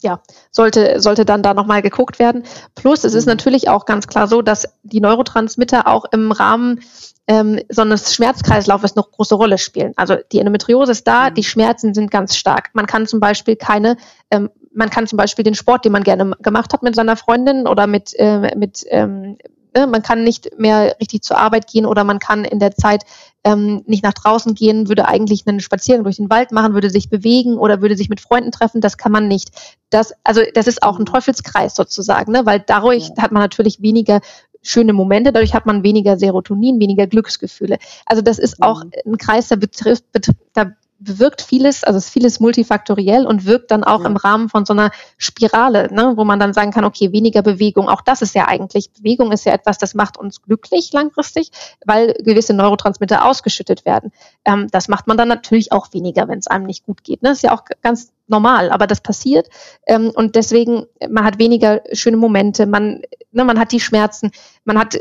ja, 0.00 0.20
sollte, 0.52 1.00
sollte 1.00 1.24
dann 1.24 1.42
da 1.42 1.54
nochmal 1.54 1.82
geguckt 1.82 2.20
werden. 2.20 2.44
Plus, 2.76 3.02
es 3.02 3.14
ist 3.14 3.26
mhm. 3.26 3.32
natürlich 3.32 3.68
auch 3.68 3.84
ganz 3.84 4.06
klar 4.06 4.28
so, 4.28 4.42
dass 4.42 4.68
die 4.84 5.00
Neurotransmitter 5.00 5.88
auch 5.88 6.04
im 6.12 6.30
Rahmen 6.30 6.82
ähm, 7.26 7.60
so 7.68 7.82
eines 7.82 8.14
Schmerzkreislaufes 8.14 8.96
noch 8.96 9.10
große 9.10 9.34
Rolle 9.34 9.58
spielen. 9.58 9.92
Also 9.96 10.16
die 10.32 10.38
Endometriose 10.38 10.92
ist 10.92 11.06
da, 11.06 11.30
mhm. 11.30 11.34
die 11.34 11.44
Schmerzen 11.44 11.94
sind 11.94 12.10
ganz 12.10 12.36
stark. 12.36 12.70
Man 12.72 12.86
kann 12.86 13.06
zum 13.06 13.20
Beispiel 13.20 13.56
keine 13.56 13.96
ähm, 14.30 14.50
man 14.74 14.90
kann 14.90 15.06
zum 15.06 15.16
Beispiel 15.16 15.44
den 15.44 15.54
Sport, 15.54 15.84
den 15.84 15.92
man 15.92 16.02
gerne 16.02 16.32
gemacht 16.40 16.72
hat 16.72 16.82
mit 16.82 16.94
seiner 16.94 17.16
Freundin 17.16 17.66
oder 17.66 17.86
mit, 17.86 18.14
äh, 18.18 18.56
mit 18.56 18.84
ähm, 18.88 19.36
ne, 19.74 19.86
man 19.86 20.02
kann 20.02 20.24
nicht 20.24 20.58
mehr 20.58 20.96
richtig 21.00 21.22
zur 21.22 21.38
Arbeit 21.38 21.66
gehen 21.66 21.86
oder 21.86 22.04
man 22.04 22.18
kann 22.18 22.44
in 22.44 22.58
der 22.58 22.74
Zeit 22.74 23.04
ähm, 23.44 23.82
nicht 23.86 24.04
nach 24.04 24.12
draußen 24.12 24.54
gehen, 24.54 24.88
würde 24.88 25.08
eigentlich 25.08 25.46
einen 25.46 25.60
Spaziergang 25.60 26.04
durch 26.04 26.16
den 26.16 26.30
Wald 26.30 26.52
machen, 26.52 26.74
würde 26.74 26.90
sich 26.90 27.10
bewegen 27.10 27.58
oder 27.58 27.82
würde 27.82 27.96
sich 27.96 28.08
mit 28.08 28.20
Freunden 28.20 28.52
treffen. 28.52 28.80
Das 28.80 28.96
kann 28.96 29.12
man 29.12 29.28
nicht. 29.28 29.50
Das, 29.90 30.12
also 30.24 30.42
das 30.54 30.66
ist 30.66 30.82
auch 30.82 30.96
ein 30.98 31.02
mhm. 31.02 31.06
Teufelskreis 31.06 31.74
sozusagen, 31.74 32.32
ne? 32.32 32.46
weil 32.46 32.60
dadurch 32.60 33.10
ja. 33.16 33.22
hat 33.22 33.32
man 33.32 33.42
natürlich 33.42 33.82
weniger 33.82 34.20
schöne 34.62 34.92
Momente, 34.92 35.32
dadurch 35.32 35.54
hat 35.54 35.66
man 35.66 35.82
weniger 35.82 36.16
Serotonin, 36.16 36.80
weniger 36.80 37.06
Glücksgefühle. 37.06 37.78
Also 38.06 38.22
das 38.22 38.38
ist 38.38 38.62
auch 38.62 38.84
mhm. 38.84 38.92
ein 39.06 39.18
Kreis, 39.18 39.48
der 39.48 39.56
betrifft, 39.56 40.10
betrifft 40.12 40.38
da 40.54 40.72
bewirkt 41.04 41.42
vieles, 41.42 41.84
also 41.84 41.98
ist 41.98 42.10
vieles 42.10 42.40
multifaktoriell 42.40 43.26
und 43.26 43.46
wirkt 43.46 43.70
dann 43.70 43.84
auch 43.84 44.00
ja. 44.00 44.06
im 44.06 44.16
Rahmen 44.16 44.48
von 44.48 44.64
so 44.64 44.72
einer 44.72 44.90
Spirale, 45.16 45.92
ne, 45.92 46.12
wo 46.16 46.24
man 46.24 46.38
dann 46.38 46.52
sagen 46.52 46.70
kann, 46.70 46.84
okay, 46.84 47.12
weniger 47.12 47.42
Bewegung, 47.42 47.88
auch 47.88 48.00
das 48.00 48.22
ist 48.22 48.34
ja 48.34 48.48
eigentlich, 48.48 48.92
Bewegung 48.92 49.32
ist 49.32 49.44
ja 49.44 49.52
etwas, 49.52 49.78
das 49.78 49.94
macht 49.94 50.16
uns 50.16 50.42
glücklich 50.42 50.92
langfristig, 50.92 51.50
weil 51.84 52.14
gewisse 52.14 52.54
Neurotransmitter 52.54 53.24
ausgeschüttet 53.24 53.84
werden. 53.84 54.12
Ähm, 54.44 54.68
das 54.70 54.88
macht 54.88 55.06
man 55.06 55.16
dann 55.16 55.28
natürlich 55.28 55.72
auch 55.72 55.92
weniger, 55.92 56.28
wenn 56.28 56.38
es 56.38 56.46
einem 56.46 56.66
nicht 56.66 56.84
gut 56.84 57.04
geht. 57.04 57.22
Ne? 57.22 57.30
Das 57.30 57.38
ist 57.38 57.42
ja 57.42 57.52
auch 57.52 57.64
ganz 57.82 58.12
normal, 58.28 58.70
aber 58.70 58.86
das 58.86 59.00
passiert 59.00 59.48
ähm, 59.86 60.10
und 60.14 60.36
deswegen, 60.36 60.86
man 61.08 61.24
hat 61.24 61.38
weniger 61.38 61.82
schöne 61.92 62.16
Momente, 62.16 62.66
man, 62.66 63.02
ne, 63.32 63.44
man 63.44 63.58
hat 63.58 63.72
die 63.72 63.80
Schmerzen, 63.80 64.30
man 64.64 64.78
hat 64.78 64.98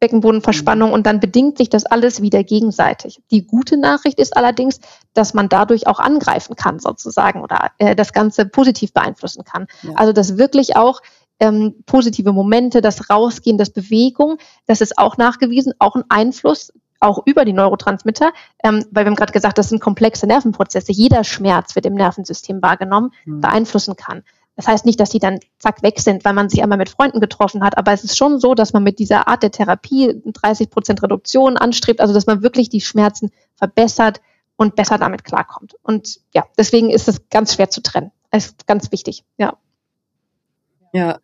Beckenbodenverspannung 0.00 0.92
und 0.92 1.06
dann 1.06 1.20
bedingt 1.20 1.56
sich 1.58 1.70
das 1.70 1.86
alles 1.86 2.20
wieder 2.20 2.44
gegenseitig. 2.44 3.20
Die 3.30 3.46
gute 3.46 3.78
Nachricht 3.78 4.18
ist 4.18 4.36
allerdings, 4.36 4.80
dass 5.14 5.32
man 5.32 5.48
dadurch 5.48 5.86
auch 5.86 5.98
angreifen 5.98 6.54
kann 6.54 6.78
sozusagen 6.78 7.42
oder 7.42 7.70
äh, 7.78 7.96
das 7.96 8.12
Ganze 8.12 8.46
positiv 8.46 8.92
beeinflussen 8.92 9.44
kann. 9.44 9.66
Ja. 9.82 9.92
Also 9.94 10.12
dass 10.12 10.36
wirklich 10.36 10.76
auch 10.76 11.00
ähm, 11.40 11.76
positive 11.86 12.32
Momente, 12.32 12.80
das 12.80 13.10
Rausgehen, 13.10 13.58
das 13.58 13.70
Bewegung, 13.70 14.38
das 14.66 14.80
ist 14.80 14.98
auch 14.98 15.16
nachgewiesen, 15.16 15.72
auch 15.78 15.94
ein 15.94 16.04
Einfluss 16.08 16.72
auch 17.00 17.22
über 17.26 17.44
die 17.44 17.52
Neurotransmitter, 17.52 18.32
ähm, 18.64 18.84
weil 18.90 19.04
wir 19.04 19.10
haben 19.10 19.16
gerade 19.16 19.32
gesagt, 19.32 19.58
das 19.58 19.68
sind 19.68 19.80
komplexe 19.80 20.26
Nervenprozesse. 20.26 20.92
Jeder 20.92 21.24
Schmerz 21.24 21.74
wird 21.74 21.86
im 21.86 21.94
Nervensystem 21.94 22.62
wahrgenommen, 22.62 23.12
mhm. 23.24 23.40
beeinflussen 23.40 23.96
kann. 23.96 24.22
Das 24.56 24.66
heißt 24.66 24.86
nicht, 24.86 24.98
dass 24.98 25.10
die 25.10 25.18
dann 25.18 25.38
zack 25.58 25.82
weg 25.82 26.00
sind, 26.00 26.24
weil 26.24 26.32
man 26.32 26.48
sich 26.48 26.62
einmal 26.62 26.78
mit 26.78 26.88
Freunden 26.88 27.20
getroffen 27.20 27.62
hat, 27.62 27.76
aber 27.76 27.92
es 27.92 28.04
ist 28.04 28.16
schon 28.16 28.40
so, 28.40 28.54
dass 28.54 28.72
man 28.72 28.82
mit 28.82 28.98
dieser 28.98 29.28
Art 29.28 29.42
der 29.42 29.50
Therapie 29.50 30.22
30 30.24 30.70
Prozent 30.70 31.02
Reduktion 31.02 31.58
anstrebt, 31.58 32.00
also 32.00 32.14
dass 32.14 32.26
man 32.26 32.42
wirklich 32.42 32.70
die 32.70 32.80
Schmerzen 32.80 33.30
verbessert 33.54 34.22
und 34.56 34.74
besser 34.74 34.96
damit 34.96 35.24
klarkommt. 35.24 35.76
Und 35.82 36.20
ja, 36.34 36.44
deswegen 36.56 36.90
ist 36.90 37.06
es 37.06 37.28
ganz 37.28 37.54
schwer 37.54 37.68
zu 37.68 37.82
trennen. 37.82 38.12
Es 38.30 38.46
ist 38.46 38.66
ganz 38.66 38.90
wichtig, 38.92 39.24
ja. 39.36 39.56
Ja, 40.92 41.18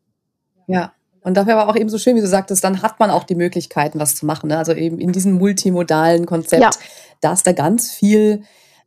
ja. 0.66 0.92
Und 1.22 1.36
dafür 1.36 1.56
aber 1.56 1.70
auch 1.70 1.76
eben 1.76 1.88
so 1.88 1.98
schön, 1.98 2.16
wie 2.16 2.20
du 2.20 2.26
sagtest, 2.26 2.62
dann 2.64 2.82
hat 2.82 2.98
man 2.98 3.10
auch 3.10 3.24
die 3.24 3.36
Möglichkeiten, 3.36 3.98
was 4.00 4.16
zu 4.16 4.26
machen. 4.26 4.48
Ne? 4.48 4.58
Also 4.58 4.72
eben 4.72 4.98
in 4.98 5.12
diesem 5.12 5.34
multimodalen 5.34 6.26
Konzept, 6.26 6.62
ja. 6.62 6.70
da 7.20 7.32
ist 7.32 7.46
da 7.46 7.52
ganz 7.52 7.92
viel, 7.92 8.42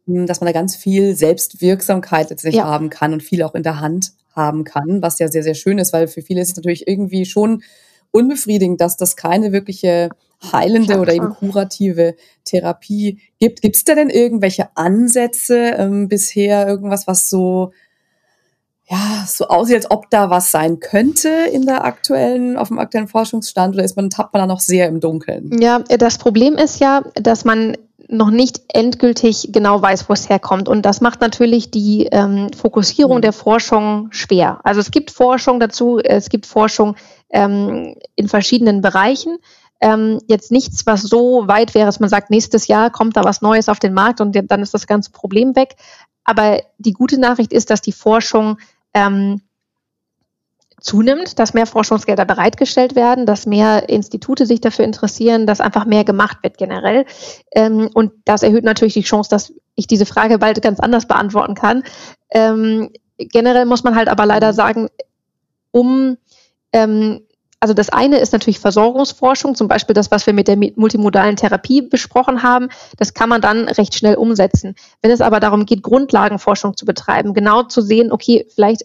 hm, 0.05 0.27
dass 0.27 0.41
man 0.41 0.47
da 0.47 0.51
ganz 0.51 0.75
viel 0.75 1.15
Selbstwirksamkeit 1.15 2.29
letztlich 2.29 2.55
ja. 2.55 2.65
haben 2.65 2.89
kann 2.89 3.13
und 3.13 3.23
viel 3.23 3.41
auch 3.41 3.55
in 3.55 3.63
der 3.63 3.79
Hand 3.79 4.11
haben 4.35 4.63
kann, 4.63 5.01
was 5.01 5.19
ja 5.19 5.27
sehr, 5.27 5.43
sehr 5.43 5.55
schön 5.55 5.77
ist, 5.77 5.93
weil 5.93 6.07
für 6.07 6.21
viele 6.21 6.41
ist 6.41 6.49
es 6.49 6.55
natürlich 6.57 6.87
irgendwie 6.87 7.25
schon 7.25 7.63
unbefriedigend, 8.11 8.79
dass 8.81 8.97
das 8.97 9.15
keine 9.15 9.51
wirkliche 9.51 10.09
heilende 10.51 10.99
oder 10.99 11.13
eben 11.13 11.29
kurative 11.29 12.15
Therapie 12.43 13.19
gibt. 13.39 13.61
Gibt 13.61 13.75
es 13.75 13.83
da 13.83 13.95
denn 13.95 14.09
irgendwelche 14.09 14.69
Ansätze 14.75 15.57
ähm, 15.77 16.07
bisher, 16.07 16.67
irgendwas, 16.67 17.07
was 17.07 17.29
so 17.29 17.71
ja, 18.87 19.25
so 19.27 19.47
aussieht, 19.47 19.77
als 19.77 19.89
ob 19.89 20.11
da 20.11 20.29
was 20.29 20.51
sein 20.51 20.79
könnte 20.79 21.29
in 21.51 21.65
der 21.65 21.85
aktuellen, 21.85 22.55
auf 22.55 22.67
dem 22.67 22.77
aktuellen 22.77 23.07
Forschungsstand 23.07 23.73
oder 23.73 23.83
ist 23.83 23.95
man, 23.95 24.11
tappt 24.11 24.33
man 24.33 24.41
da 24.41 24.47
noch 24.47 24.59
sehr 24.59 24.87
im 24.87 24.99
Dunkeln? 24.99 25.59
Ja, 25.59 25.79
das 25.79 26.19
Problem 26.19 26.53
ist 26.55 26.79
ja, 26.79 27.03
dass 27.15 27.45
man 27.45 27.77
noch 28.07 28.29
nicht 28.29 28.61
endgültig 28.73 29.49
genau 29.51 29.81
weiß, 29.81 30.09
wo 30.09 30.13
es 30.13 30.29
herkommt. 30.29 30.69
Und 30.69 30.83
das 30.83 31.01
macht 31.01 31.21
natürlich 31.21 31.71
die 31.71 32.07
ähm, 32.11 32.49
Fokussierung 32.53 33.17
mhm. 33.17 33.21
der 33.21 33.33
Forschung 33.33 34.07
schwer. 34.11 34.59
Also 34.63 34.81
es 34.81 34.91
gibt 34.91 35.11
Forschung 35.11 35.59
dazu, 35.59 35.99
es 35.99 36.29
gibt 36.29 36.45
Forschung 36.45 36.95
ähm, 37.29 37.95
in 38.15 38.27
verschiedenen 38.27 38.81
Bereichen. 38.81 39.37
Ähm, 39.81 40.19
jetzt 40.27 40.51
nichts, 40.51 40.85
was 40.85 41.01
so 41.01 41.47
weit 41.47 41.75
wäre, 41.75 41.85
dass 41.85 41.99
man 41.99 42.09
sagt, 42.09 42.29
nächstes 42.29 42.67
Jahr 42.67 42.89
kommt 42.89 43.17
da 43.17 43.23
was 43.23 43.41
Neues 43.41 43.69
auf 43.69 43.79
den 43.79 43.93
Markt 43.93 44.21
und 44.21 44.35
dann 44.49 44.61
ist 44.61 44.73
das 44.73 44.87
ganze 44.87 45.11
Problem 45.11 45.55
weg. 45.55 45.75
Aber 46.23 46.61
die 46.77 46.93
gute 46.93 47.19
Nachricht 47.19 47.53
ist, 47.53 47.69
dass 47.69 47.81
die 47.81 47.91
Forschung 47.91 48.57
ähm, 48.93 49.41
zunimmt, 50.79 51.39
dass 51.39 51.53
mehr 51.53 51.65
Forschungsgelder 51.65 52.25
bereitgestellt 52.25 52.95
werden, 52.95 53.25
dass 53.25 53.45
mehr 53.45 53.89
Institute 53.89 54.45
sich 54.45 54.61
dafür 54.61 54.85
interessieren, 54.85 55.47
dass 55.47 55.61
einfach 55.61 55.85
mehr 55.85 56.03
gemacht 56.03 56.37
wird 56.43 56.57
generell. 56.57 57.05
Ähm, 57.51 57.89
und 57.93 58.11
das 58.25 58.43
erhöht 58.43 58.63
natürlich 58.63 58.93
die 58.93 59.01
Chance, 59.01 59.29
dass 59.29 59.53
ich 59.75 59.87
diese 59.87 60.05
Frage 60.05 60.37
bald 60.37 60.61
ganz 60.61 60.79
anders 60.79 61.07
beantworten 61.07 61.55
kann. 61.55 61.83
Ähm, 62.29 62.89
generell 63.17 63.65
muss 63.65 63.83
man 63.83 63.95
halt 63.95 64.09
aber 64.09 64.25
leider 64.25 64.53
sagen, 64.53 64.89
um 65.71 66.17
ähm, 66.73 67.21
also 67.65 67.73
das 67.73 67.89
eine 67.89 68.19
ist 68.19 68.31
natürlich 68.31 68.59
Versorgungsforschung, 68.59 69.55
zum 69.55 69.67
Beispiel 69.67 69.95
das, 69.95 70.11
was 70.11 70.27
wir 70.27 70.33
mit 70.33 70.47
der 70.47 70.55
multimodalen 70.55 71.35
Therapie 71.35 71.81
besprochen 71.81 72.43
haben. 72.43 72.69
Das 72.97 73.15
kann 73.15 73.27
man 73.27 73.41
dann 73.41 73.67
recht 73.67 73.95
schnell 73.95 74.15
umsetzen. 74.15 74.75
Wenn 75.01 75.09
es 75.09 75.19
aber 75.19 75.39
darum 75.39 75.65
geht, 75.65 75.81
Grundlagenforschung 75.81 76.77
zu 76.77 76.85
betreiben, 76.85 77.33
genau 77.33 77.63
zu 77.63 77.81
sehen, 77.81 78.11
okay, 78.11 78.45
vielleicht 78.53 78.83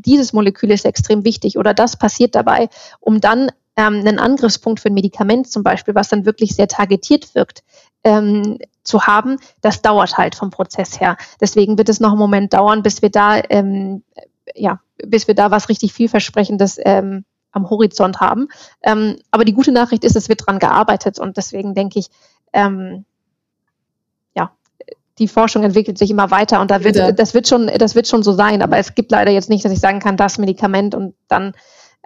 dieses 0.00 0.32
Molekül 0.32 0.70
ist 0.70 0.84
extrem 0.84 1.24
wichtig 1.24 1.58
oder 1.58 1.74
das 1.74 1.96
passiert 1.96 2.34
dabei, 2.34 2.68
um 3.00 3.20
dann 3.20 3.50
ähm, 3.76 4.00
einen 4.00 4.18
Angriffspunkt 4.18 4.80
für 4.80 4.88
ein 4.88 4.94
Medikament 4.94 5.50
zum 5.50 5.62
Beispiel, 5.62 5.94
was 5.94 6.08
dann 6.08 6.26
wirklich 6.26 6.54
sehr 6.54 6.68
targetiert 6.68 7.34
wirkt, 7.34 7.62
ähm, 8.04 8.58
zu 8.82 9.06
haben, 9.06 9.36
das 9.60 9.82
dauert 9.82 10.16
halt 10.18 10.34
vom 10.34 10.50
Prozess 10.50 11.00
her. 11.00 11.16
Deswegen 11.40 11.78
wird 11.78 11.88
es 11.88 12.00
noch 12.00 12.10
einen 12.10 12.18
Moment 12.18 12.52
dauern, 12.52 12.82
bis 12.82 13.02
wir 13.02 13.10
da, 13.10 13.40
ähm, 13.48 14.02
ja, 14.54 14.80
bis 15.04 15.28
wir 15.28 15.34
da 15.34 15.50
was 15.50 15.68
richtig 15.68 15.92
vielversprechendes 15.92 16.78
ähm, 16.84 17.24
am 17.52 17.68
Horizont 17.68 18.20
haben. 18.20 18.48
Ähm, 18.82 19.16
aber 19.30 19.44
die 19.44 19.52
gute 19.52 19.72
Nachricht 19.72 20.04
ist, 20.04 20.16
es 20.16 20.28
wird 20.28 20.46
dran 20.46 20.58
gearbeitet 20.58 21.18
und 21.18 21.36
deswegen 21.36 21.74
denke 21.74 21.98
ich, 21.98 22.08
ähm, 22.52 23.04
die 25.20 25.28
Forschung 25.28 25.62
entwickelt 25.62 25.98
sich 25.98 26.10
immer 26.10 26.30
weiter 26.30 26.60
und 26.60 26.70
da 26.70 26.82
wird, 26.82 26.96
ja. 26.96 27.12
das 27.12 27.34
wird 27.34 27.46
schon, 27.46 27.66
das 27.66 27.94
wird 27.94 28.08
schon 28.08 28.22
so 28.22 28.32
sein, 28.32 28.62
aber 28.62 28.78
es 28.78 28.94
gibt 28.94 29.12
leider 29.12 29.30
jetzt 29.30 29.50
nicht, 29.50 29.64
dass 29.64 29.70
ich 29.70 29.78
sagen 29.78 30.00
kann, 30.00 30.16
das 30.16 30.38
Medikament 30.38 30.94
und 30.94 31.14
dann, 31.28 31.52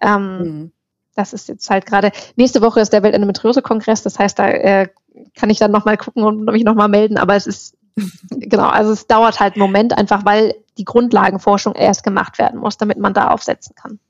ähm, 0.02 0.38
mhm. 0.38 0.72
das 1.14 1.32
ist 1.32 1.48
jetzt 1.48 1.70
halt 1.70 1.86
gerade, 1.86 2.10
nächste 2.36 2.60
Woche 2.60 2.80
ist 2.80 2.92
der 2.92 3.04
Weltendometriose-Kongress, 3.04 4.02
das 4.02 4.18
heißt, 4.18 4.38
da 4.38 4.48
äh, 4.48 4.88
kann 5.36 5.48
ich 5.48 5.58
dann 5.58 5.70
nochmal 5.70 5.96
gucken 5.96 6.24
und 6.24 6.44
mich 6.44 6.64
nochmal 6.64 6.88
melden, 6.88 7.16
aber 7.16 7.36
es 7.36 7.46
ist, 7.46 7.76
genau, 8.30 8.68
also 8.68 8.90
es 8.90 9.06
dauert 9.06 9.38
halt 9.38 9.54
einen 9.54 9.62
Moment, 9.62 9.96
einfach 9.96 10.24
weil 10.24 10.56
die 10.76 10.84
Grundlagenforschung 10.84 11.76
erst 11.76 12.02
gemacht 12.02 12.38
werden 12.38 12.58
muss, 12.58 12.76
damit 12.76 12.98
man 12.98 13.14
da 13.14 13.28
aufsetzen 13.28 13.76
kann. 13.76 14.00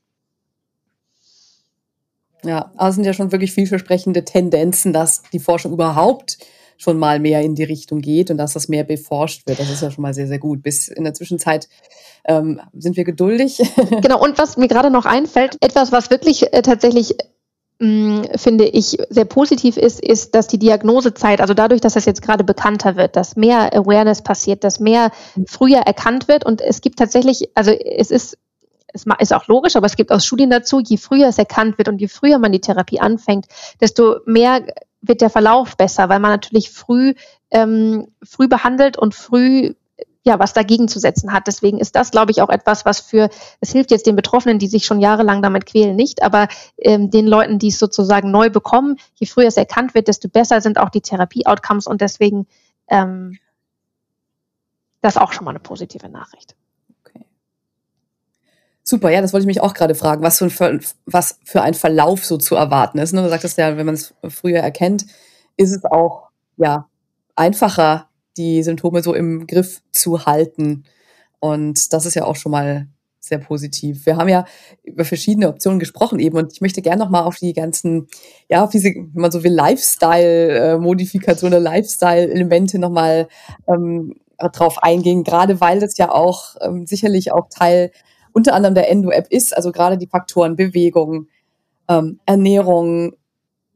Ja, 2.43 2.71
aber 2.75 2.89
es 2.89 2.95
sind 2.95 3.05
ja 3.05 3.13
schon 3.13 3.31
wirklich 3.31 3.51
vielversprechende 3.51 4.25
Tendenzen, 4.25 4.93
dass 4.93 5.23
die 5.31 5.39
Forschung 5.39 5.73
überhaupt 5.73 6.37
schon 6.77 6.97
mal 6.97 7.19
mehr 7.19 7.41
in 7.41 7.55
die 7.55 7.63
Richtung 7.63 8.01
geht 8.01 8.31
und 8.31 8.37
dass 8.37 8.53
das 8.53 8.67
mehr 8.67 8.83
beforscht 8.83 9.47
wird. 9.47 9.59
Das 9.59 9.69
ist 9.69 9.81
ja 9.81 9.91
schon 9.91 10.01
mal 10.01 10.13
sehr, 10.13 10.27
sehr 10.27 10.39
gut. 10.39 10.63
Bis 10.63 10.87
in 10.87 11.03
der 11.03 11.13
Zwischenzeit 11.13 11.69
ähm, 12.25 12.59
sind 12.73 12.97
wir 12.97 13.03
geduldig. 13.03 13.61
Genau, 14.01 14.21
und 14.21 14.37
was 14.37 14.57
mir 14.57 14.67
gerade 14.67 14.89
noch 14.89 15.05
einfällt, 15.05 15.57
etwas, 15.61 15.91
was 15.91 16.09
wirklich 16.09 16.53
äh, 16.53 16.61
tatsächlich 16.61 17.15
mm, 17.79 18.23
finde 18.35 18.65
ich 18.65 18.97
sehr 19.09 19.25
positiv 19.25 19.77
ist, 19.77 19.99
ist, 19.99 20.35
dass 20.35 20.47
die 20.47 20.59
Diagnosezeit, 20.59 21.41
also 21.41 21.53
dadurch, 21.53 21.81
dass 21.81 21.93
das 21.93 22.05
jetzt 22.05 22.21
gerade 22.21 22.43
bekannter 22.43 22.95
wird, 22.95 23.15
dass 23.15 23.35
mehr 23.35 23.73
Awareness 23.73 24.21
passiert, 24.21 24.63
dass 24.63 24.79
mehr 24.79 25.11
früher 25.47 25.79
erkannt 25.79 26.27
wird 26.27 26.45
und 26.45 26.61
es 26.61 26.81
gibt 26.81 26.99
tatsächlich, 26.99 27.49
also 27.55 27.71
es 27.71 28.11
ist 28.11 28.37
es 28.95 29.05
ist 29.19 29.33
auch 29.33 29.47
logisch, 29.47 29.75
aber 29.75 29.87
es 29.87 29.97
gibt 29.97 30.11
auch 30.11 30.21
Studien 30.21 30.49
dazu, 30.49 30.79
je 30.79 30.97
früher 30.97 31.27
es 31.27 31.37
erkannt 31.37 31.77
wird 31.77 31.89
und 31.89 31.99
je 31.99 32.07
früher 32.07 32.39
man 32.39 32.53
die 32.53 32.61
Therapie 32.61 32.99
anfängt, 32.99 33.45
desto 33.81 34.17
mehr 34.25 34.65
wird 35.07 35.21
der 35.21 35.29
Verlauf 35.29 35.77
besser, 35.77 36.09
weil 36.09 36.19
man 36.19 36.31
natürlich 36.31 36.71
früh, 36.71 37.13
ähm, 37.51 38.07
früh 38.23 38.47
behandelt 38.47 38.97
und 38.97 39.15
früh 39.15 39.73
ja, 40.25 40.39
was 40.39 40.53
dagegen 40.53 40.87
zu 40.87 40.99
setzen 40.99 41.31
hat. 41.31 41.45
Deswegen 41.45 41.77
ist 41.77 41.95
das, 41.95 42.09
glaube 42.09 42.31
ich, 42.31 42.41
auch 42.41 42.49
etwas, 42.49 42.83
was 42.83 42.99
für, 42.99 43.29
es 43.61 43.71
hilft 43.71 43.91
jetzt 43.91 44.07
den 44.07 44.15
Betroffenen, 44.15 44.57
die 44.57 44.67
sich 44.67 44.85
schon 44.85 44.99
jahrelang 44.99 45.43
damit 45.43 45.67
quälen, 45.67 45.95
nicht, 45.95 46.23
aber 46.23 46.47
ähm, 46.79 47.11
den 47.11 47.27
Leuten, 47.27 47.59
die 47.59 47.67
es 47.67 47.77
sozusagen 47.77 48.31
neu 48.31 48.49
bekommen, 48.49 48.97
je 49.13 49.27
früher 49.27 49.47
es 49.47 49.55
erkannt 49.57 49.93
wird, 49.93 50.07
desto 50.07 50.27
besser 50.27 50.61
sind 50.61 50.79
auch 50.79 50.89
die 50.89 51.01
Therapie-Outcomes 51.01 51.85
und 51.85 52.01
deswegen 52.01 52.47
ähm, 52.87 53.37
das 55.01 55.17
auch 55.17 55.31
schon 55.31 55.45
mal 55.45 55.51
eine 55.51 55.59
positive 55.59 56.09
Nachricht. 56.09 56.55
Super, 58.87 59.09
ja, 59.09 59.19
das 59.19 59.33
wollte 59.33 59.45
ich 59.45 59.47
mich 59.47 59.61
auch 59.61 59.73
gerade 59.73 59.95
fragen, 59.95 60.21
was 60.21 60.37
für, 60.37 60.67
ein, 60.67 60.79
was 61.07 61.39
für 61.43 61.63
ein 61.63 61.73
Verlauf 61.73 62.23
so 62.23 62.37
zu 62.37 62.53
erwarten 62.55 62.99
ist. 62.99 63.13
Ne? 63.13 63.23
Du 63.23 63.29
sagtest 63.29 63.57
ja, 63.57 63.77
wenn 63.77 63.85
man 63.87 63.95
es 63.95 64.13
früher 64.29 64.59
erkennt, 64.59 65.07
ist 65.57 65.71
es 65.71 65.83
auch 65.85 66.29
ja 66.57 66.87
einfacher, 67.35 68.09
die 68.37 68.61
Symptome 68.61 69.01
so 69.01 69.15
im 69.15 69.47
Griff 69.47 69.81
zu 69.91 70.27
halten. 70.27 70.83
Und 71.39 71.93
das 71.93 72.05
ist 72.05 72.13
ja 72.13 72.25
auch 72.25 72.35
schon 72.35 72.51
mal 72.51 72.85
sehr 73.19 73.39
positiv. 73.39 74.05
Wir 74.05 74.17
haben 74.17 74.29
ja 74.29 74.45
über 74.83 75.03
verschiedene 75.03 75.49
Optionen 75.49 75.79
gesprochen 75.79 76.19
eben 76.19 76.37
und 76.37 76.53
ich 76.53 76.61
möchte 76.61 76.83
gerne 76.83 77.03
noch 77.03 77.09
mal 77.09 77.23
auf 77.23 77.37
die 77.37 77.53
ganzen, 77.53 78.07
ja, 78.49 78.63
auf 78.63 78.69
diese, 78.69 78.89
wenn 78.89 79.09
man 79.15 79.31
so 79.31 79.43
will, 79.43 79.51
Lifestyle-Modifikationen, 79.51 81.63
Lifestyle-Elemente 81.63 82.77
noch 82.77 82.91
mal 82.91 83.27
ähm, 83.67 84.13
drauf 84.37 84.83
eingehen, 84.83 85.23
gerade 85.23 85.59
weil 85.59 85.79
das 85.79 85.97
ja 85.97 86.11
auch 86.11 86.55
ähm, 86.61 86.85
sicherlich 86.85 87.31
auch 87.31 87.49
Teil 87.49 87.89
unter 88.35 88.53
anderem 88.53 88.75
der 88.75 88.89
Endo-App 88.91 89.27
ist, 89.29 89.55
also 89.55 89.71
gerade 89.71 89.97
die 89.97 90.07
Faktoren 90.07 90.57
Bewegung, 90.57 91.27
ähm, 91.87 92.19
Ernährung, 92.25 93.13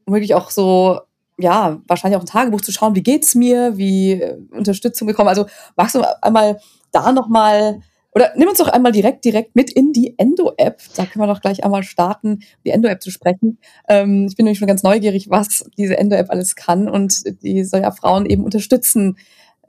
wirklich 0.06 0.34
auch 0.34 0.50
so, 0.50 1.00
ja, 1.38 1.80
wahrscheinlich 1.88 2.18
auch 2.18 2.22
ein 2.22 2.26
Tagebuch 2.26 2.60
zu 2.60 2.70
schauen, 2.70 2.94
wie 2.94 3.02
geht's 3.02 3.34
mir, 3.34 3.78
wie 3.78 4.12
äh, 4.12 4.36
Unterstützung 4.50 5.08
bekommen. 5.08 5.30
Also 5.30 5.46
magst 5.76 5.94
du 5.94 6.02
einmal 6.22 6.60
da 6.92 7.10
nochmal, 7.10 7.80
oder 8.14 8.32
nimm 8.36 8.50
uns 8.50 8.58
doch 8.58 8.68
einmal 8.68 8.92
direkt, 8.92 9.24
direkt 9.24 9.56
mit 9.56 9.72
in 9.72 9.94
die 9.94 10.18
Endo-App. 10.18 10.82
Da 10.94 11.06
können 11.06 11.24
wir 11.24 11.32
doch 11.32 11.40
gleich 11.40 11.64
einmal 11.64 11.82
starten, 11.82 12.40
die 12.66 12.70
Endo-App 12.70 13.00
zu 13.02 13.10
sprechen. 13.10 13.56
Ähm, 13.88 14.26
ich 14.28 14.36
bin 14.36 14.44
nämlich 14.44 14.58
schon 14.58 14.68
ganz 14.68 14.82
neugierig, 14.82 15.30
was 15.30 15.64
diese 15.78 15.96
Endo-App 15.96 16.28
alles 16.28 16.54
kann 16.54 16.86
und 16.86 17.42
die 17.42 17.64
soll 17.64 17.80
ja 17.80 17.92
Frauen 17.92 18.26
eben 18.26 18.44
unterstützen, 18.44 19.16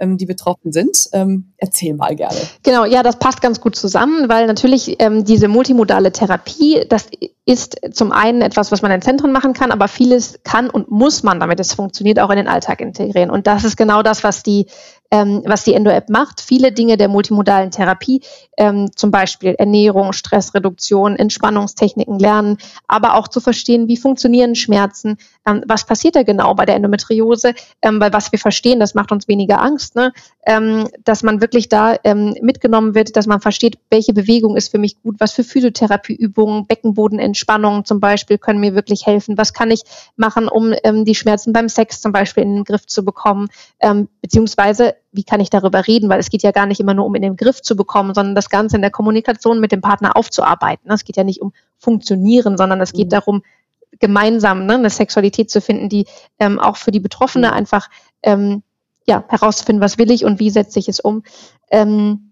ähm, 0.02 0.18
die 0.18 0.26
betroffen 0.26 0.74
sind. 0.74 1.08
Ähm, 1.14 1.54
erzähl 1.58 1.94
mal 1.94 2.16
gerne. 2.16 2.38
Genau, 2.64 2.84
ja, 2.84 3.04
das 3.04 3.18
passt 3.18 3.42
ganz 3.42 3.62
gut 3.62 3.76
zusammen, 3.76 4.28
weil 4.28 4.48
natürlich 4.48 4.98
ähm, 5.00 5.24
diese 5.24 5.48
multimodale 5.48 6.12
Therapie, 6.12 6.84
das 6.90 7.08
ist 7.46 7.80
zum 7.94 8.12
einen 8.12 8.42
etwas, 8.42 8.72
was 8.72 8.82
man 8.82 8.92
in 8.92 9.02
Zentren 9.02 9.32
machen 9.32 9.54
kann, 9.54 9.72
aber 9.72 9.88
vieles 9.88 10.40
kann 10.44 10.70
und 10.70 10.92
muss 10.92 11.24
man, 11.24 11.40
damit 11.40 11.60
es 11.60 11.74
funktioniert, 11.74 12.20
auch 12.20 12.30
in 12.32 12.38
den 12.38 12.48
Alltag 12.48 12.82
integrieren. 12.82 13.30
Und 13.30 13.48
das 13.48 13.64
ist 13.64 13.78
genau 13.78 14.04
das, 14.04 14.24
was 14.24 14.44
die 14.44 14.68
ähm, 15.12 15.44
was 15.46 15.66
die 15.66 15.74
Endo-App 15.74 16.10
macht. 16.10 16.42
Viele 16.42 16.72
Dinge 16.72 16.98
der 16.98 17.10
multimodalen 17.10 17.70
Therapie, 17.70 18.22
ähm, 18.58 18.90
zum 18.96 19.12
Beispiel 19.12 19.56
Ernährung, 19.58 20.14
Stressreduktion, 20.14 21.18
Entspannungstechniken 21.18 22.18
lernen, 22.18 22.58
aber 22.88 23.16
auch 23.16 23.28
zu 23.28 23.42
verstehen, 23.42 23.90
wie 23.90 23.98
funktionieren 23.98 24.56
Schmerzen, 24.56 25.18
ähm, 25.46 25.64
was 25.68 25.86
passiert 25.86 26.16
da 26.16 26.24
genau 26.24 26.54
bei 26.54 26.66
der 26.66 26.76
Endometriose, 26.76 27.54
ähm, 27.82 28.00
weil 28.00 28.14
was 28.14 28.32
wir 28.32 28.40
verstehen, 28.40 28.80
das 28.80 28.96
macht 28.96 29.12
uns 29.12 29.28
weniger 29.28 29.62
Angst, 29.62 29.96
ne? 29.96 30.14
ähm, 30.46 30.88
dass 31.04 31.24
man 31.24 31.42
wirklich 31.42 31.68
da 31.68 31.96
ähm, 32.04 32.36
mitgenommen 32.42 32.96
wird, 32.96 33.16
dass 33.18 33.28
man 33.28 33.42
versteht, 33.42 33.78
welche 33.90 34.14
Bewegung 34.14 34.56
ist 34.56 34.72
für 34.72 34.80
mich 34.80 35.02
gut, 35.02 35.16
was 35.20 35.34
für 35.34 35.44
Physiotherapieübungen, 35.44 36.66
Beckenbodenentspannung 36.68 37.84
zum 37.86 38.00
Beispiel 38.00 38.38
können 38.38 38.60
mir 38.60 38.76
wirklich 38.76 39.06
helfen, 39.06 39.38
was 39.38 39.54
kann 39.54 39.72
ich 39.72 39.82
machen, 40.16 40.48
um 40.48 40.74
die 41.06 41.16
Schmerzen 41.16 41.54
beim 41.54 41.68
Sex 41.70 42.02
zum 42.02 42.12
Beispiel 42.12 42.44
in 42.44 42.56
den 42.56 42.64
Griff 42.64 42.86
zu 42.86 43.04
bekommen, 43.04 43.50
beziehungsweise 44.22 44.96
wie 45.12 45.24
kann 45.24 45.40
ich 45.40 45.50
darüber 45.50 45.88
reden, 45.88 46.10
weil 46.10 46.20
es 46.20 46.30
geht 46.30 46.44
ja 46.44 46.52
gar 46.52 46.66
nicht 46.66 46.80
immer 46.80 46.94
nur 46.94 47.06
um 47.06 47.16
in 47.16 47.22
den 47.22 47.36
Griff 47.36 47.62
zu 47.62 47.76
bekommen, 47.76 48.14
sondern 48.14 48.36
das 48.36 48.50
Ganze 48.50 48.78
in 48.78 48.82
der 48.82 48.92
Kommunikation 48.92 49.60
mit 49.60 49.72
dem 49.72 49.82
Partner 49.82 50.16
aufzuarbeiten. 50.16 50.92
Es 50.92 51.04
geht 51.04 51.18
ja 51.18 51.24
nicht 51.24 51.42
um 51.42 51.54
Funktionieren, 51.78 52.58
sondern 52.58 52.80
es 52.82 52.94
geht 52.94 53.08
mhm. 53.08 53.12
darum, 53.12 53.44
gemeinsam 54.00 54.66
ne, 54.66 54.76
eine 54.76 54.90
Sexualität 54.90 55.52
zu 55.52 55.62
finden, 55.62 55.90
die 55.90 56.06
ähm, 56.40 56.60
auch 56.60 56.78
für 56.78 56.92
die 56.92 57.00
Betroffene 57.00 57.48
mhm. 57.48 57.54
einfach 57.54 57.90
ähm, 58.24 58.64
ja, 59.06 59.24
herauszufinden, 59.28 59.82
was 59.82 59.98
will 59.98 60.12
ich 60.12 60.26
und 60.26 60.40
wie 60.40 60.50
setze 60.50 60.80
ich 60.80 60.88
es 60.88 61.00
um. 61.00 61.24
Ähm, 61.70 62.32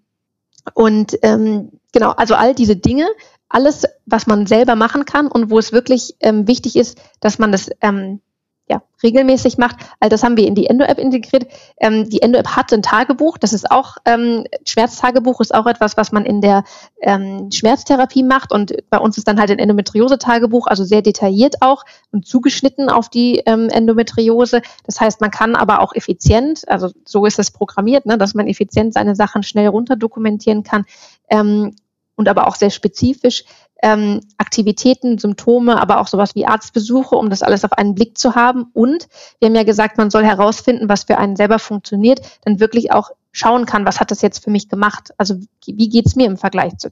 und 0.74 1.18
ähm, 1.22 1.72
genau, 1.91 2.12
also 2.12 2.36
all 2.36 2.54
diese 2.54 2.76
Dinge, 2.76 3.08
alles, 3.50 3.86
was 4.06 4.28
man 4.28 4.46
selber 4.46 4.76
machen 4.76 5.06
kann 5.06 5.28
und 5.28 5.50
wo 5.50 5.58
es 5.58 5.72
wirklich 5.72 6.16
ähm, 6.20 6.48
wichtig 6.48 6.76
ist, 6.76 7.00
dass 7.20 7.39
man 7.39 7.52
das 7.52 7.70
ähm, 7.82 8.22
ja, 8.70 8.84
regelmäßig 9.02 9.58
macht. 9.58 9.78
All 10.00 10.10
das 10.10 10.24
haben 10.24 10.38
wir 10.38 10.46
in 10.46 10.54
die 10.54 10.68
Endo-App 10.68 11.00
integriert. 11.00 11.48
Ähm, 11.80 12.08
die 12.08 12.22
Endo-App 12.22 12.56
hat 12.56 12.72
ein 12.72 12.84
Tagebuch. 12.84 13.40
Das 13.40 13.52
ist 13.52 13.72
auch, 13.72 13.98
ähm, 14.06 14.46
Schmerztagebuch 14.64 15.42
ist 15.42 15.54
auch 15.54 15.66
etwas, 15.66 15.98
was 15.98 16.12
man 16.12 16.24
in 16.24 16.40
der 16.40 16.64
ähm, 17.02 17.50
Schmerztherapie 17.52 18.22
macht. 18.22 18.52
Und 18.52 18.76
bei 18.92 19.00
uns 19.00 19.18
ist 19.18 19.28
dann 19.28 19.40
halt 19.40 19.50
ein 19.50 19.58
Endometriose-Tagebuch, 19.58 20.68
also 20.68 20.84
sehr 20.84 21.02
detailliert 21.02 21.56
auch 21.62 21.84
und 22.12 22.28
zugeschnitten 22.28 22.90
auf 22.90 23.10
die 23.10 23.42
ähm, 23.48 23.70
Endometriose. 23.70 24.62
Das 24.86 25.02
heißt, 25.02 25.20
man 25.20 25.32
kann 25.32 25.56
aber 25.56 25.82
auch 25.82 25.96
effizient, 25.96 26.68
also 26.68 26.92
so 27.06 27.26
ist 27.26 27.40
es 27.40 27.50
programmiert, 27.50 28.06
ne, 28.06 28.20
dass 28.20 28.36
man 28.36 28.48
effizient 28.48 28.94
seine 28.94 29.16
Sachen 29.16 29.42
schnell 29.42 29.68
runter 29.68 29.96
dokumentieren 29.96 30.62
kann. 30.62 30.86
Ähm, 31.30 31.74
und 32.16 32.28
aber 32.28 32.48
auch 32.48 32.56
sehr 32.56 32.70
spezifisch 32.70 33.46
ähm, 33.82 34.22
Aktivitäten, 34.38 35.18
Symptome, 35.18 35.82
aber 35.82 36.00
auch 36.00 36.08
sowas 36.08 36.36
wie 36.36 36.46
Arztbesuche, 36.46 37.16
um 37.16 37.30
das 37.30 37.44
alles 37.44 37.64
auf 37.64 37.74
einen 37.74 37.96
Blick 37.96 38.18
zu 38.18 38.36
haben. 38.36 38.70
Und 38.74 39.08
wir 39.40 39.48
haben 39.48 39.56
ja 39.56 39.64
gesagt, 39.64 39.98
man 39.98 40.10
soll 40.10 40.24
herausfinden, 40.24 40.90
was 40.90 41.06
für 41.06 41.18
einen 41.18 41.36
selber 41.36 41.60
funktioniert, 41.60 42.22
dann 42.44 42.60
wirklich 42.60 42.92
auch 42.92 43.12
schauen 43.32 43.66
kann, 43.66 43.86
was 43.86 44.00
hat 44.00 44.12
das 44.12 44.22
jetzt 44.22 44.44
für 44.44 44.50
mich 44.50 44.70
gemacht? 44.70 45.12
Also 45.18 45.36
wie 45.66 45.90
geht's 45.90 46.16
mir 46.16 46.28
im 46.28 46.38
Vergleich 46.38 46.78
zu 46.78 46.90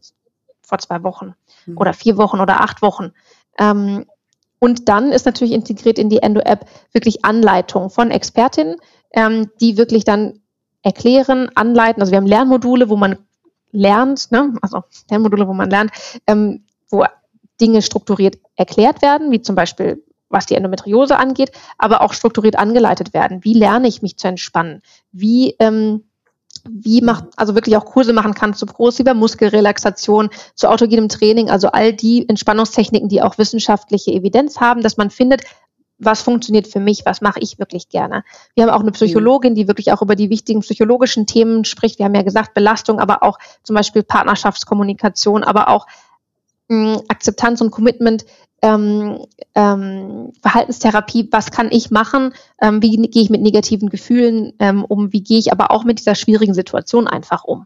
vor 0.61 0.79
zwei 0.79 1.01
Wochen 1.03 1.33
mhm. 1.65 1.77
oder 1.77 1.93
vier 1.93 2.17
Wochen 2.17 2.39
oder 2.39 2.61
acht 2.61 2.81
Wochen? 2.81 3.11
Ähm, 3.57 4.05
und 4.59 4.89
dann 4.89 5.11
ist 5.11 5.25
natürlich 5.25 5.53
integriert 5.53 5.99
in 5.99 6.09
die 6.09 6.21
Endo-App 6.21 6.67
wirklich 6.91 7.23
Anleitung 7.23 7.89
von 7.89 8.11
Expertinnen, 8.11 8.77
ähm, 9.13 9.51
die 9.61 9.77
wirklich 9.77 10.03
dann 10.03 10.41
erklären, 10.81 11.49
anleiten. 11.55 12.01
Also 12.01 12.11
wir 12.11 12.17
haben 12.17 12.27
Lernmodule, 12.27 12.89
wo 12.89 12.95
man 12.95 13.17
lernt, 13.71 14.31
ne? 14.31 14.53
also 14.61 14.83
Lernmodule, 15.09 15.47
wo 15.47 15.53
man 15.53 15.69
lernt, 15.69 15.91
ähm, 16.25 16.63
wo 16.89 17.05
Dinge 17.59 17.81
strukturiert 17.81 18.37
erklärt 18.55 19.01
werden, 19.01 19.31
wie 19.31 19.41
zum 19.41 19.55
Beispiel 19.55 20.03
was 20.29 20.45
die 20.45 20.55
Endometriose 20.55 21.17
angeht, 21.17 21.51
aber 21.77 22.01
auch 22.01 22.13
strukturiert 22.13 22.57
angeleitet 22.57 23.13
werden. 23.13 23.45
Wie 23.45 23.53
lerne 23.53 23.87
ich 23.87 24.01
mich 24.01 24.17
zu 24.17 24.27
entspannen? 24.27 24.81
Wie 25.11 25.55
ähm, 25.59 26.03
wie 26.69 27.01
macht, 27.01 27.25
also 27.35 27.55
wirklich 27.55 27.77
auch 27.77 27.85
Kurse 27.85 28.13
machen 28.13 28.33
kann 28.33 28.53
zu 28.53 28.65
progressiver 28.65 29.13
Muskelrelaxation, 29.13 30.29
zu 30.55 30.69
autogenem 30.69 31.09
Training, 31.09 31.49
also 31.49 31.69
all 31.69 31.93
die 31.93 32.27
Entspannungstechniken, 32.27 33.09
die 33.09 33.21
auch 33.21 33.37
wissenschaftliche 33.37 34.11
Evidenz 34.11 34.59
haben, 34.59 34.81
dass 34.81 34.97
man 34.97 35.09
findet, 35.09 35.43
was 35.99 36.21
funktioniert 36.21 36.67
für 36.67 36.79
mich, 36.79 37.05
was 37.05 37.21
mache 37.21 37.39
ich 37.39 37.57
wirklich 37.57 37.89
gerne. 37.89 38.23
Wir 38.53 38.63
haben 38.63 38.71
auch 38.71 38.81
eine 38.81 38.91
Psychologin, 38.91 39.55
die 39.55 39.67
wirklich 39.67 39.91
auch 39.91 40.01
über 40.01 40.15
die 40.15 40.29
wichtigen 40.29 40.59
psychologischen 40.59 41.25
Themen 41.25 41.65
spricht. 41.65 41.97
Wir 41.97 42.05
haben 42.05 42.15
ja 42.15 42.21
gesagt, 42.21 42.53
Belastung, 42.53 42.99
aber 42.99 43.23
auch 43.23 43.39
zum 43.63 43.75
Beispiel 43.75 44.03
Partnerschaftskommunikation, 44.03 45.43
aber 45.43 45.69
auch 45.69 45.87
mh, 46.67 46.95
hm, 46.95 47.01
Akzeptanz 47.07 47.61
und 47.61 47.71
Commitment, 47.71 48.25
ähm, 48.61 49.25
ähm, 49.55 50.31
Verhaltenstherapie, 50.41 51.27
was 51.31 51.51
kann 51.51 51.69
ich 51.71 51.91
machen, 51.91 52.33
ähm, 52.61 52.81
wie 52.81 52.97
gehe 52.97 53.21
ich 53.21 53.29
mit 53.29 53.41
negativen 53.41 53.89
Gefühlen 53.89 54.53
ähm, 54.59 54.83
um, 54.83 55.13
wie 55.13 55.21
gehe 55.21 55.37
ich 55.37 55.51
aber 55.51 55.71
auch 55.71 55.83
mit 55.83 55.99
dieser 55.99 56.15
schwierigen 56.15 56.53
Situation 56.53 57.07
einfach 57.07 57.43
um. 57.43 57.65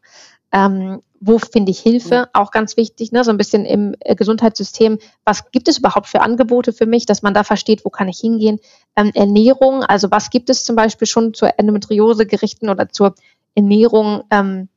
Ähm, 0.51 1.01
wo 1.21 1.37
finde 1.37 1.71
ich 1.71 1.79
Hilfe? 1.79 2.29
Auch 2.33 2.51
ganz 2.51 2.75
wichtig, 2.75 3.11
ne? 3.11 3.23
so 3.23 3.31
ein 3.31 3.37
bisschen 3.37 3.63
im 3.63 3.95
äh, 3.99 4.15
Gesundheitssystem. 4.15 4.97
Was 5.23 5.51
gibt 5.51 5.67
es 5.67 5.77
überhaupt 5.77 6.07
für 6.07 6.21
Angebote 6.21 6.73
für 6.73 6.87
mich, 6.87 7.05
dass 7.05 7.21
man 7.21 7.33
da 7.33 7.43
versteht, 7.43 7.85
wo 7.85 7.89
kann 7.89 8.09
ich 8.09 8.19
hingehen? 8.19 8.59
Ähm, 8.95 9.11
Ernährung, 9.13 9.83
also 9.83 10.11
was 10.11 10.29
gibt 10.29 10.49
es 10.49 10.65
zum 10.65 10.75
Beispiel 10.75 11.07
schon 11.07 11.33
zur 11.33 11.57
Endometriose 11.57 12.25
gerichten 12.25 12.69
oder 12.69 12.89
zur 12.89 13.15
Ernährung, 13.55 14.23
ähm, 14.31 14.67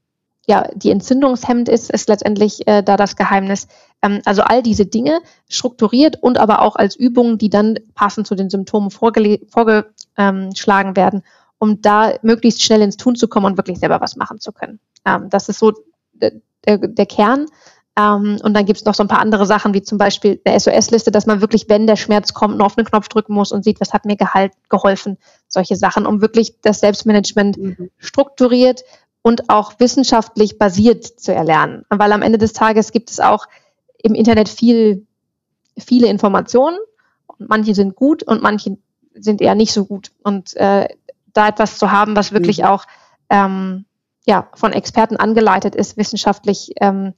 ja, 0.46 0.68
die 0.74 0.90
entzündungshemmend 0.90 1.68
ist, 1.68 1.90
ist 1.90 2.08
letztendlich 2.08 2.66
äh, 2.68 2.82
da 2.82 2.96
das 2.96 3.16
Geheimnis. 3.16 3.66
Ähm, 4.04 4.20
also 4.24 4.42
all 4.42 4.62
diese 4.62 4.86
Dinge 4.86 5.20
strukturiert 5.48 6.22
und 6.22 6.38
aber 6.38 6.62
auch 6.62 6.76
als 6.76 6.94
Übungen, 6.94 7.38
die 7.38 7.48
dann 7.48 7.78
passend 7.94 8.26
zu 8.26 8.34
den 8.34 8.50
Symptomen 8.50 8.90
vorgeschlagen 8.90 10.96
werden, 10.96 11.22
um 11.58 11.80
da 11.80 12.14
möglichst 12.22 12.62
schnell 12.62 12.82
ins 12.82 12.98
Tun 12.98 13.16
zu 13.16 13.28
kommen 13.28 13.46
und 13.46 13.56
wirklich 13.56 13.78
selber 13.78 14.00
was 14.00 14.16
machen 14.16 14.38
zu 14.38 14.52
können. 14.52 14.78
Ähm, 15.06 15.30
das 15.30 15.48
ist 15.48 15.58
so 15.58 15.72
der, 16.12 16.32
der 16.66 17.06
Kern. 17.06 17.46
Ähm, 17.96 18.38
und 18.42 18.54
dann 18.54 18.66
gibt 18.66 18.80
es 18.80 18.84
noch 18.84 18.94
so 18.94 19.04
ein 19.04 19.08
paar 19.08 19.20
andere 19.20 19.46
Sachen, 19.46 19.72
wie 19.72 19.82
zum 19.82 19.96
Beispiel 19.96 20.40
eine 20.44 20.58
SOS-Liste, 20.58 21.10
dass 21.10 21.26
man 21.26 21.40
wirklich, 21.40 21.68
wenn 21.68 21.86
der 21.86 21.96
Schmerz 21.96 22.34
kommt, 22.34 22.58
nur 22.58 22.66
auf 22.66 22.74
den 22.74 22.84
Knopf 22.84 23.08
drücken 23.08 23.32
muss 23.32 23.52
und 23.52 23.64
sieht, 23.64 23.80
was 23.80 23.92
hat 23.92 24.04
mir 24.04 24.16
gehalt, 24.16 24.52
geholfen. 24.68 25.16
Solche 25.48 25.76
Sachen, 25.76 26.04
um 26.04 26.20
wirklich 26.20 26.60
das 26.60 26.80
Selbstmanagement 26.80 27.56
mhm. 27.56 27.90
strukturiert 27.98 28.82
und 29.22 29.48
auch 29.48 29.74
wissenschaftlich 29.78 30.58
basiert 30.58 31.04
zu 31.04 31.32
erlernen. 31.32 31.84
Weil 31.88 32.12
am 32.12 32.20
Ende 32.20 32.36
des 32.36 32.52
Tages 32.52 32.92
gibt 32.92 33.10
es 33.10 33.20
auch 33.20 33.46
im 34.04 34.14
Internet 34.14 34.48
viel, 34.48 35.06
viele 35.78 36.08
Informationen. 36.08 36.76
Manche 37.38 37.74
sind 37.74 37.96
gut 37.96 38.22
und 38.22 38.42
manche 38.42 38.76
sind 39.14 39.40
eher 39.40 39.54
nicht 39.54 39.72
so 39.72 39.86
gut. 39.86 40.12
Und 40.22 40.54
äh, 40.56 40.88
da 41.32 41.48
etwas 41.48 41.78
zu 41.78 41.90
haben, 41.90 42.14
was 42.14 42.32
wirklich 42.32 42.58
mhm. 42.58 42.64
auch 42.64 42.84
ähm, 43.30 43.86
ja, 44.26 44.48
von 44.54 44.72
Experten 44.72 45.16
angeleitet 45.16 45.74
ist, 45.74 45.96
wissenschaftlich 45.96 46.72
ähm, 46.80 47.14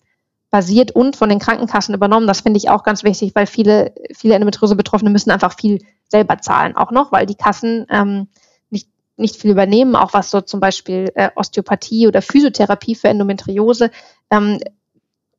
basiert 0.50 0.92
und 0.92 1.16
von 1.16 1.28
den 1.28 1.40
Krankenkassen 1.40 1.94
übernommen. 1.94 2.28
Das 2.28 2.40
finde 2.40 2.58
ich 2.58 2.70
auch 2.70 2.84
ganz 2.84 3.02
wichtig, 3.02 3.34
weil 3.34 3.46
viele, 3.46 3.92
viele 4.14 4.34
Endometriose-Betroffene 4.34 5.10
müssen 5.10 5.32
einfach 5.32 5.58
viel 5.58 5.84
selber 6.08 6.38
zahlen 6.38 6.76
auch 6.76 6.92
noch, 6.92 7.10
weil 7.10 7.26
die 7.26 7.34
Kassen 7.34 7.86
ähm, 7.90 8.28
nicht, 8.70 8.88
nicht 9.16 9.36
viel 9.36 9.50
übernehmen, 9.50 9.96
auch 9.96 10.14
was 10.14 10.30
so 10.30 10.40
zum 10.40 10.60
Beispiel 10.60 11.10
äh, 11.16 11.30
Osteopathie 11.34 12.06
oder 12.06 12.22
Physiotherapie 12.22 12.94
für 12.94 13.08
Endometriose. 13.08 13.90
Ähm, 14.30 14.60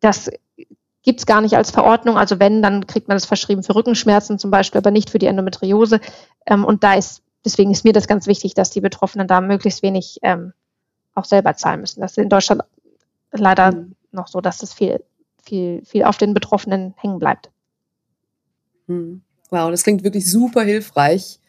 das 0.01 0.29
gibt's 1.07 1.25
gar 1.25 1.39
nicht 1.39 1.55
als 1.55 1.71
Verordnung. 1.71 2.17
Also 2.17 2.37
wenn, 2.37 2.61
dann 2.61 2.85
kriegt 2.85 3.07
man 3.07 3.15
das 3.15 3.25
verschrieben 3.25 3.63
für 3.63 3.73
Rückenschmerzen 3.73 4.39
zum 4.39 4.51
Beispiel, 4.51 4.79
aber 4.79 4.91
nicht 4.91 5.09
für 5.09 5.19
die 5.19 5.27
Endometriose. 5.27 6.01
Ähm, 6.45 6.65
und 6.65 6.83
da 6.83 6.95
ist, 6.95 7.23
deswegen 7.45 7.71
ist 7.71 7.85
mir 7.85 7.93
das 7.93 8.07
ganz 8.07 8.27
wichtig, 8.27 8.55
dass 8.55 8.71
die 8.71 8.81
Betroffenen 8.81 9.25
da 9.25 9.39
möglichst 9.39 9.83
wenig 9.83 10.19
ähm, 10.21 10.51
auch 11.15 11.23
selber 11.23 11.55
zahlen 11.55 11.79
müssen. 11.79 12.01
Das 12.01 12.11
ist 12.11 12.17
in 12.17 12.27
Deutschland 12.27 12.61
leider 13.31 13.71
mhm. 13.71 13.95
noch 14.11 14.27
so, 14.27 14.41
dass 14.41 14.57
das 14.57 14.73
viel, 14.73 15.01
viel, 15.41 15.81
viel 15.85 16.03
auf 16.03 16.17
den 16.17 16.33
Betroffenen 16.33 16.93
hängen 16.97 17.19
bleibt. 17.19 17.51
Mhm. 18.87 19.21
Wow, 19.49 19.71
das 19.71 19.83
klingt 19.83 20.03
wirklich 20.03 20.29
super 20.29 20.63
hilfreich 20.63 21.39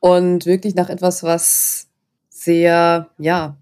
und 0.00 0.44
wirklich 0.44 0.74
nach 0.74 0.88
etwas, 0.88 1.22
was 1.22 1.86
sehr, 2.30 3.10
ja, 3.16 3.56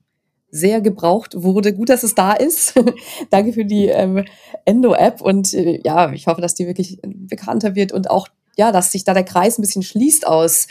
sehr 0.57 0.81
gebraucht 0.81 1.43
wurde. 1.43 1.73
Gut, 1.73 1.89
dass 1.89 2.03
es 2.03 2.15
da 2.15 2.33
ist. 2.33 2.75
Danke 3.31 3.53
für 3.53 3.65
die 3.65 3.87
ähm, 3.87 4.25
Endo-App 4.65 5.21
und 5.21 5.53
äh, 5.55 5.81
ja, 5.85 6.13
ich 6.13 6.27
hoffe, 6.27 6.41
dass 6.41 6.55
die 6.55 6.67
wirklich 6.67 6.99
bekannter 7.03 7.75
wird 7.75 7.93
und 7.93 8.11
auch, 8.11 8.29
ja, 8.57 8.73
dass 8.73 8.93
sich 8.93 9.05
da 9.05 9.15
der 9.15 9.25
Kreis 9.25 9.59
ein 9.59 9.63
bisschen 9.63 9.83
schließt 9.83 10.27
aus, 10.27 10.67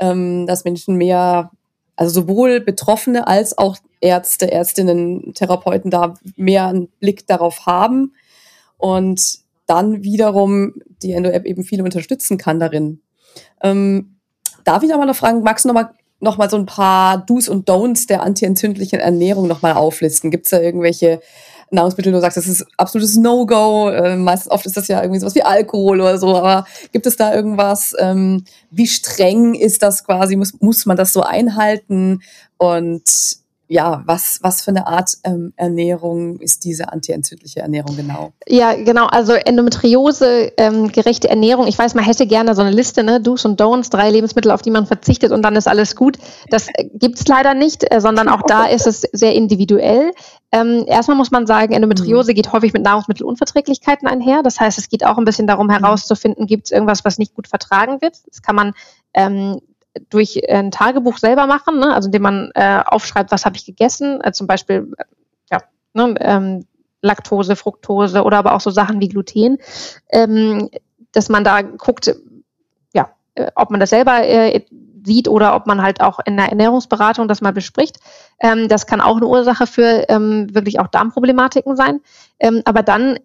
ähm, 0.00 0.46
dass 0.46 0.64
Menschen 0.64 0.96
mehr, 0.96 1.50
also 1.96 2.20
sowohl 2.20 2.60
Betroffene 2.60 3.26
als 3.26 3.56
auch 3.56 3.76
Ärzte, 4.00 4.50
Ärztinnen, 4.50 5.32
Therapeuten 5.34 5.90
da 5.90 6.14
mehr 6.36 6.66
einen 6.66 6.88
Blick 7.00 7.26
darauf 7.26 7.66
haben 7.66 8.14
und 8.76 9.38
dann 9.66 10.02
wiederum 10.02 10.74
die 11.02 11.12
Endo-App 11.12 11.46
eben 11.46 11.64
viele 11.64 11.84
unterstützen 11.84 12.36
kann 12.36 12.60
darin. 12.60 13.00
Ähm, 13.62 14.16
darf 14.64 14.82
ich 14.82 14.90
noch 14.90 14.98
mal 14.98 15.06
noch 15.06 15.16
fragen, 15.16 15.42
magst 15.42 15.64
du 15.64 15.72
noch 15.72 15.88
mal, 16.22 16.30
noch 16.30 16.38
mal 16.38 16.48
so 16.48 16.56
ein 16.56 16.66
paar 16.66 17.18
Do's 17.18 17.48
und 17.48 17.68
Don'ts 17.68 18.06
der 18.06 18.22
antientzündlichen 18.22 19.00
Ernährung 19.00 19.48
noch 19.48 19.62
mal 19.62 19.72
auflisten? 19.72 20.30
Gibt 20.30 20.46
es 20.46 20.50
da 20.50 20.60
irgendwelche 20.60 21.20
Nahrungsmittel, 21.72 22.12
du 22.12 22.20
sagst, 22.20 22.36
das 22.36 22.46
ist 22.46 22.66
absolutes 22.76 23.16
No-Go. 23.16 23.88
Äh, 23.88 24.16
meistens 24.16 24.52
oft 24.52 24.66
ist 24.66 24.76
das 24.76 24.88
ja 24.88 25.00
irgendwie 25.00 25.20
sowas 25.20 25.34
wie 25.34 25.42
Alkohol 25.42 26.00
oder 26.00 26.18
so, 26.18 26.36
aber 26.36 26.66
gibt 26.92 27.06
es 27.06 27.16
da 27.16 27.34
irgendwas? 27.34 27.94
Ähm, 27.98 28.44
wie 28.70 28.86
streng 28.86 29.54
ist 29.54 29.82
das 29.82 30.04
quasi? 30.04 30.36
Muss, 30.36 30.60
muss 30.60 30.86
man 30.86 30.96
das 30.96 31.12
so 31.12 31.22
einhalten? 31.22 32.20
Und 32.58 33.02
ja, 33.72 34.02
was, 34.04 34.38
was 34.42 34.60
für 34.60 34.70
eine 34.70 34.86
Art 34.86 35.16
ähm, 35.24 35.54
Ernährung 35.56 36.38
ist 36.40 36.64
diese 36.64 36.92
antientzündliche 36.92 37.60
Ernährung 37.60 37.96
genau? 37.96 38.34
Ja, 38.46 38.74
genau. 38.74 39.06
Also 39.06 39.32
Endometriose, 39.32 40.52
ähm, 40.58 40.92
gerechte 40.92 41.30
Ernährung. 41.30 41.66
Ich 41.66 41.78
weiß, 41.78 41.94
man 41.94 42.04
hätte 42.04 42.26
gerne 42.26 42.54
so 42.54 42.60
eine 42.60 42.70
Liste, 42.70 43.02
ne? 43.02 43.22
Do's 43.22 43.46
und 43.46 43.58
Don'ts, 43.58 43.90
drei 43.90 44.10
Lebensmittel, 44.10 44.50
auf 44.50 44.60
die 44.60 44.70
man 44.70 44.84
verzichtet 44.84 45.32
und 45.32 45.40
dann 45.40 45.56
ist 45.56 45.68
alles 45.68 45.96
gut. 45.96 46.18
Das 46.50 46.68
äh, 46.68 46.84
gibt's 46.92 47.26
leider 47.26 47.54
nicht, 47.54 47.90
äh, 47.90 48.02
sondern 48.02 48.28
auch 48.28 48.42
da 48.42 48.66
ist 48.66 48.86
es 48.86 49.00
sehr 49.12 49.34
individuell. 49.34 50.12
Ähm, 50.52 50.84
erstmal 50.86 51.16
muss 51.16 51.30
man 51.30 51.46
sagen, 51.46 51.72
Endometriose 51.72 52.32
mhm. 52.32 52.34
geht 52.34 52.52
häufig 52.52 52.74
mit 52.74 52.82
Nahrungsmittelunverträglichkeiten 52.82 54.06
einher. 54.06 54.42
Das 54.42 54.60
heißt, 54.60 54.76
es 54.76 54.90
geht 54.90 55.06
auch 55.06 55.16
ein 55.16 55.24
bisschen 55.24 55.46
darum 55.46 55.68
mhm. 55.68 55.70
herauszufinden, 55.70 56.46
gibt 56.46 56.66
es 56.66 56.72
irgendwas, 56.72 57.06
was 57.06 57.16
nicht 57.16 57.34
gut 57.34 57.48
vertragen 57.48 58.02
wird. 58.02 58.18
Das 58.28 58.42
kann 58.42 58.54
man 58.54 58.74
ähm, 59.14 59.60
durch 60.10 60.48
ein 60.48 60.70
Tagebuch 60.70 61.18
selber 61.18 61.46
machen, 61.46 61.78
ne? 61.78 61.94
also 61.94 62.06
indem 62.06 62.22
man 62.22 62.50
äh, 62.54 62.82
aufschreibt, 62.84 63.30
was 63.30 63.44
habe 63.44 63.56
ich 63.56 63.66
gegessen, 63.66 64.20
äh, 64.22 64.32
zum 64.32 64.46
Beispiel 64.46 64.92
ja, 65.50 65.58
ne, 65.92 66.14
ähm, 66.20 66.66
Laktose, 67.02 67.56
Fructose 67.56 68.22
oder 68.22 68.38
aber 68.38 68.54
auch 68.54 68.60
so 68.60 68.70
Sachen 68.70 69.00
wie 69.00 69.08
Gluten, 69.08 69.58
ähm, 70.10 70.70
dass 71.12 71.28
man 71.28 71.44
da 71.44 71.62
guckt, 71.62 72.14
ja, 72.94 73.10
äh, 73.34 73.50
ob 73.54 73.70
man 73.70 73.80
das 73.80 73.90
selber 73.90 74.24
äh, 74.26 74.64
sieht 75.04 75.28
oder 75.28 75.56
ob 75.56 75.66
man 75.66 75.82
halt 75.82 76.00
auch 76.00 76.20
in 76.24 76.36
der 76.36 76.48
Ernährungsberatung 76.48 77.26
das 77.26 77.40
mal 77.40 77.52
bespricht. 77.52 77.98
Ähm, 78.40 78.68
das 78.68 78.86
kann 78.86 79.00
auch 79.00 79.16
eine 79.16 79.26
Ursache 79.26 79.66
für 79.66 80.08
ähm, 80.08 80.54
wirklich 80.54 80.78
auch 80.78 80.86
Darmproblematiken 80.86 81.76
sein. 81.76 82.00
Ähm, 82.38 82.62
aber 82.64 82.82
dann 82.82 83.18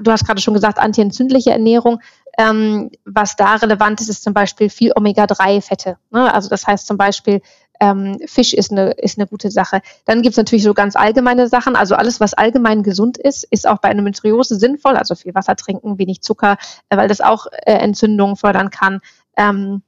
du 0.00 0.10
hast 0.10 0.26
gerade 0.26 0.40
schon 0.40 0.54
gesagt, 0.54 0.78
antientzündliche 0.78 1.50
Ernährung. 1.50 2.00
Ähm, 2.38 2.90
was 3.04 3.34
da 3.34 3.56
relevant 3.56 4.00
ist, 4.00 4.08
ist 4.08 4.22
zum 4.22 4.32
Beispiel 4.32 4.70
viel 4.70 4.92
Omega-3-Fette. 4.94 5.98
Ne? 6.10 6.32
Also 6.32 6.48
das 6.48 6.66
heißt 6.66 6.86
zum 6.86 6.96
Beispiel, 6.96 7.42
ähm, 7.80 8.18
Fisch 8.26 8.54
ist 8.54 8.70
eine, 8.70 8.92
ist 8.92 9.18
eine 9.18 9.26
gute 9.26 9.50
Sache. 9.50 9.82
Dann 10.04 10.22
gibt 10.22 10.34
es 10.34 10.36
natürlich 10.36 10.62
so 10.62 10.72
ganz 10.72 10.94
allgemeine 10.96 11.48
Sachen. 11.48 11.74
Also 11.74 11.96
alles, 11.96 12.20
was 12.20 12.34
allgemein 12.34 12.84
gesund 12.84 13.18
ist, 13.18 13.44
ist 13.50 13.66
auch 13.66 13.78
bei 13.78 13.90
Endometriose 13.90 14.56
sinnvoll. 14.56 14.96
Also 14.96 15.16
viel 15.16 15.34
Wasser 15.34 15.56
trinken, 15.56 15.98
wenig 15.98 16.22
Zucker, 16.22 16.58
äh, 16.88 16.96
weil 16.96 17.08
das 17.08 17.20
auch 17.20 17.46
äh, 17.66 17.72
Entzündungen 17.72 18.36
fördern 18.36 18.70
kann. 18.70 19.00
Ähm, 19.36 19.82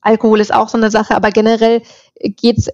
Alkohol 0.00 0.40
ist 0.40 0.52
auch 0.52 0.68
so 0.68 0.76
eine 0.76 0.90
Sache, 0.90 1.14
aber 1.14 1.30
generell 1.30 1.82
geht's, 2.20 2.68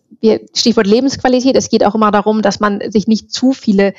Stichwort 0.55 0.87
Lebensqualität, 0.87 1.55
es 1.57 1.69
geht 1.69 1.85
auch 1.85 1.95
immer 1.95 2.11
darum, 2.11 2.43
dass 2.43 2.59
man 2.59 2.81
sich 2.91 3.07
nicht 3.07 3.31
zu 3.31 3.53
viele 3.53 3.95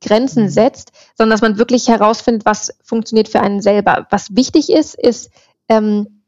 Grenzen 0.00 0.44
mhm. 0.44 0.48
setzt, 0.48 0.92
sondern 1.16 1.32
dass 1.32 1.42
man 1.42 1.58
wirklich 1.58 1.88
herausfindet, 1.88 2.44
was 2.44 2.72
funktioniert 2.82 3.28
für 3.28 3.40
einen 3.40 3.60
selber. 3.60 4.06
Was 4.10 4.34
wichtig 4.34 4.70
ist, 4.70 4.94
ist 4.94 5.30
ähm, 5.68 6.22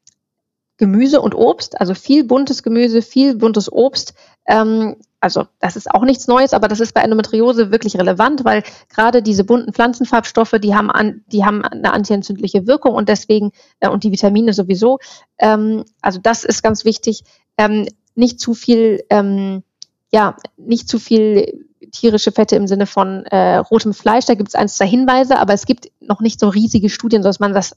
Gemüse 0.77 1.20
und 1.20 1.35
Obst, 1.35 1.81
also 1.81 1.95
viel 1.95 2.25
buntes 2.25 2.62
Gemüse, 2.62 3.03
viel 3.03 3.37
buntes 3.37 3.70
Obst. 3.70 4.14
Ähm, 4.47 4.97
also 5.20 5.47
das 5.61 5.77
ist 5.77 5.89
auch 5.89 6.03
nichts 6.03 6.27
Neues, 6.27 6.53
aber 6.53 6.66
das 6.66 6.81
ist 6.81 6.95
bei 6.95 7.03
Endometriose 7.03 7.70
wirklich 7.70 7.97
relevant, 7.97 8.45
weil 8.45 8.64
gerade 8.89 9.23
diese 9.23 9.45
bunten 9.45 9.73
Pflanzenfarbstoffe, 9.73 10.57
die 10.61 10.75
haben, 10.75 10.91
an, 10.91 11.23
die 11.29 11.45
haben 11.45 11.64
eine 11.64 11.93
antientzündliche 11.93 12.66
Wirkung 12.66 12.95
und 12.95 13.09
deswegen, 13.09 13.53
äh, 13.79 13.89
und 13.89 14.03
die 14.03 14.11
Vitamine 14.11 14.53
sowieso. 14.53 14.99
Ähm, 15.39 15.85
also 16.01 16.18
das 16.20 16.43
ist 16.43 16.62
ganz 16.62 16.85
wichtig. 16.85 17.23
Ähm, 17.57 17.87
nicht 18.16 18.41
zu 18.41 18.55
viel, 18.55 19.05
ähm, 19.11 19.62
ja, 20.11 20.37
nicht 20.57 20.89
zu 20.89 20.99
viel 20.99 21.66
tierische 21.91 22.33
Fette 22.33 22.57
im 22.57 22.66
Sinne 22.66 22.87
von 22.87 23.24
äh, 23.26 23.57
rotem 23.57 23.95
Fleisch. 23.95 24.26
Da 24.26 24.35
gibt 24.35 24.49
es 24.49 24.55
ein, 24.55 24.68
zwei 24.68 24.87
Hinweise, 24.87 25.39
aber 25.39 25.53
es 25.53 25.66
gibt 25.66 25.89
noch 26.01 26.20
nicht 26.20 26.39
so 26.39 26.49
riesige 26.49 26.89
Studien, 26.89 27.22
dass 27.22 27.41
man 27.41 27.53
das 27.53 27.76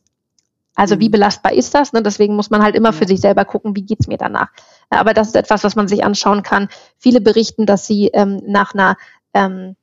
also 0.75 0.99
wie 0.99 1.07
mhm. 1.07 1.13
belastbar 1.13 1.53
ist 1.53 1.73
das? 1.73 1.93
Ne? 1.93 2.03
Deswegen 2.03 2.35
muss 2.35 2.49
man 2.49 2.61
halt 2.61 2.75
immer 2.75 2.93
für 2.93 3.07
sich 3.07 3.21
selber 3.21 3.45
gucken, 3.45 3.75
wie 3.75 3.83
geht's 3.83 4.07
mir 4.07 4.17
danach. 4.17 4.49
Aber 4.89 5.13
das 5.13 5.27
ist 5.27 5.35
etwas, 5.35 5.63
was 5.63 5.75
man 5.75 5.87
sich 5.87 6.03
anschauen 6.03 6.43
kann. 6.43 6.67
Viele 6.97 7.21
berichten, 7.21 7.65
dass 7.65 7.87
sie 7.87 8.07
ähm, 8.07 8.41
nach 8.45 8.73
einer 8.73 8.97
ähm, 9.33 9.75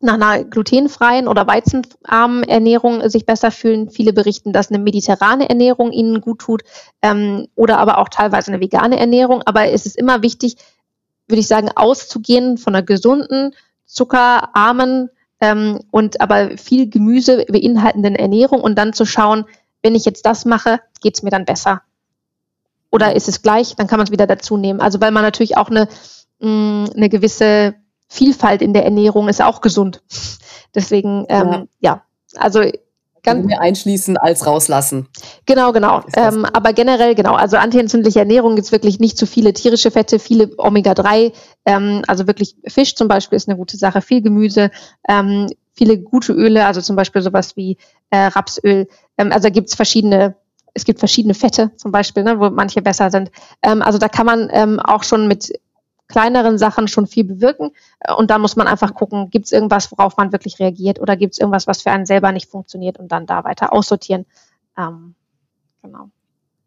nach 0.00 0.14
einer 0.14 0.44
glutenfreien 0.44 1.26
oder 1.26 1.46
weizenarmen 1.46 2.42
Ernährung 2.42 3.08
sich 3.08 3.24
besser 3.24 3.50
fühlen. 3.50 3.88
Viele 3.88 4.12
berichten, 4.12 4.52
dass 4.52 4.70
eine 4.70 4.78
mediterrane 4.78 5.48
Ernährung 5.48 5.90
ihnen 5.90 6.20
gut 6.20 6.40
tut 6.40 6.62
ähm, 7.00 7.48
oder 7.54 7.78
aber 7.78 7.96
auch 7.98 8.10
teilweise 8.10 8.52
eine 8.52 8.60
vegane 8.60 8.98
Ernährung. 8.98 9.42
Aber 9.46 9.70
es 9.70 9.86
ist 9.86 9.96
immer 9.96 10.22
wichtig, 10.22 10.56
würde 11.28 11.40
ich 11.40 11.48
sagen, 11.48 11.70
auszugehen 11.74 12.58
von 12.58 12.74
einer 12.74 12.84
gesunden, 12.84 13.54
zuckerarmen 13.84 15.10
ähm, 15.40 15.80
und 15.90 16.20
aber 16.20 16.56
viel 16.56 16.88
Gemüse 16.88 17.44
beinhaltenden 17.48 18.16
Ernährung 18.16 18.60
und 18.60 18.76
dann 18.76 18.92
zu 18.92 19.04
schauen, 19.04 19.44
wenn 19.82 19.94
ich 19.94 20.04
jetzt 20.04 20.26
das 20.26 20.44
mache, 20.44 20.80
geht 21.00 21.16
es 21.16 21.22
mir 21.22 21.30
dann 21.30 21.44
besser. 21.44 21.82
Oder 22.90 23.14
ist 23.14 23.28
es 23.28 23.42
gleich, 23.42 23.76
dann 23.76 23.86
kann 23.86 23.98
man 23.98 24.06
es 24.06 24.12
wieder 24.12 24.26
dazu 24.26 24.56
nehmen. 24.56 24.80
Also 24.80 25.00
weil 25.00 25.10
man 25.10 25.22
natürlich 25.22 25.56
auch 25.56 25.68
eine, 25.68 25.88
mh, 26.40 26.48
mm, 26.48 26.90
eine 26.96 27.08
gewisse 27.08 27.74
Vielfalt 28.08 28.62
in 28.62 28.72
der 28.72 28.84
Ernährung 28.84 29.28
ist 29.28 29.42
auch 29.42 29.60
gesund. 29.60 30.02
Deswegen, 30.74 31.26
ähm, 31.28 31.50
ja. 31.50 31.66
ja, 31.80 32.02
also 32.36 32.62
ganz 33.26 33.44
mehr 33.44 33.60
einschließen 33.60 34.16
als 34.16 34.46
rauslassen. 34.46 35.08
Genau, 35.44 35.72
genau. 35.72 36.02
Ähm, 36.16 36.46
aber 36.46 36.72
generell, 36.72 37.14
genau, 37.14 37.34
also 37.34 37.56
antientzündliche 37.56 38.20
Ernährung 38.20 38.54
gibt 38.54 38.66
es 38.66 38.72
wirklich 38.72 39.00
nicht 39.00 39.18
zu 39.18 39.26
viele 39.26 39.52
tierische 39.52 39.90
Fette, 39.90 40.18
viele 40.18 40.50
Omega-3, 40.56 41.32
ähm, 41.66 42.02
also 42.06 42.26
wirklich 42.26 42.56
Fisch 42.66 42.94
zum 42.94 43.08
Beispiel 43.08 43.36
ist 43.36 43.48
eine 43.48 43.58
gute 43.58 43.76
Sache, 43.76 44.00
viel 44.00 44.22
Gemüse, 44.22 44.70
ähm, 45.08 45.48
viele 45.74 45.98
gute 45.98 46.32
Öle, 46.32 46.66
also 46.66 46.80
zum 46.80 46.96
Beispiel 46.96 47.20
sowas 47.20 47.56
wie 47.56 47.76
äh, 48.10 48.26
Rapsöl. 48.26 48.88
Ähm, 49.18 49.32
also 49.32 49.50
gibt 49.50 49.68
es 49.68 49.74
verschiedene, 49.74 50.36
es 50.72 50.84
gibt 50.84 51.00
verschiedene 51.00 51.34
Fette 51.34 51.72
zum 51.76 51.92
Beispiel, 51.92 52.22
ne, 52.22 52.38
wo 52.38 52.48
manche 52.50 52.80
besser 52.80 53.10
sind. 53.10 53.30
Ähm, 53.62 53.82
also 53.82 53.98
da 53.98 54.08
kann 54.08 54.26
man 54.26 54.48
ähm, 54.52 54.80
auch 54.80 55.02
schon 55.02 55.28
mit 55.28 55.52
kleineren 56.16 56.56
Sachen 56.56 56.88
schon 56.88 57.06
viel 57.06 57.24
bewirken. 57.24 57.72
Äh, 58.00 58.14
und 58.14 58.30
da 58.30 58.38
muss 58.38 58.56
man 58.56 58.66
einfach 58.66 58.94
gucken, 58.94 59.28
gibt 59.28 59.44
es 59.46 59.52
irgendwas, 59.52 59.92
worauf 59.92 60.16
man 60.16 60.32
wirklich 60.32 60.58
reagiert 60.58 60.98
oder 60.98 61.14
gibt 61.14 61.34
es 61.34 61.38
irgendwas, 61.38 61.66
was 61.66 61.82
für 61.82 61.90
einen 61.90 62.06
selber 62.06 62.32
nicht 62.32 62.48
funktioniert 62.48 62.98
und 62.98 63.12
dann 63.12 63.26
da 63.26 63.44
weiter 63.44 63.74
aussortieren. 63.74 64.24
Ähm, 64.78 65.14
genau. 65.82 66.08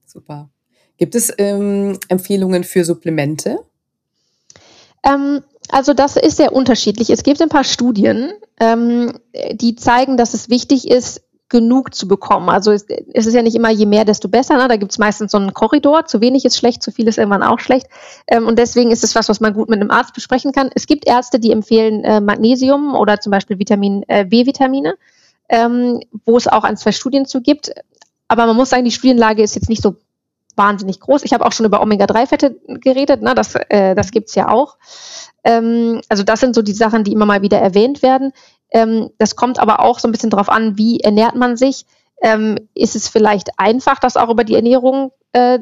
Super. 0.05 0.49
Gibt 0.97 1.15
es 1.15 1.33
ähm, 1.39 1.97
Empfehlungen 2.09 2.63
für 2.63 2.85
Supplemente? 2.85 3.57
Ähm, 5.01 5.41
also 5.69 5.95
das 5.95 6.15
ist 6.15 6.37
sehr 6.37 6.53
unterschiedlich. 6.53 7.09
Es 7.09 7.23
gibt 7.23 7.41
ein 7.41 7.49
paar 7.49 7.63
Studien, 7.63 8.31
ähm, 8.59 9.13
die 9.53 9.75
zeigen, 9.75 10.15
dass 10.15 10.35
es 10.35 10.49
wichtig 10.49 10.87
ist, 10.87 11.23
genug 11.49 11.95
zu 11.95 12.07
bekommen. 12.07 12.49
Also 12.49 12.71
es, 12.71 12.85
es 13.13 13.25
ist 13.25 13.33
ja 13.33 13.41
nicht 13.41 13.55
immer 13.55 13.71
je 13.71 13.85
mehr, 13.85 14.05
desto 14.05 14.29
besser. 14.29 14.57
Ne? 14.57 14.67
Da 14.67 14.77
gibt 14.77 14.91
es 14.91 14.99
meistens 14.99 15.31
so 15.31 15.37
einen 15.37 15.53
Korridor. 15.53 16.05
Zu 16.05 16.21
wenig 16.21 16.45
ist 16.45 16.57
schlecht, 16.57 16.83
zu 16.83 16.91
viel 16.91 17.07
ist 17.07 17.17
irgendwann 17.17 17.43
auch 17.43 17.59
schlecht. 17.59 17.87
Ähm, 18.27 18.47
und 18.47 18.57
deswegen 18.59 18.91
ist 18.91 19.03
es 19.03 19.15
was, 19.15 19.29
was 19.29 19.39
man 19.39 19.53
gut 19.53 19.69
mit 19.69 19.81
einem 19.81 19.91
Arzt 19.91 20.13
besprechen 20.13 20.51
kann. 20.51 20.69
Es 20.75 20.85
gibt 20.85 21.07
Ärzte, 21.07 21.39
die 21.39 21.51
empfehlen 21.51 22.03
äh, 22.03 22.21
Magnesium 22.21 22.95
oder 22.95 23.19
zum 23.19 23.31
Beispiel 23.31 23.59
Vitamin 23.59 24.03
äh, 24.07 24.25
B-Vitamine, 24.25 24.95
ähm, 25.49 26.01
wo 26.25 26.37
es 26.37 26.47
auch 26.47 26.63
ein, 26.63 26.77
zwei 26.77 26.91
Studien 26.91 27.25
zu 27.25 27.41
gibt. 27.41 27.71
Aber 28.27 28.45
man 28.45 28.55
muss 28.55 28.69
sagen, 28.69 28.85
die 28.85 28.91
Studienlage 28.91 29.41
ist 29.41 29.55
jetzt 29.55 29.69
nicht 29.69 29.81
so 29.81 29.95
wahnsinnig 30.55 30.99
groß. 30.99 31.23
Ich 31.23 31.33
habe 31.33 31.45
auch 31.45 31.51
schon 31.51 31.65
über 31.65 31.81
Omega-3-Fette 31.81 32.57
geredet, 32.67 33.23
ne? 33.23 33.33
das, 33.33 33.55
äh, 33.55 33.95
das 33.95 34.11
gibt's 34.11 34.35
ja 34.35 34.49
auch. 34.49 34.77
Ähm, 35.43 36.01
also 36.09 36.23
das 36.23 36.41
sind 36.41 36.53
so 36.53 36.61
die 36.61 36.73
Sachen, 36.73 37.03
die 37.03 37.13
immer 37.13 37.25
mal 37.25 37.41
wieder 37.41 37.57
erwähnt 37.57 38.03
werden. 38.03 38.33
Ähm, 38.71 39.09
das 39.17 39.35
kommt 39.35 39.59
aber 39.59 39.79
auch 39.79 39.99
so 39.99 40.07
ein 40.07 40.11
bisschen 40.11 40.29
darauf 40.29 40.49
an, 40.49 40.77
wie 40.77 40.99
ernährt 40.99 41.35
man 41.35 41.57
sich. 41.57 41.85
Ähm, 42.21 42.57
ist 42.73 42.95
es 42.95 43.07
vielleicht 43.07 43.57
einfach, 43.57 43.99
das 43.99 44.17
auch 44.17 44.29
über 44.29 44.43
die 44.43 44.55
Ernährung 44.55 45.11
äh, 45.31 45.59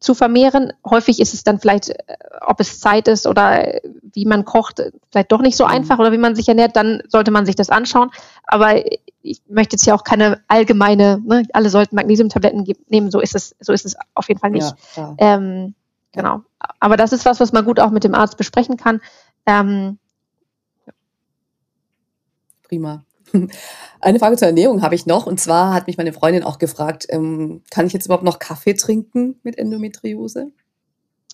zu 0.00 0.14
vermehren? 0.14 0.72
Häufig 0.84 1.20
ist 1.20 1.32
es 1.32 1.44
dann 1.44 1.60
vielleicht, 1.60 1.90
äh, 1.90 2.16
ob 2.40 2.60
es 2.60 2.80
Zeit 2.80 3.08
ist 3.08 3.26
oder 3.26 3.80
wie 4.12 4.26
man 4.26 4.44
kocht, 4.44 4.82
vielleicht 5.10 5.32
doch 5.32 5.40
nicht 5.40 5.56
so 5.56 5.64
mhm. 5.64 5.70
einfach 5.70 5.98
oder 5.98 6.12
wie 6.12 6.18
man 6.18 6.34
sich 6.34 6.48
ernährt, 6.48 6.76
dann 6.76 7.02
sollte 7.08 7.30
man 7.30 7.46
sich 7.46 7.54
das 7.54 7.70
anschauen. 7.70 8.10
Aber 8.44 8.82
ich 9.22 9.40
möchte 9.48 9.76
jetzt 9.76 9.86
ja 9.86 9.94
auch 9.94 10.04
keine 10.04 10.40
allgemeine, 10.48 11.22
ne, 11.24 11.44
alle 11.52 11.70
sollten 11.70 11.96
Magnesiumtabletten 11.96 12.66
nehmen, 12.88 13.10
so 13.10 13.20
ist 13.20 13.34
es, 13.34 13.54
so 13.60 13.72
ist 13.72 13.86
es 13.86 13.96
auf 14.14 14.28
jeden 14.28 14.40
Fall 14.40 14.50
nicht. 14.50 14.74
Ja, 14.96 15.14
ähm, 15.18 15.74
genau. 16.12 16.42
Aber 16.80 16.96
das 16.96 17.12
ist 17.12 17.24
was, 17.24 17.40
was 17.40 17.52
man 17.52 17.64
gut 17.64 17.80
auch 17.80 17.90
mit 17.90 18.04
dem 18.04 18.14
Arzt 18.14 18.36
besprechen 18.36 18.76
kann. 18.76 19.00
Ähm, 19.46 19.98
Prima. 22.72 23.04
Eine 24.00 24.18
Frage 24.18 24.38
zur 24.38 24.48
Ernährung 24.48 24.80
habe 24.80 24.94
ich 24.94 25.04
noch. 25.04 25.26
Und 25.26 25.38
zwar 25.38 25.74
hat 25.74 25.88
mich 25.88 25.98
meine 25.98 26.14
Freundin 26.14 26.42
auch 26.42 26.58
gefragt, 26.58 27.04
ähm, 27.10 27.60
kann 27.70 27.86
ich 27.86 27.92
jetzt 27.92 28.06
überhaupt 28.06 28.24
noch 28.24 28.38
Kaffee 28.38 28.72
trinken 28.72 29.38
mit 29.42 29.58
Endometriose? 29.58 30.52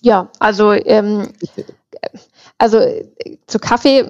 Ja, 0.01 0.29
also, 0.39 0.73
ähm, 0.73 1.31
also 2.57 2.79
äh, 2.79 3.07
zu 3.47 3.57
Kaffee 3.57 4.09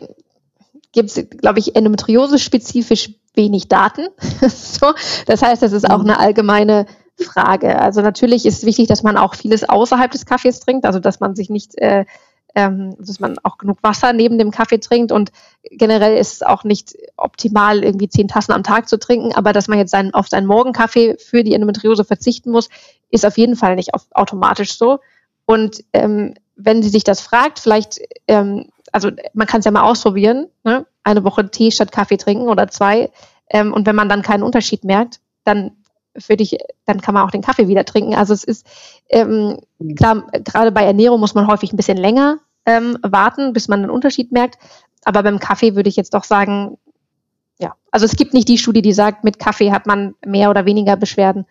gibt 0.92 1.16
es, 1.16 1.24
glaube 1.30 1.60
ich, 1.60 1.76
endometriose-spezifisch 1.76 3.12
wenig 3.36 3.68
Daten. 3.68 4.08
so, 4.48 4.94
das 5.28 5.44
heißt, 5.44 5.62
das 5.62 5.72
ist 5.72 5.88
auch 5.88 6.00
mhm. 6.00 6.10
eine 6.10 6.20
allgemeine 6.20 6.88
Frage. 7.16 7.80
Also 7.80 8.02
natürlich 8.02 8.48
ist 8.48 8.58
es 8.58 8.66
wichtig, 8.66 8.88
dass 8.88 9.04
man 9.04 9.18
auch 9.18 9.36
vieles 9.36 9.70
außerhalb 9.70 10.10
des 10.10 10.26
Kaffees 10.26 10.62
trinkt, 10.62 10.86
also 10.86 10.98
dass 10.98 11.20
man 11.20 11.36
sich 11.36 11.52
nicht, 11.52 11.78
äh, 11.78 12.06
ähm, 12.56 12.96
dass 13.00 13.20
man 13.20 13.38
auch 13.44 13.58
genug 13.58 13.78
Wasser 13.82 14.14
neben 14.14 14.38
dem 14.38 14.52
Kaffee 14.52 14.80
trinkt 14.80 15.12
und 15.12 15.32
generell 15.64 16.18
ist 16.18 16.34
es 16.34 16.42
auch 16.42 16.64
nicht 16.64 16.98
optimal, 17.18 17.84
irgendwie 17.84 18.10
zehn 18.10 18.28
Tassen 18.28 18.54
am 18.54 18.64
Tag 18.64 18.90
zu 18.90 18.98
trinken, 18.98 19.34
aber 19.34 19.54
dass 19.54 19.68
man 19.68 19.78
jetzt 19.78 19.92
seinen, 19.92 20.14
auf 20.14 20.28
seinen 20.28 20.48
Morgenkaffee 20.48 21.18
für 21.18 21.44
die 21.44 21.54
Endometriose 21.54 22.04
verzichten 22.04 22.52
muss, 22.52 22.70
ist 23.10 23.26
auf 23.26 23.38
jeden 23.38 23.56
Fall 23.56 23.76
nicht 23.76 23.94
auf, 23.94 24.08
automatisch 24.12 24.78
so. 24.78 25.00
Und 25.46 25.84
ähm, 25.94 26.36
wenn 26.56 26.84
sie 26.84 26.90
sich 26.90 27.04
das 27.04 27.22
fragt, 27.22 27.60
vielleicht 27.60 28.00
ähm, 28.28 28.70
also 28.92 29.12
man 29.34 29.48
kann 29.48 29.60
es 29.60 29.66
ja 29.66 29.72
mal 29.72 29.84
ausprobieren, 29.84 30.48
ne? 30.64 30.86
eine 31.04 31.24
Woche 31.24 31.50
Tee 31.50 31.72
statt 31.72 31.92
Kaffee 31.92 32.18
trinken 32.18 32.48
oder 32.48 32.68
zwei. 32.68 33.12
Ähm, 33.50 33.74
und 33.74 33.86
wenn 33.86 33.96
man 33.96 34.10
dann 34.10 34.22
keinen 34.22 34.44
Unterschied 34.44 34.84
merkt, 34.84 35.20
dann 35.44 35.72
würde 36.14 36.44
ich, 36.44 36.58
dann 36.86 37.02
kann 37.02 37.14
man 37.14 37.26
auch 37.26 37.32
den 37.32 37.42
Kaffee 37.42 37.68
wieder 37.68 37.86
trinken. 37.86 38.16
Also 38.16 38.34
es 38.34 38.44
ist 38.44 38.66
ähm, 39.10 39.60
klar, 39.96 40.28
gerade 40.44 40.72
bei 40.72 40.84
Ernährung 40.84 41.20
muss 41.20 41.36
man 41.36 41.48
häufig 41.48 41.72
ein 41.72 41.78
bisschen 41.78 41.98
länger 41.98 42.40
ähm, 42.66 42.98
warten, 43.02 43.54
bis 43.54 43.68
man 43.68 43.82
einen 43.82 43.92
Unterschied 43.92 44.32
merkt. 44.32 44.58
Aber 45.06 45.24
beim 45.24 45.40
Kaffee 45.40 45.76
würde 45.76 45.90
ich 45.90 45.96
jetzt 45.96 46.14
doch 46.14 46.24
sagen, 46.24 46.78
ja, 47.60 47.76
also 47.92 48.06
es 48.06 48.16
gibt 48.16 48.34
nicht 48.34 48.48
die 48.48 48.58
Studie, 48.58 48.82
die 48.82 48.94
sagt, 48.94 49.24
mit 49.24 49.40
Kaffee 49.40 49.72
hat 49.72 49.86
man 49.86 50.16
mehr 50.26 50.50
oder 50.50 50.66
weniger 50.66 50.96
Beschwerden. 50.96 51.46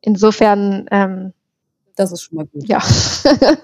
Insofern, 0.00 0.86
ähm, 0.90 1.32
das 1.96 2.12
ist 2.12 2.22
schon 2.22 2.36
mal 2.36 2.46
gut. 2.46 2.68
Ja. 2.68 2.82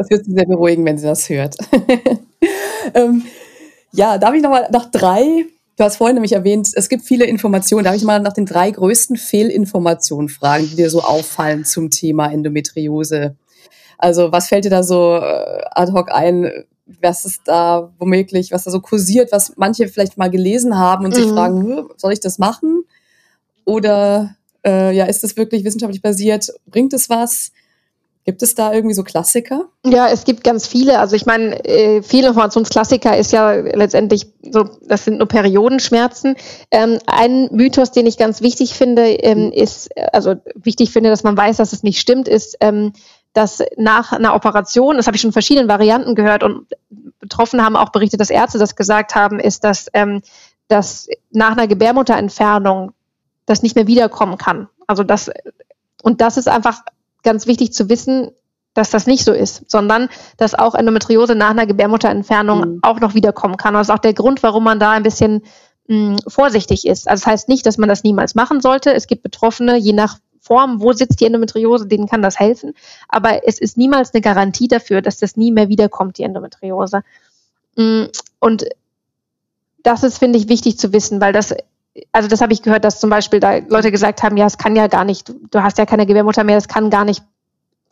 Das 0.00 0.08
wird 0.08 0.24
sie 0.24 0.32
sehr 0.32 0.46
beruhigen, 0.46 0.82
wenn 0.86 0.96
sie 0.96 1.06
das 1.06 1.28
hört. 1.28 1.56
ähm, 2.94 3.22
ja, 3.92 4.16
darf 4.16 4.32
ich 4.32 4.42
nochmal 4.42 4.66
nach 4.72 4.90
drei, 4.90 5.44
du 5.80 5.84
hast 5.84 5.96
vorhin 5.96 6.14
nämlich 6.14 6.32
erwähnt, 6.32 6.68
es 6.74 6.90
gibt 6.90 7.04
viele 7.04 7.24
Informationen, 7.24 7.84
darf 7.84 7.94
ich 7.94 8.04
mal 8.04 8.20
nach 8.20 8.34
den 8.34 8.44
drei 8.44 8.70
größten 8.70 9.16
Fehlinformationen 9.16 10.28
fragen, 10.28 10.68
die 10.68 10.76
dir 10.76 10.90
so 10.90 11.00
auffallen 11.00 11.64
zum 11.64 11.88
Thema 11.88 12.30
Endometriose? 12.30 13.34
Also 13.96 14.30
was 14.30 14.48
fällt 14.48 14.66
dir 14.66 14.70
da 14.70 14.82
so 14.82 15.16
äh, 15.16 15.62
ad 15.70 15.92
hoc 15.92 16.12
ein, 16.12 16.50
was 17.00 17.24
ist 17.24 17.42
da 17.46 17.90
womöglich, 17.98 18.52
was 18.52 18.64
da 18.64 18.70
so 18.70 18.80
kursiert, 18.80 19.32
was 19.32 19.54
manche 19.56 19.88
vielleicht 19.88 20.18
mal 20.18 20.30
gelesen 20.30 20.76
haben 20.76 21.06
und 21.06 21.12
mhm. 21.12 21.22
sich 21.22 21.30
fragen, 21.30 21.88
soll 21.96 22.12
ich 22.12 22.20
das 22.20 22.38
machen? 22.38 22.84
Oder 23.64 24.36
äh, 24.66 24.94
ja, 24.94 25.06
ist 25.06 25.24
das 25.24 25.38
wirklich 25.38 25.64
wissenschaftlich 25.64 26.02
basiert? 26.02 26.52
Bringt 26.66 26.92
es 26.92 27.08
was? 27.08 27.52
Gibt 28.30 28.44
es 28.44 28.54
da 28.54 28.72
irgendwie 28.72 28.94
so 28.94 29.02
Klassiker? 29.02 29.64
Ja, 29.84 30.06
es 30.06 30.24
gibt 30.24 30.44
ganz 30.44 30.64
viele. 30.64 31.00
Also 31.00 31.16
ich 31.16 31.26
meine, 31.26 31.64
äh, 31.64 31.96
Informationsklassiker 31.96 33.16
ist 33.16 33.32
ja 33.32 33.54
letztendlich 33.54 34.28
so, 34.40 34.70
das 34.82 35.04
sind 35.04 35.18
nur 35.18 35.26
Periodenschmerzen. 35.26 36.36
Ähm, 36.70 37.00
ein 37.08 37.48
Mythos, 37.50 37.90
den 37.90 38.06
ich 38.06 38.18
ganz 38.18 38.40
wichtig 38.40 38.74
finde, 38.74 39.08
ähm, 39.08 39.50
ist, 39.50 39.90
also 40.12 40.36
wichtig 40.54 40.92
finde, 40.92 41.10
dass 41.10 41.24
man 41.24 41.36
weiß, 41.36 41.56
dass 41.56 41.72
es 41.72 41.82
nicht 41.82 41.98
stimmt, 41.98 42.28
ist, 42.28 42.56
ähm, 42.60 42.92
dass 43.32 43.64
nach 43.76 44.12
einer 44.12 44.36
Operation, 44.36 44.96
das 44.96 45.08
habe 45.08 45.16
ich 45.16 45.20
schon 45.22 45.30
in 45.30 45.32
verschiedenen 45.32 45.68
Varianten 45.68 46.14
gehört 46.14 46.44
und 46.44 46.68
Betroffene 47.18 47.64
haben 47.64 47.74
auch 47.74 47.88
berichtet, 47.88 48.20
dass 48.20 48.30
Ärzte 48.30 48.58
das 48.60 48.76
gesagt 48.76 49.16
haben, 49.16 49.40
ist, 49.40 49.64
dass, 49.64 49.88
ähm, 49.92 50.22
dass 50.68 51.08
nach 51.32 51.50
einer 51.50 51.66
Gebärmutterentfernung 51.66 52.92
das 53.46 53.64
nicht 53.64 53.74
mehr 53.74 53.88
wiederkommen 53.88 54.38
kann. 54.38 54.68
Also 54.86 55.02
das, 55.02 55.32
und 56.04 56.20
das 56.20 56.36
ist 56.36 56.48
einfach 56.48 56.82
ganz 57.22 57.46
wichtig 57.46 57.72
zu 57.72 57.88
wissen, 57.88 58.30
dass 58.74 58.90
das 58.90 59.06
nicht 59.06 59.24
so 59.24 59.32
ist, 59.32 59.70
sondern 59.70 60.08
dass 60.36 60.54
auch 60.54 60.74
Endometriose 60.74 61.34
nach 61.34 61.50
einer 61.50 61.66
Gebärmutterentfernung 61.66 62.60
mhm. 62.60 62.78
auch 62.82 63.00
noch 63.00 63.14
wiederkommen 63.14 63.56
kann. 63.56 63.74
das 63.74 63.88
ist 63.88 63.94
auch 63.94 63.98
der 63.98 64.14
Grund, 64.14 64.42
warum 64.42 64.64
man 64.64 64.78
da 64.78 64.92
ein 64.92 65.02
bisschen 65.02 65.42
mh, 65.88 65.96
hm, 65.96 66.18
vorsichtig 66.28 66.86
ist. 66.86 67.08
Also 67.08 67.24
das 67.24 67.32
heißt 67.32 67.48
nicht, 67.48 67.66
dass 67.66 67.78
man 67.78 67.88
das 67.88 68.04
niemals 68.04 68.34
machen 68.34 68.60
sollte. 68.60 68.94
Es 68.94 69.06
gibt 69.06 69.22
Betroffene, 69.22 69.76
je 69.76 69.92
nach 69.92 70.18
Form, 70.40 70.80
wo 70.80 70.92
sitzt 70.92 71.20
die 71.20 71.26
Endometriose, 71.26 71.86
denen 71.86 72.08
kann 72.08 72.22
das 72.22 72.38
helfen. 72.38 72.74
Aber 73.08 73.46
es 73.46 73.60
ist 73.60 73.76
niemals 73.76 74.14
eine 74.14 74.22
Garantie 74.22 74.68
dafür, 74.68 75.02
dass 75.02 75.18
das 75.18 75.36
nie 75.36 75.52
mehr 75.52 75.68
wiederkommt, 75.68 76.18
die 76.18 76.22
Endometriose. 76.22 77.02
Hm, 77.76 78.08
und 78.38 78.66
das 79.82 80.02
ist, 80.02 80.18
finde 80.18 80.38
ich, 80.38 80.48
wichtig 80.48 80.78
zu 80.78 80.92
wissen, 80.92 81.20
weil 81.20 81.32
das 81.32 81.54
also 82.12 82.28
das 82.28 82.40
habe 82.40 82.52
ich 82.52 82.62
gehört, 82.62 82.84
dass 82.84 83.00
zum 83.00 83.10
Beispiel 83.10 83.40
da 83.40 83.56
Leute 83.56 83.90
gesagt 83.90 84.22
haben, 84.22 84.36
ja, 84.36 84.46
es 84.46 84.58
kann 84.58 84.76
ja 84.76 84.86
gar 84.86 85.04
nicht, 85.04 85.32
du 85.50 85.62
hast 85.62 85.78
ja 85.78 85.86
keine 85.86 86.06
Gebärmutter 86.06 86.44
mehr, 86.44 86.56
es 86.56 86.68
kann 86.68 86.90
gar 86.90 87.04
nicht, 87.04 87.22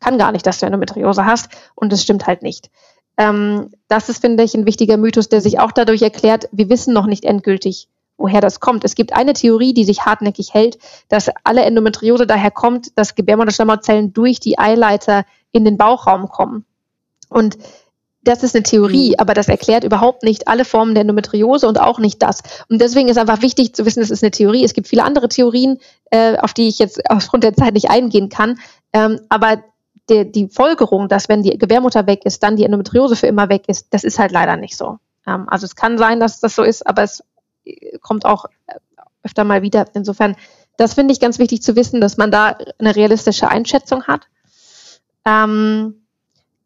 kann 0.00 0.18
gar 0.18 0.32
nicht, 0.32 0.46
dass 0.46 0.58
du 0.58 0.66
Endometriose 0.66 1.24
hast 1.24 1.50
und 1.74 1.92
es 1.92 2.02
stimmt 2.02 2.26
halt 2.26 2.42
nicht. 2.42 2.70
Ähm, 3.16 3.70
das 3.88 4.08
ist, 4.08 4.20
finde 4.20 4.44
ich, 4.44 4.54
ein 4.54 4.66
wichtiger 4.66 4.96
Mythos, 4.96 5.28
der 5.28 5.40
sich 5.40 5.58
auch 5.58 5.72
dadurch 5.72 6.02
erklärt, 6.02 6.48
wir 6.52 6.68
wissen 6.68 6.94
noch 6.94 7.06
nicht 7.06 7.24
endgültig, 7.24 7.88
woher 8.16 8.40
das 8.40 8.60
kommt. 8.60 8.84
Es 8.84 8.94
gibt 8.94 9.12
eine 9.12 9.32
Theorie, 9.32 9.74
die 9.74 9.84
sich 9.84 10.06
hartnäckig 10.06 10.54
hält, 10.54 10.78
dass 11.08 11.30
alle 11.42 11.62
Endometriose 11.62 12.26
daher 12.26 12.52
kommt, 12.52 12.96
dass 12.96 13.16
Gebärmutterschleimhautzellen 13.16 14.12
durch 14.12 14.38
die 14.38 14.58
Eileiter 14.58 15.24
in 15.50 15.64
den 15.64 15.76
Bauchraum 15.76 16.28
kommen. 16.28 16.64
Und 17.28 17.58
das 18.22 18.42
ist 18.42 18.54
eine 18.54 18.64
Theorie, 18.64 19.10
mhm. 19.10 19.14
aber 19.18 19.34
das 19.34 19.48
erklärt 19.48 19.84
überhaupt 19.84 20.22
nicht 20.22 20.48
alle 20.48 20.64
Formen 20.64 20.94
der 20.94 21.02
Endometriose 21.02 21.68
und 21.68 21.80
auch 21.80 21.98
nicht 21.98 22.22
das. 22.22 22.42
Und 22.68 22.80
deswegen 22.80 23.08
ist 23.08 23.16
einfach 23.16 23.42
wichtig 23.42 23.74
zu 23.74 23.86
wissen, 23.86 24.02
es 24.02 24.10
ist 24.10 24.22
eine 24.22 24.30
Theorie. 24.30 24.64
Es 24.64 24.74
gibt 24.74 24.88
viele 24.88 25.04
andere 25.04 25.28
Theorien, 25.28 25.78
äh, 26.10 26.36
auf 26.38 26.52
die 26.52 26.68
ich 26.68 26.78
jetzt 26.78 27.00
aufgrund 27.10 27.44
der 27.44 27.54
Zeit 27.54 27.74
nicht 27.74 27.90
eingehen 27.90 28.28
kann. 28.28 28.58
Ähm, 28.92 29.20
aber 29.28 29.62
der, 30.08 30.24
die 30.24 30.48
Folgerung, 30.48 31.08
dass 31.08 31.28
wenn 31.28 31.42
die 31.42 31.56
Gebärmutter 31.58 32.06
weg 32.06 32.24
ist, 32.24 32.42
dann 32.42 32.56
die 32.56 32.64
Endometriose 32.64 33.16
für 33.16 33.26
immer 33.26 33.48
weg 33.48 33.64
ist, 33.68 33.88
das 33.90 34.04
ist 34.04 34.18
halt 34.18 34.32
leider 34.32 34.56
nicht 34.56 34.76
so. 34.76 34.98
Ähm, 35.26 35.48
also 35.48 35.64
es 35.66 35.76
kann 35.76 35.98
sein, 35.98 36.20
dass 36.20 36.40
das 36.40 36.56
so 36.56 36.62
ist, 36.62 36.86
aber 36.86 37.02
es 37.02 37.22
äh, 37.64 37.98
kommt 37.98 38.24
auch 38.24 38.46
äh, 38.66 38.74
öfter 39.22 39.44
mal 39.44 39.62
wieder. 39.62 39.86
Insofern, 39.94 40.36
das 40.76 40.94
finde 40.94 41.12
ich 41.12 41.20
ganz 41.20 41.38
wichtig 41.38 41.62
zu 41.62 41.76
wissen, 41.76 42.00
dass 42.00 42.16
man 42.16 42.30
da 42.30 42.56
eine 42.78 42.96
realistische 42.96 43.48
Einschätzung 43.48 44.04
hat. 44.04 44.22
Ähm, 45.24 45.97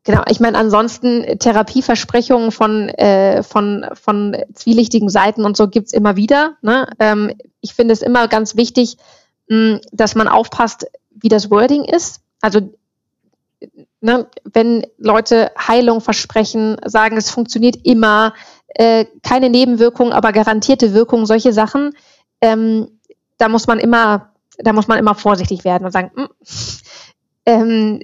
Genau, 0.04 0.22
ich 0.28 0.40
meine, 0.40 0.58
ansonsten 0.58 1.38
Therapieversprechungen 1.38 2.50
von, 2.50 2.88
äh, 2.88 3.42
von, 3.44 3.86
von 3.94 4.36
zwielichtigen 4.52 5.08
Seiten 5.08 5.44
und 5.44 5.56
so 5.56 5.68
gibt's 5.68 5.92
immer 5.92 6.16
wieder. 6.16 6.56
Ne? 6.60 6.88
Ähm, 6.98 7.32
ich 7.60 7.74
finde 7.74 7.92
es 7.92 8.02
immer 8.02 8.26
ganz 8.26 8.56
wichtig, 8.56 8.96
mh, 9.48 9.80
dass 9.92 10.16
man 10.16 10.26
aufpasst, 10.26 10.86
wie 11.10 11.28
das 11.28 11.50
Wording 11.50 11.84
ist. 11.84 12.20
Also 12.40 12.72
ne, 14.00 14.26
wenn 14.52 14.86
Leute 14.98 15.52
Heilung 15.56 16.00
versprechen, 16.00 16.76
sagen, 16.84 17.16
es 17.16 17.30
funktioniert 17.30 17.76
immer, 17.84 18.34
äh, 18.68 19.04
keine 19.22 19.50
Nebenwirkungen, 19.50 20.12
aber 20.12 20.32
garantierte 20.32 20.94
Wirkung, 20.94 21.26
solche 21.26 21.52
Sachen, 21.52 21.94
ähm, 22.40 22.98
da 23.38 23.48
muss 23.48 23.66
man 23.66 23.78
immer, 23.78 24.32
da 24.58 24.72
muss 24.72 24.88
man 24.88 24.98
immer 24.98 25.14
vorsichtig 25.14 25.64
werden 25.64 25.84
und 25.84 25.92
sagen, 25.92 26.10
mh, 26.14 26.28
ähm, 27.46 28.00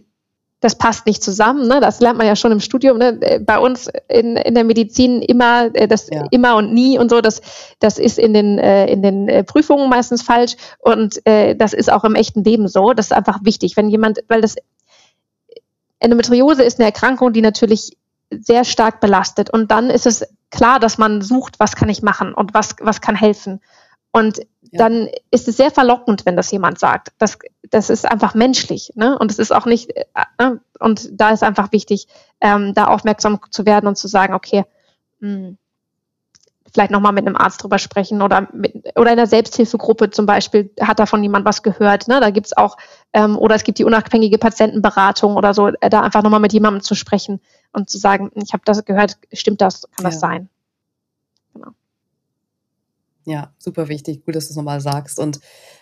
das 0.61 0.76
passt 0.76 1.06
nicht 1.06 1.22
zusammen. 1.22 1.68
Ne? 1.68 1.80
Das 1.80 2.00
lernt 2.00 2.18
man 2.18 2.26
ja 2.26 2.34
schon 2.34 2.50
im 2.50 2.61
Studium. 2.61 2.98
Ne? 2.98 3.18
Äh, 3.20 3.38
bei 3.38 3.59
uns 3.59 3.88
in, 4.09 4.36
in 4.36 4.54
der 4.54 4.64
Medizin 4.64 5.22
immer 5.22 5.74
äh, 5.74 5.86
das 5.86 6.09
ja. 6.11 6.26
immer 6.30 6.56
und 6.56 6.72
nie 6.72 6.98
und 6.98 7.11
so. 7.11 7.20
Das 7.20 7.40
das 7.78 7.98
ist 7.98 8.18
in 8.18 8.34
den 8.34 8.59
äh, 8.59 8.86
in 8.86 9.02
den 9.02 9.28
äh, 9.28 9.44
Prüfungen 9.44 9.88
meistens 9.88 10.22
falsch 10.22 10.56
und 10.78 11.24
äh, 11.26 11.54
das 11.54 11.72
ist 11.72 11.90
auch 11.92 12.04
im 12.04 12.16
echten 12.16 12.42
Leben 12.42 12.66
so. 12.66 12.92
Das 12.92 13.06
ist 13.06 13.12
einfach 13.12 13.38
wichtig, 13.44 13.76
wenn 13.76 13.88
jemand, 13.88 14.20
weil 14.28 14.40
das 14.40 14.56
Endometriose 16.00 16.64
ist 16.64 16.78
eine 16.78 16.86
Erkrankung, 16.86 17.32
die 17.32 17.42
natürlich 17.42 17.96
sehr 18.30 18.64
stark 18.64 19.00
belastet 19.00 19.50
und 19.50 19.70
dann 19.70 19.90
ist 19.90 20.06
es 20.06 20.26
klar, 20.50 20.80
dass 20.80 20.98
man 20.98 21.22
sucht, 21.22 21.61
was 21.61 21.76
kann 21.76 21.88
ich 21.88 22.02
machen 22.02 22.34
und 22.34 22.52
was 22.52 22.76
was 22.80 23.00
kann 23.00 23.14
helfen. 23.14 23.61
Und 24.11 24.40
ja. 24.71 24.79
dann 24.79 25.09
ist 25.31 25.49
es 25.49 25.57
sehr 25.57 25.71
verlockend, 25.71 26.27
wenn 26.27 26.37
das 26.37 26.51
jemand 26.51 26.79
sagt. 26.79 27.12
Das, 27.19 27.39
das 27.71 27.91
ist 27.91 28.11
einfach 28.11 28.35
menschlich. 28.35 28.93
Ne? 28.95 29.19
Und 29.19 29.31
es 29.31 29.39
ist 29.39 29.53
auch 29.53 29.66
nicht, 29.66 29.91
äh, 29.97 30.05
äh, 30.39 30.53
und 30.79 31.09
da 31.12 31.31
ist 31.31 31.43
einfach 31.43 31.73
wichtig, 31.73 32.09
ähm, 32.41 32.75
da 32.75 32.87
aufmerksam 32.87 33.41
zu 33.51 33.66
werden 33.66 33.87
und 33.87 33.97
zu 33.97 34.09
sagen, 34.09 34.35
okay, 34.35 34.64
mh, 35.21 35.29
hm, 35.29 35.59
vielleicht 36.73 36.91
nochmal 36.91 37.12
mit 37.12 37.27
einem 37.27 37.37
Arzt 37.37 37.62
drüber 37.62 37.79
sprechen 37.79 38.21
oder 38.21 38.49
mit, 38.53 38.75
oder 38.97 39.11
in 39.11 39.16
der 39.16 39.27
Selbsthilfegruppe 39.27 40.11
zum 40.11 40.27
Beispiel 40.27 40.71
hat 40.81 40.99
davon 40.99 41.23
jemand 41.23 41.47
was 41.47 41.62
gehört. 41.62 42.09
Ne? 42.09 42.21
Da 42.21 42.31
gibt's 42.31 42.57
auch, 42.57 42.77
ähm, 43.12 43.39
oder 43.39 43.55
es 43.55 43.64
gibt 43.64 43.79
die 43.79 43.85
unabhängige 43.85 44.39
Patientenberatung 44.39 45.37
oder 45.37 45.55
so, 45.55 45.69
äh, 45.69 45.89
da 45.89 46.03
einfach 46.03 46.23
nochmal 46.23 46.41
mit 46.41 46.53
jemandem 46.53 46.83
zu 46.83 46.95
sprechen 46.95 47.41
und 47.73 47.89
zu 47.89 47.99
sagen, 47.99 48.31
ich 48.35 48.53
habe 48.53 48.62
das 48.66 48.85
gehört, 48.85 49.16
stimmt 49.33 49.61
das, 49.61 49.83
kann 49.97 50.05
ja. 50.05 50.11
das 50.11 50.21
sein? 50.21 50.49
Ja, 53.29 53.53
super 53.59 53.89
wichtig. 53.89 54.24
Gut, 54.24 54.37
dass 54.37 54.47
du 54.47 54.53
es 54.53 54.57
nochmal 54.57 54.81
sagst. 54.81 55.18
Und 55.18 55.39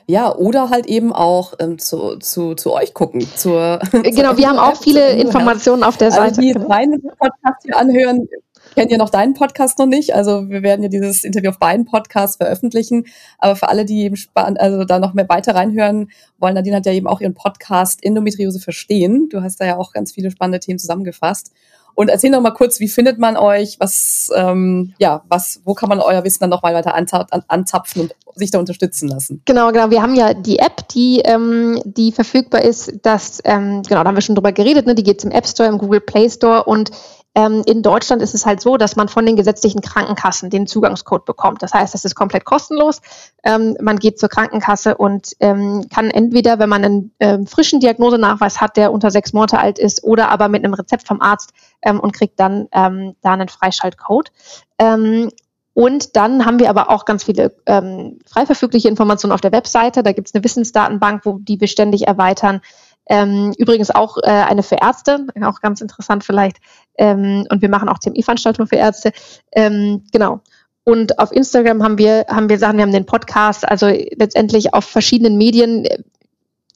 ja, 0.09 0.35
oder 0.35 0.69
halt 0.69 0.87
eben 0.87 1.13
auch 1.13 1.55
ähm, 1.61 1.79
zu, 1.79 2.17
zu, 2.17 2.57
zu 2.57 2.73
euch 2.73 2.93
gucken. 2.93 3.25
Zur, 3.37 3.79
genau, 3.93 4.37
wir 4.37 4.49
haben 4.49 4.59
auch 4.59 4.75
viele 4.75 5.11
Informationen 5.13 5.85
auf 5.85 5.97
der 5.97 6.11
Seite. 6.11 6.23
Also 6.23 6.41
die 6.41 6.55
meinen 6.55 7.01
Podcast 7.01 7.63
hier 7.63 7.77
anhören, 7.77 8.27
kennen 8.75 8.91
ja 8.91 8.99
noch 8.99 9.11
deinen 9.11 9.35
Podcast 9.35 9.79
noch 9.79 9.87
nicht. 9.87 10.13
Also 10.13 10.51
wir 10.51 10.65
werden 10.65 10.83
ja 10.83 10.89
dieses 10.89 11.23
Interview 11.23 11.51
auf 11.51 11.61
beiden 11.61 11.85
Podcasts 11.85 12.37
veröffentlichen. 12.37 13.07
Aber 13.39 13.55
für 13.55 13.69
alle, 13.69 13.85
die 13.85 14.03
eben 14.03 14.17
spannend, 14.17 14.59
also 14.59 14.85
da 14.85 14.99
noch 14.99 15.15
mehr 15.15 15.29
weiter 15.29 15.55
reinhören 15.55 16.11
wollen, 16.39 16.55
Nadine 16.55 16.75
hat 16.75 16.87
ja 16.87 16.93
eben 16.93 17.07
auch 17.07 17.21
ihren 17.21 17.35
Podcast 17.35 18.05
Endometriose 18.05 18.59
verstehen. 18.59 19.29
Du 19.31 19.41
hast 19.43 19.61
da 19.61 19.67
ja 19.67 19.77
auch 19.77 19.93
ganz 19.93 20.11
viele 20.11 20.33
spannende 20.33 20.59
Themen 20.59 20.81
zusammengefasst. 20.81 21.53
Und 21.97 22.11
erzähl 22.11 22.31
noch 22.31 22.43
mal 22.43 22.53
kurz, 22.53 22.79
wie 22.79 22.89
findet 22.89 23.19
man 23.19 23.37
euch? 23.37 23.81
Was, 23.81 24.31
ähm, 24.37 24.95
ja, 24.99 25.23
was, 25.29 25.63
wo 25.65 25.73
kann 25.73 25.89
man 25.89 25.99
euer 25.99 26.23
Wissen 26.25 26.41
dann 26.41 26.51
noch 26.51 26.63
mal 26.63 26.75
weiter 26.75 26.95
anzapfen 26.95 28.03
und 28.03 28.39
sich 28.39 28.51
da 28.51 28.59
unterstützen 28.59 29.09
lassen? 29.09 29.41
Genau, 29.47 29.73
genau. 29.73 29.91
Wir 29.91 30.03
haben 30.03 30.15
ja 30.15 30.35
die 30.35 30.59
App, 30.59 30.87
die, 30.89 31.23
ähm, 31.25 31.81
die 31.85 32.13
verfügbar 32.13 32.61
ist. 32.61 32.93
Das, 33.03 33.41
ähm, 33.45 33.83
genau, 33.83 34.03
da 34.03 34.09
haben 34.09 34.15
wir 34.15 34.21
schon 34.21 34.35
drüber 34.35 34.53
geredet. 34.53 34.87
Ne? 34.87 34.95
Die 34.95 35.03
geht 35.03 35.25
im 35.25 35.31
App 35.31 35.47
Store, 35.47 35.71
im 35.71 35.79
Google 35.79 36.03
Play 36.03 36.29
Store 36.29 36.65
und 36.65 36.91
ähm, 37.37 37.63
in 37.67 37.83
Deutschland 37.83 38.23
ist 38.23 38.35
es 38.35 38.47
halt 38.47 38.63
so, 38.63 38.79
dass 38.79 38.97
man 38.97 39.09
von 39.09 39.27
den 39.27 39.37
gesetzlichen 39.37 39.83
Krankenkassen 39.83 40.49
den 40.49 40.67
Zugangscode 40.67 41.27
bekommt. 41.27 41.63
Das 41.63 41.75
heißt, 41.75 41.93
das 41.93 42.07
ist 42.07 42.15
komplett 42.15 42.47
kostenlos. 42.47 43.03
Ähm, 43.45 43.77
man 43.79 43.99
geht 43.99 44.19
zur 44.19 44.31
Krankenkasse 44.31 44.97
und 44.97 45.37
ähm, 45.41 45.87
kann 45.95 46.11
entweder, 46.11 46.59
wenn 46.59 46.71
man 46.71 46.83
einen 46.83 47.13
ähm, 47.21 47.47
frischen 47.47 47.79
Diagnosenachweis 47.79 48.63
hat, 48.63 48.79
der 48.79 48.91
unter 48.91 49.11
sechs 49.11 49.35
Monate 49.35 49.59
alt 49.59 49.79
ist, 49.79 50.03
oder 50.03 50.31
aber 50.31 50.49
mit 50.49 50.65
einem 50.65 50.73
Rezept 50.73 51.07
vom 51.07 51.21
Arzt 51.21 51.53
ähm, 51.83 52.01
und 52.01 52.13
kriegt 52.13 52.41
dann 52.41 52.69
ähm, 52.73 53.17
da 53.21 53.35
einen 53.35 53.49
Freischaltcode. 53.49 54.33
Ähm, 54.79 55.29
und 55.75 56.17
dann 56.17 56.47
haben 56.47 56.59
wir 56.59 56.71
aber 56.71 56.89
auch 56.89 57.05
ganz 57.05 57.25
viele 57.25 57.55
ähm, 57.67 58.19
frei 58.25 58.47
verfügliche 58.47 58.89
Informationen 58.89 59.35
auf 59.35 59.43
der 59.43 59.53
Webseite. 59.53 60.03
Da 60.03 60.13
gibt 60.13 60.29
es 60.29 60.35
eine 60.35 60.43
Wissensdatenbank, 60.43 61.27
wo 61.27 61.39
die 61.39 61.61
wir 61.61 61.69
ständig 61.69 62.07
erweitern. 62.07 62.63
Ähm, 63.09 63.53
übrigens 63.57 63.91
auch 63.91 64.19
äh, 64.19 64.27
eine 64.27 64.63
für 64.63 64.77
Ärzte, 64.77 65.27
auch 65.43 65.61
ganz 65.61 65.81
interessant 65.81 66.25
vielleicht. 66.25 66.59
Ähm, 66.99 67.47
und 67.51 67.63
wir 67.63 67.69
machen 67.69 67.89
auch 67.89 67.99
CMI-Veranstaltungen 67.99 68.69
für 68.69 68.77
Ärzte. 68.77 69.13
Ähm, 69.53 70.05
genau. 70.13 70.41
Und 70.85 71.19
auf 71.19 71.33
Instagram 71.33 71.83
haben 71.83 71.99
wir, 71.99 72.27
haben 72.29 72.49
wir 72.49 72.59
Sachen, 72.59 72.77
wir 72.77 72.85
haben 72.85 72.93
den 72.93 73.07
Podcast, 73.07 73.67
also 73.67 73.87
letztendlich 73.87 74.73
auf 74.73 74.85
verschiedenen 74.85 75.37
Medien. 75.37 75.87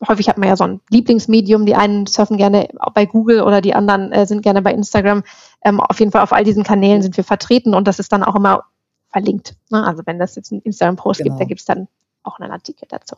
Häufig 0.06 0.28
hat 0.28 0.38
man 0.38 0.48
ja 0.48 0.56
so 0.56 0.64
ein 0.64 0.80
Lieblingsmedium. 0.90 1.66
Die 1.66 1.76
einen 1.76 2.06
surfen 2.06 2.36
gerne 2.36 2.68
bei 2.94 3.06
Google 3.06 3.42
oder 3.42 3.60
die 3.60 3.74
anderen 3.74 4.10
äh, 4.12 4.26
sind 4.26 4.42
gerne 4.42 4.62
bei 4.62 4.72
Instagram. 4.72 5.22
Ähm, 5.64 5.80
auf 5.80 6.00
jeden 6.00 6.10
Fall 6.10 6.22
auf 6.22 6.32
all 6.32 6.42
diesen 6.42 6.64
Kanälen 6.64 7.02
sind 7.02 7.16
wir 7.16 7.24
vertreten 7.24 7.74
und 7.74 7.86
das 7.86 7.98
ist 7.98 8.12
dann 8.12 8.24
auch 8.24 8.34
immer 8.34 8.64
verlinkt. 9.10 9.54
Ne? 9.70 9.84
Also 9.84 10.02
wenn 10.06 10.18
das 10.18 10.36
jetzt 10.36 10.50
einen 10.50 10.62
Instagram-Post 10.62 11.22
genau. 11.22 11.30
gibt, 11.36 11.40
da 11.40 11.44
gibt 11.46 11.60
es 11.60 11.66
dann 11.66 11.88
auch 12.22 12.38
einen 12.38 12.50
Artikel 12.50 12.86
dazu. 12.88 13.16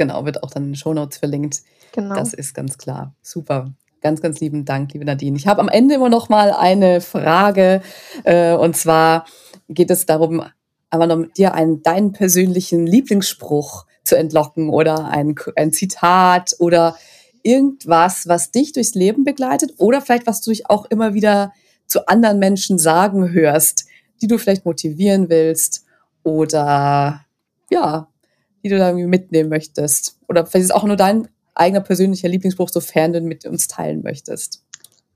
Genau, 0.00 0.24
wird 0.24 0.42
auch 0.42 0.50
dann 0.50 0.62
in 0.62 0.68
den 0.70 0.76
Shownotes 0.76 1.18
verlinkt. 1.18 1.60
Genau. 1.92 2.14
Das 2.14 2.32
ist 2.32 2.54
ganz 2.54 2.78
klar. 2.78 3.12
Super. 3.20 3.74
Ganz, 4.00 4.22
ganz 4.22 4.40
lieben 4.40 4.64
Dank, 4.64 4.94
liebe 4.94 5.04
Nadine. 5.04 5.36
Ich 5.36 5.46
habe 5.46 5.60
am 5.60 5.68
Ende 5.68 5.96
immer 5.96 6.08
noch 6.08 6.30
mal 6.30 6.52
eine 6.52 7.02
Frage 7.02 7.82
äh, 8.24 8.54
und 8.54 8.74
zwar 8.78 9.26
geht 9.68 9.90
es 9.90 10.06
darum, 10.06 10.42
einmal 10.88 11.06
noch 11.06 11.18
mit 11.18 11.36
dir 11.36 11.52
einen 11.52 11.82
deinen 11.82 12.12
persönlichen 12.12 12.86
Lieblingsspruch 12.86 13.84
zu 14.02 14.16
entlocken 14.16 14.70
oder 14.70 15.04
ein, 15.08 15.34
ein 15.56 15.70
Zitat 15.70 16.56
oder 16.60 16.96
irgendwas, 17.42 18.26
was 18.26 18.52
dich 18.52 18.72
durchs 18.72 18.94
Leben 18.94 19.24
begleitet 19.24 19.74
oder 19.76 20.00
vielleicht 20.00 20.26
was 20.26 20.40
du 20.40 20.48
dich 20.48 20.70
auch 20.70 20.86
immer 20.86 21.12
wieder 21.12 21.52
zu 21.86 22.08
anderen 22.08 22.38
Menschen 22.38 22.78
sagen 22.78 23.32
hörst, 23.32 23.84
die 24.22 24.28
du 24.28 24.38
vielleicht 24.38 24.64
motivieren 24.64 25.28
willst 25.28 25.84
oder 26.22 27.26
ja, 27.68 28.08
die 28.62 28.68
du 28.68 28.78
da 28.78 28.88
irgendwie 28.88 29.06
mitnehmen 29.06 29.48
möchtest. 29.48 30.16
Oder 30.28 30.46
vielleicht 30.46 30.64
ist 30.64 30.70
es 30.70 30.76
auch 30.76 30.84
nur 30.84 30.96
dein 30.96 31.28
eigener 31.54 31.80
persönlicher 31.80 32.28
Lieblingsspruch, 32.28 32.68
sofern 32.68 33.12
du 33.12 33.20
mit 33.20 33.44
uns 33.44 33.68
teilen 33.68 34.02
möchtest. 34.02 34.62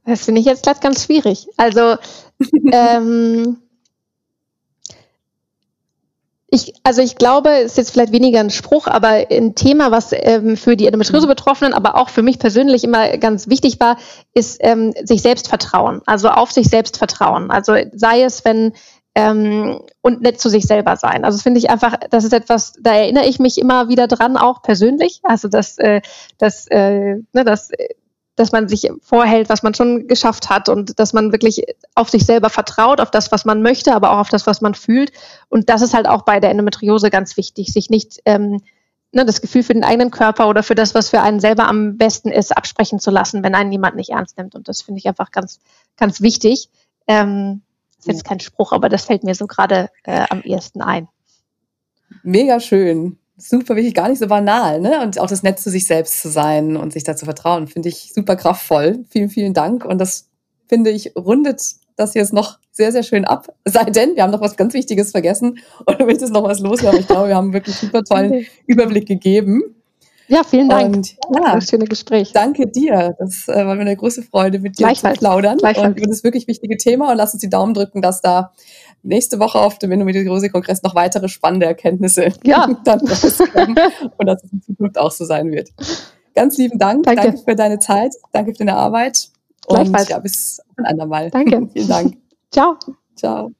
Das 0.05 0.25
finde 0.25 0.41
ich 0.41 0.47
jetzt 0.47 0.65
gerade 0.65 0.81
ganz 0.81 1.05
schwierig. 1.05 1.49
Also 1.57 1.97
ähm, 2.73 3.57
ich, 6.55 6.73
also 6.85 7.03
ich 7.03 7.17
glaube, 7.17 7.51
es 7.51 7.73
ist 7.73 7.79
jetzt 7.79 7.91
vielleicht 7.91 8.13
weniger 8.13 8.39
ein 8.39 8.51
Spruch, 8.51 8.87
aber 8.87 9.27
ein 9.29 9.55
Thema, 9.57 9.91
was 9.91 10.11
ähm, 10.13 10.57
für 10.57 10.77
die 10.77 10.87
Endometriose-Betroffenen, 10.87 11.75
aber 11.75 11.97
auch 11.97 12.11
für 12.11 12.23
mich 12.23 12.39
persönlich 12.39 12.85
immer 12.85 13.17
ganz 13.19 13.49
wichtig 13.49 13.81
war, 13.81 13.97
ist 14.35 14.59
ähm, 14.61 14.95
sich 15.03 15.21
selbst 15.21 15.49
vertrauen. 15.49 16.01
Also 16.07 16.29
auf 16.29 16.53
sich 16.53 16.69
selbst 16.69 16.97
vertrauen. 16.97 17.51
Also 17.51 17.75
sei 17.93 18.23
es, 18.23 18.45
wenn 18.45 18.73
ähm, 19.15 19.81
und 20.01 20.23
nett 20.23 20.41
zu 20.41 20.49
sich 20.49 20.65
selber 20.65 20.97
sein. 20.97 21.25
Also 21.25 21.39
finde 21.39 21.59
ich 21.59 21.71
einfach, 21.71 21.97
das 22.11 22.25
ist 22.25 22.33
etwas, 22.33 22.75
da 22.81 22.95
erinnere 22.95 23.27
ich 23.27 23.39
mich 23.39 23.59
immer 23.59 23.89
wieder 23.89 24.09
dran, 24.09 24.37
auch 24.37 24.63
persönlich. 24.63 25.21
Also 25.23 25.49
dass, 25.49 25.79
äh, 25.79 26.01
dass, 26.39 26.67
äh, 26.69 27.17
ne, 27.33 27.45
dass 27.45 27.71
dass 28.37 28.53
man 28.53 28.69
sich 28.69 28.91
vorhält, 29.01 29.49
was 29.49 29.63
man 29.63 29.75
schon 29.75 30.09
geschafft 30.09 30.51
hat 30.51 30.69
und 30.69 30.99
dass 30.99 31.13
man 31.13 31.33
wirklich 31.33 31.63
auf 31.95 32.11
sich 32.11 32.27
selber 32.27 32.51
vertraut, 32.51 33.01
auf 33.01 33.11
das, 33.11 33.31
was 33.31 33.45
man 33.45 33.63
möchte, 33.63 33.95
aber 33.95 34.11
auch 34.13 34.19
auf 34.19 34.29
das, 34.29 34.47
was 34.47 34.61
man 34.61 34.75
fühlt. 34.75 35.13
Und 35.49 35.69
das 35.69 35.83
ist 35.83 35.95
halt 35.95 36.09
auch 36.09 36.23
bei 36.23 36.41
der 36.41 36.51
Endometriose 36.51 37.11
ganz 37.11 37.37
wichtig, 37.37 37.73
sich 37.73 37.91
nicht 37.91 38.21
ähm, 38.25 38.61
ne, 39.13 39.25
das 39.25 39.41
Gefühl 39.41 39.63
für 39.63 39.75
den 39.75 39.85
eigenen 39.85 40.11
Körper 40.11 40.49
oder 40.49 40.63
für 40.63 40.75
das, 40.75 40.95
was 40.95 41.11
für 41.11 41.21
einen 41.21 41.41
selber 41.41 41.69
am 41.69 41.97
besten 41.97 42.31
ist, 42.31 42.57
absprechen 42.57 42.99
zu 42.99 43.11
lassen, 43.11 43.45
wenn 43.45 43.55
einen 43.55 43.73
jemand 43.73 43.97
nicht 43.97 44.11
ernst 44.11 44.37
nimmt. 44.37 44.55
Und 44.55 44.69
das 44.69 44.83
finde 44.83 44.99
ich 44.99 45.07
einfach 45.07 45.31
ganz, 45.31 45.61
ganz 45.97 46.21
wichtig. 46.21 46.71
Ähm, 47.07 47.63
ist 48.07 48.15
jetzt 48.15 48.25
kein 48.25 48.41
Spruch, 48.41 48.73
aber 48.73 48.89
das 48.89 49.05
fällt 49.05 49.25
mir 49.25 49.35
so 49.35 49.47
gerade 49.47 49.89
äh, 50.05 50.25
am 50.31 50.43
ehesten 50.43 50.83
ein. 50.83 51.09
Mega 52.23 52.61
schön 52.61 53.19
super 53.37 53.77
wichtig, 53.77 53.95
gar 53.95 54.09
nicht 54.09 54.19
so 54.19 54.27
banal, 54.27 54.81
ne? 54.81 55.03
Und 55.03 55.19
auch 55.19 55.27
das 55.27 55.43
Netz 55.43 55.63
zu 55.63 55.71
sich 55.71 55.87
selbst 55.87 56.21
zu 56.21 56.29
sein 56.29 56.77
und 56.77 56.93
sich 56.93 57.05
da 57.05 57.17
zu 57.17 57.25
vertrauen, 57.25 57.67
finde 57.67 57.89
ich 57.89 58.13
super 58.15 58.37
kraftvoll. 58.37 59.05
Vielen, 59.11 59.29
vielen 59.29 59.55
Dank. 59.55 59.85
Und 59.85 59.99
das 59.99 60.29
finde 60.69 60.91
ich 60.91 61.13
rundet 61.17 61.61
das 61.97 62.15
jetzt 62.15 62.33
noch 62.33 62.59
sehr, 62.73 62.91
sehr 62.91 63.05
schön 63.05 63.25
ab. 63.25 63.55
Sei 63.65 63.85
denn, 63.85 64.17
wir 64.17 64.23
haben 64.23 64.33
noch 64.33 64.41
was 64.41 64.57
ganz 64.57 64.75
Wichtiges 64.75 65.13
vergessen 65.13 65.59
du 65.99 66.05
möchtest 66.05 66.33
noch 66.33 66.45
was 66.45 66.61
loswerden. 66.61 67.01
Ich 67.01 67.07
glaube, 67.07 67.29
wir 67.29 67.37
haben 67.37 67.53
wirklich 67.53 67.77
super 67.77 68.03
tollen 68.03 68.47
Überblick 68.67 69.07
gegeben. 69.07 69.63
Ja, 70.29 70.43
vielen 70.43 70.69
Dank. 70.69 70.97
Und, 70.97 71.17
ja, 71.35 71.55
das 71.55 71.69
schöne 71.69 71.85
Gespräch. 71.85 72.33
Danke 72.33 72.67
dir. 72.67 73.15
Das 73.19 73.49
äh, 73.49 73.67
war 73.67 73.75
mir 73.75 73.83
eine 73.83 73.97
große 73.97 74.23
Freude, 74.23 74.59
mit 74.59 74.79
dir 74.79 74.93
zu 74.95 75.09
plaudern 75.13 75.59
und 75.61 75.99
über 75.99 76.07
das 76.07 76.25
wirklich 76.25 76.47
wichtige 76.47 76.77
Thema. 76.77 77.11
Und 77.11 77.17
lass 77.17 77.35
uns 77.35 77.41
die 77.43 77.51
Daumen 77.51 77.75
drücken, 77.75 78.01
dass 78.01 78.21
da 78.23 78.53
nächste 79.03 79.39
Woche 79.39 79.59
auf 79.59 79.79
dem 79.79 79.93
Endometriose-Kongress 79.93 80.83
noch 80.83 80.95
weitere 80.95 81.29
spannende 81.29 81.67
Erkenntnisse 81.67 82.33
ja. 82.43 82.67
dann 82.85 83.01
rauskommen 83.01 83.77
und 84.17 84.27
dass 84.27 84.43
es 84.43 84.53
in 84.53 84.63
Zukunft 84.63 84.99
auch 84.99 85.13
so 85.13 85.25
sein 85.25 85.51
wird. 85.53 85.71
Ganz 86.35 86.59
lieben 86.59 86.79
Dank. 86.79 87.05
Danke, 87.05 87.23
Danke 87.23 87.39
für 87.45 87.55
deine 87.55 87.79
Zeit. 87.79 88.15
Danke 88.33 88.53
für 88.53 88.59
deine 88.59 88.77
Arbeit. 88.77 89.29
Und 89.67 90.09
ja, 90.09 90.19
bis 90.19 90.61
ein 90.77 90.85
andermal. 90.85 91.31
Danke. 91.31 91.69
Vielen 91.73 91.89
Dank. 91.89 92.17
Ciao. 92.51 92.77
Ciao. 93.15 93.53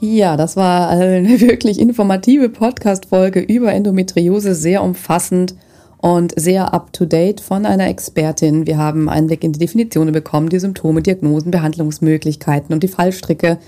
Ja, 0.00 0.36
das 0.36 0.56
war 0.56 0.90
eine 0.90 1.28
wirklich 1.40 1.80
informative 1.80 2.48
Podcast-Folge 2.48 3.40
über 3.40 3.72
Endometriose, 3.72 4.54
sehr 4.54 4.84
umfassend 4.84 5.56
und 5.96 6.32
sehr 6.38 6.72
up-to-date 6.72 7.40
von 7.40 7.66
einer 7.66 7.88
Expertin. 7.88 8.68
Wir 8.68 8.78
haben 8.78 9.08
Einblick 9.08 9.42
in 9.42 9.52
die 9.52 9.58
Definitionen 9.58 10.12
bekommen, 10.12 10.50
die 10.50 10.60
Symptome, 10.60 11.02
Diagnosen, 11.02 11.50
Behandlungsmöglichkeiten 11.50 12.72
und 12.72 12.84
die 12.84 12.88
Fallstricke 12.88 13.58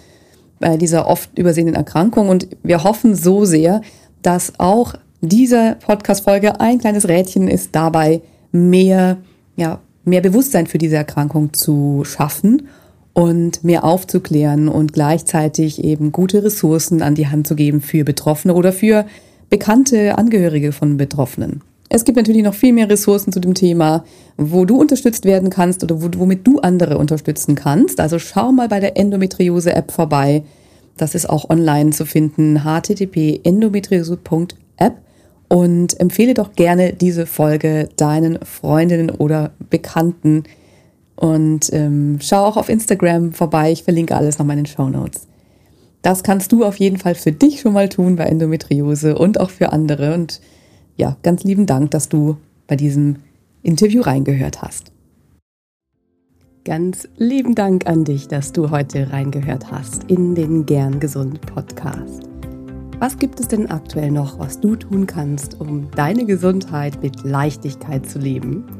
bei 0.60 0.76
dieser 0.76 1.08
oft 1.08 1.36
übersehenen 1.36 1.74
Erkrankung. 1.74 2.28
Und 2.28 2.46
wir 2.62 2.84
hoffen 2.84 3.16
so 3.16 3.44
sehr, 3.44 3.80
dass 4.22 4.52
auch 4.58 4.94
diese 5.20 5.78
Podcast-Folge 5.84 6.60
ein 6.60 6.78
kleines 6.78 7.08
Rädchen 7.08 7.48
ist 7.48 7.74
dabei, 7.74 8.22
mehr, 8.52 9.16
ja, 9.56 9.80
mehr 10.04 10.20
Bewusstsein 10.20 10.68
für 10.68 10.78
diese 10.78 10.96
Erkrankung 10.96 11.52
zu 11.52 12.04
schaffen 12.04 12.68
und 13.12 13.64
mehr 13.64 13.84
aufzuklären 13.84 14.68
und 14.68 14.92
gleichzeitig 14.92 15.82
eben 15.82 16.12
gute 16.12 16.44
Ressourcen 16.44 17.02
an 17.02 17.14
die 17.14 17.28
Hand 17.28 17.46
zu 17.46 17.54
geben 17.56 17.80
für 17.80 18.04
Betroffene 18.04 18.54
oder 18.54 18.72
für 18.72 19.04
bekannte 19.48 20.16
Angehörige 20.16 20.72
von 20.72 20.96
Betroffenen. 20.96 21.62
Es 21.92 22.04
gibt 22.04 22.16
natürlich 22.16 22.44
noch 22.44 22.54
viel 22.54 22.72
mehr 22.72 22.88
Ressourcen 22.88 23.32
zu 23.32 23.40
dem 23.40 23.54
Thema, 23.54 24.04
wo 24.36 24.64
du 24.64 24.76
unterstützt 24.80 25.24
werden 25.24 25.50
kannst 25.50 25.82
oder 25.82 25.96
womit 26.00 26.46
du 26.46 26.60
andere 26.60 26.96
unterstützen 26.98 27.56
kannst. 27.56 27.98
Also 27.98 28.20
schau 28.20 28.52
mal 28.52 28.68
bei 28.68 28.78
der 28.78 28.96
Endometriose-App 28.96 29.90
vorbei. 29.90 30.44
Das 30.96 31.16
ist 31.16 31.28
auch 31.28 31.50
online 31.50 31.90
zu 31.90 32.06
finden. 32.06 32.62
http 32.62 33.40
endometriose.app 33.42 34.94
und 35.48 35.98
empfehle 35.98 36.34
doch 36.34 36.52
gerne 36.52 36.92
diese 36.92 37.26
Folge 37.26 37.88
deinen 37.96 38.38
Freundinnen 38.44 39.10
oder 39.10 39.50
Bekannten. 39.68 40.44
Und 41.20 41.70
ähm, 41.74 42.18
schau 42.22 42.46
auch 42.46 42.56
auf 42.56 42.70
Instagram 42.70 43.32
vorbei. 43.32 43.70
Ich 43.70 43.84
verlinke 43.84 44.16
alles 44.16 44.38
nochmal 44.38 44.56
in 44.56 44.64
den 44.64 44.72
Show 44.72 44.88
Notes. 44.88 45.26
Das 46.00 46.22
kannst 46.22 46.50
du 46.50 46.64
auf 46.64 46.76
jeden 46.76 46.96
Fall 46.96 47.14
für 47.14 47.30
dich 47.30 47.60
schon 47.60 47.74
mal 47.74 47.90
tun 47.90 48.16
bei 48.16 48.24
Endometriose 48.24 49.18
und 49.18 49.38
auch 49.38 49.50
für 49.50 49.70
andere. 49.70 50.14
Und 50.14 50.40
ja, 50.96 51.18
ganz 51.22 51.44
lieben 51.44 51.66
Dank, 51.66 51.90
dass 51.90 52.08
du 52.08 52.38
bei 52.66 52.76
diesem 52.76 53.16
Interview 53.62 54.00
reingehört 54.00 54.62
hast. 54.62 54.92
Ganz 56.64 57.06
lieben 57.18 57.54
Dank 57.54 57.86
an 57.86 58.04
dich, 58.04 58.26
dass 58.26 58.52
du 58.52 58.70
heute 58.70 59.12
reingehört 59.12 59.70
hast 59.70 60.04
in 60.04 60.34
den 60.34 60.64
Gern 60.64 61.00
Gesund 61.00 61.42
Podcast. 61.42 62.22
Was 62.98 63.18
gibt 63.18 63.40
es 63.40 63.48
denn 63.48 63.70
aktuell 63.70 64.10
noch, 64.10 64.38
was 64.38 64.58
du 64.58 64.74
tun 64.76 65.06
kannst, 65.06 65.60
um 65.60 65.90
deine 65.90 66.24
Gesundheit 66.24 67.02
mit 67.02 67.24
Leichtigkeit 67.24 68.08
zu 68.08 68.18
leben? 68.18 68.79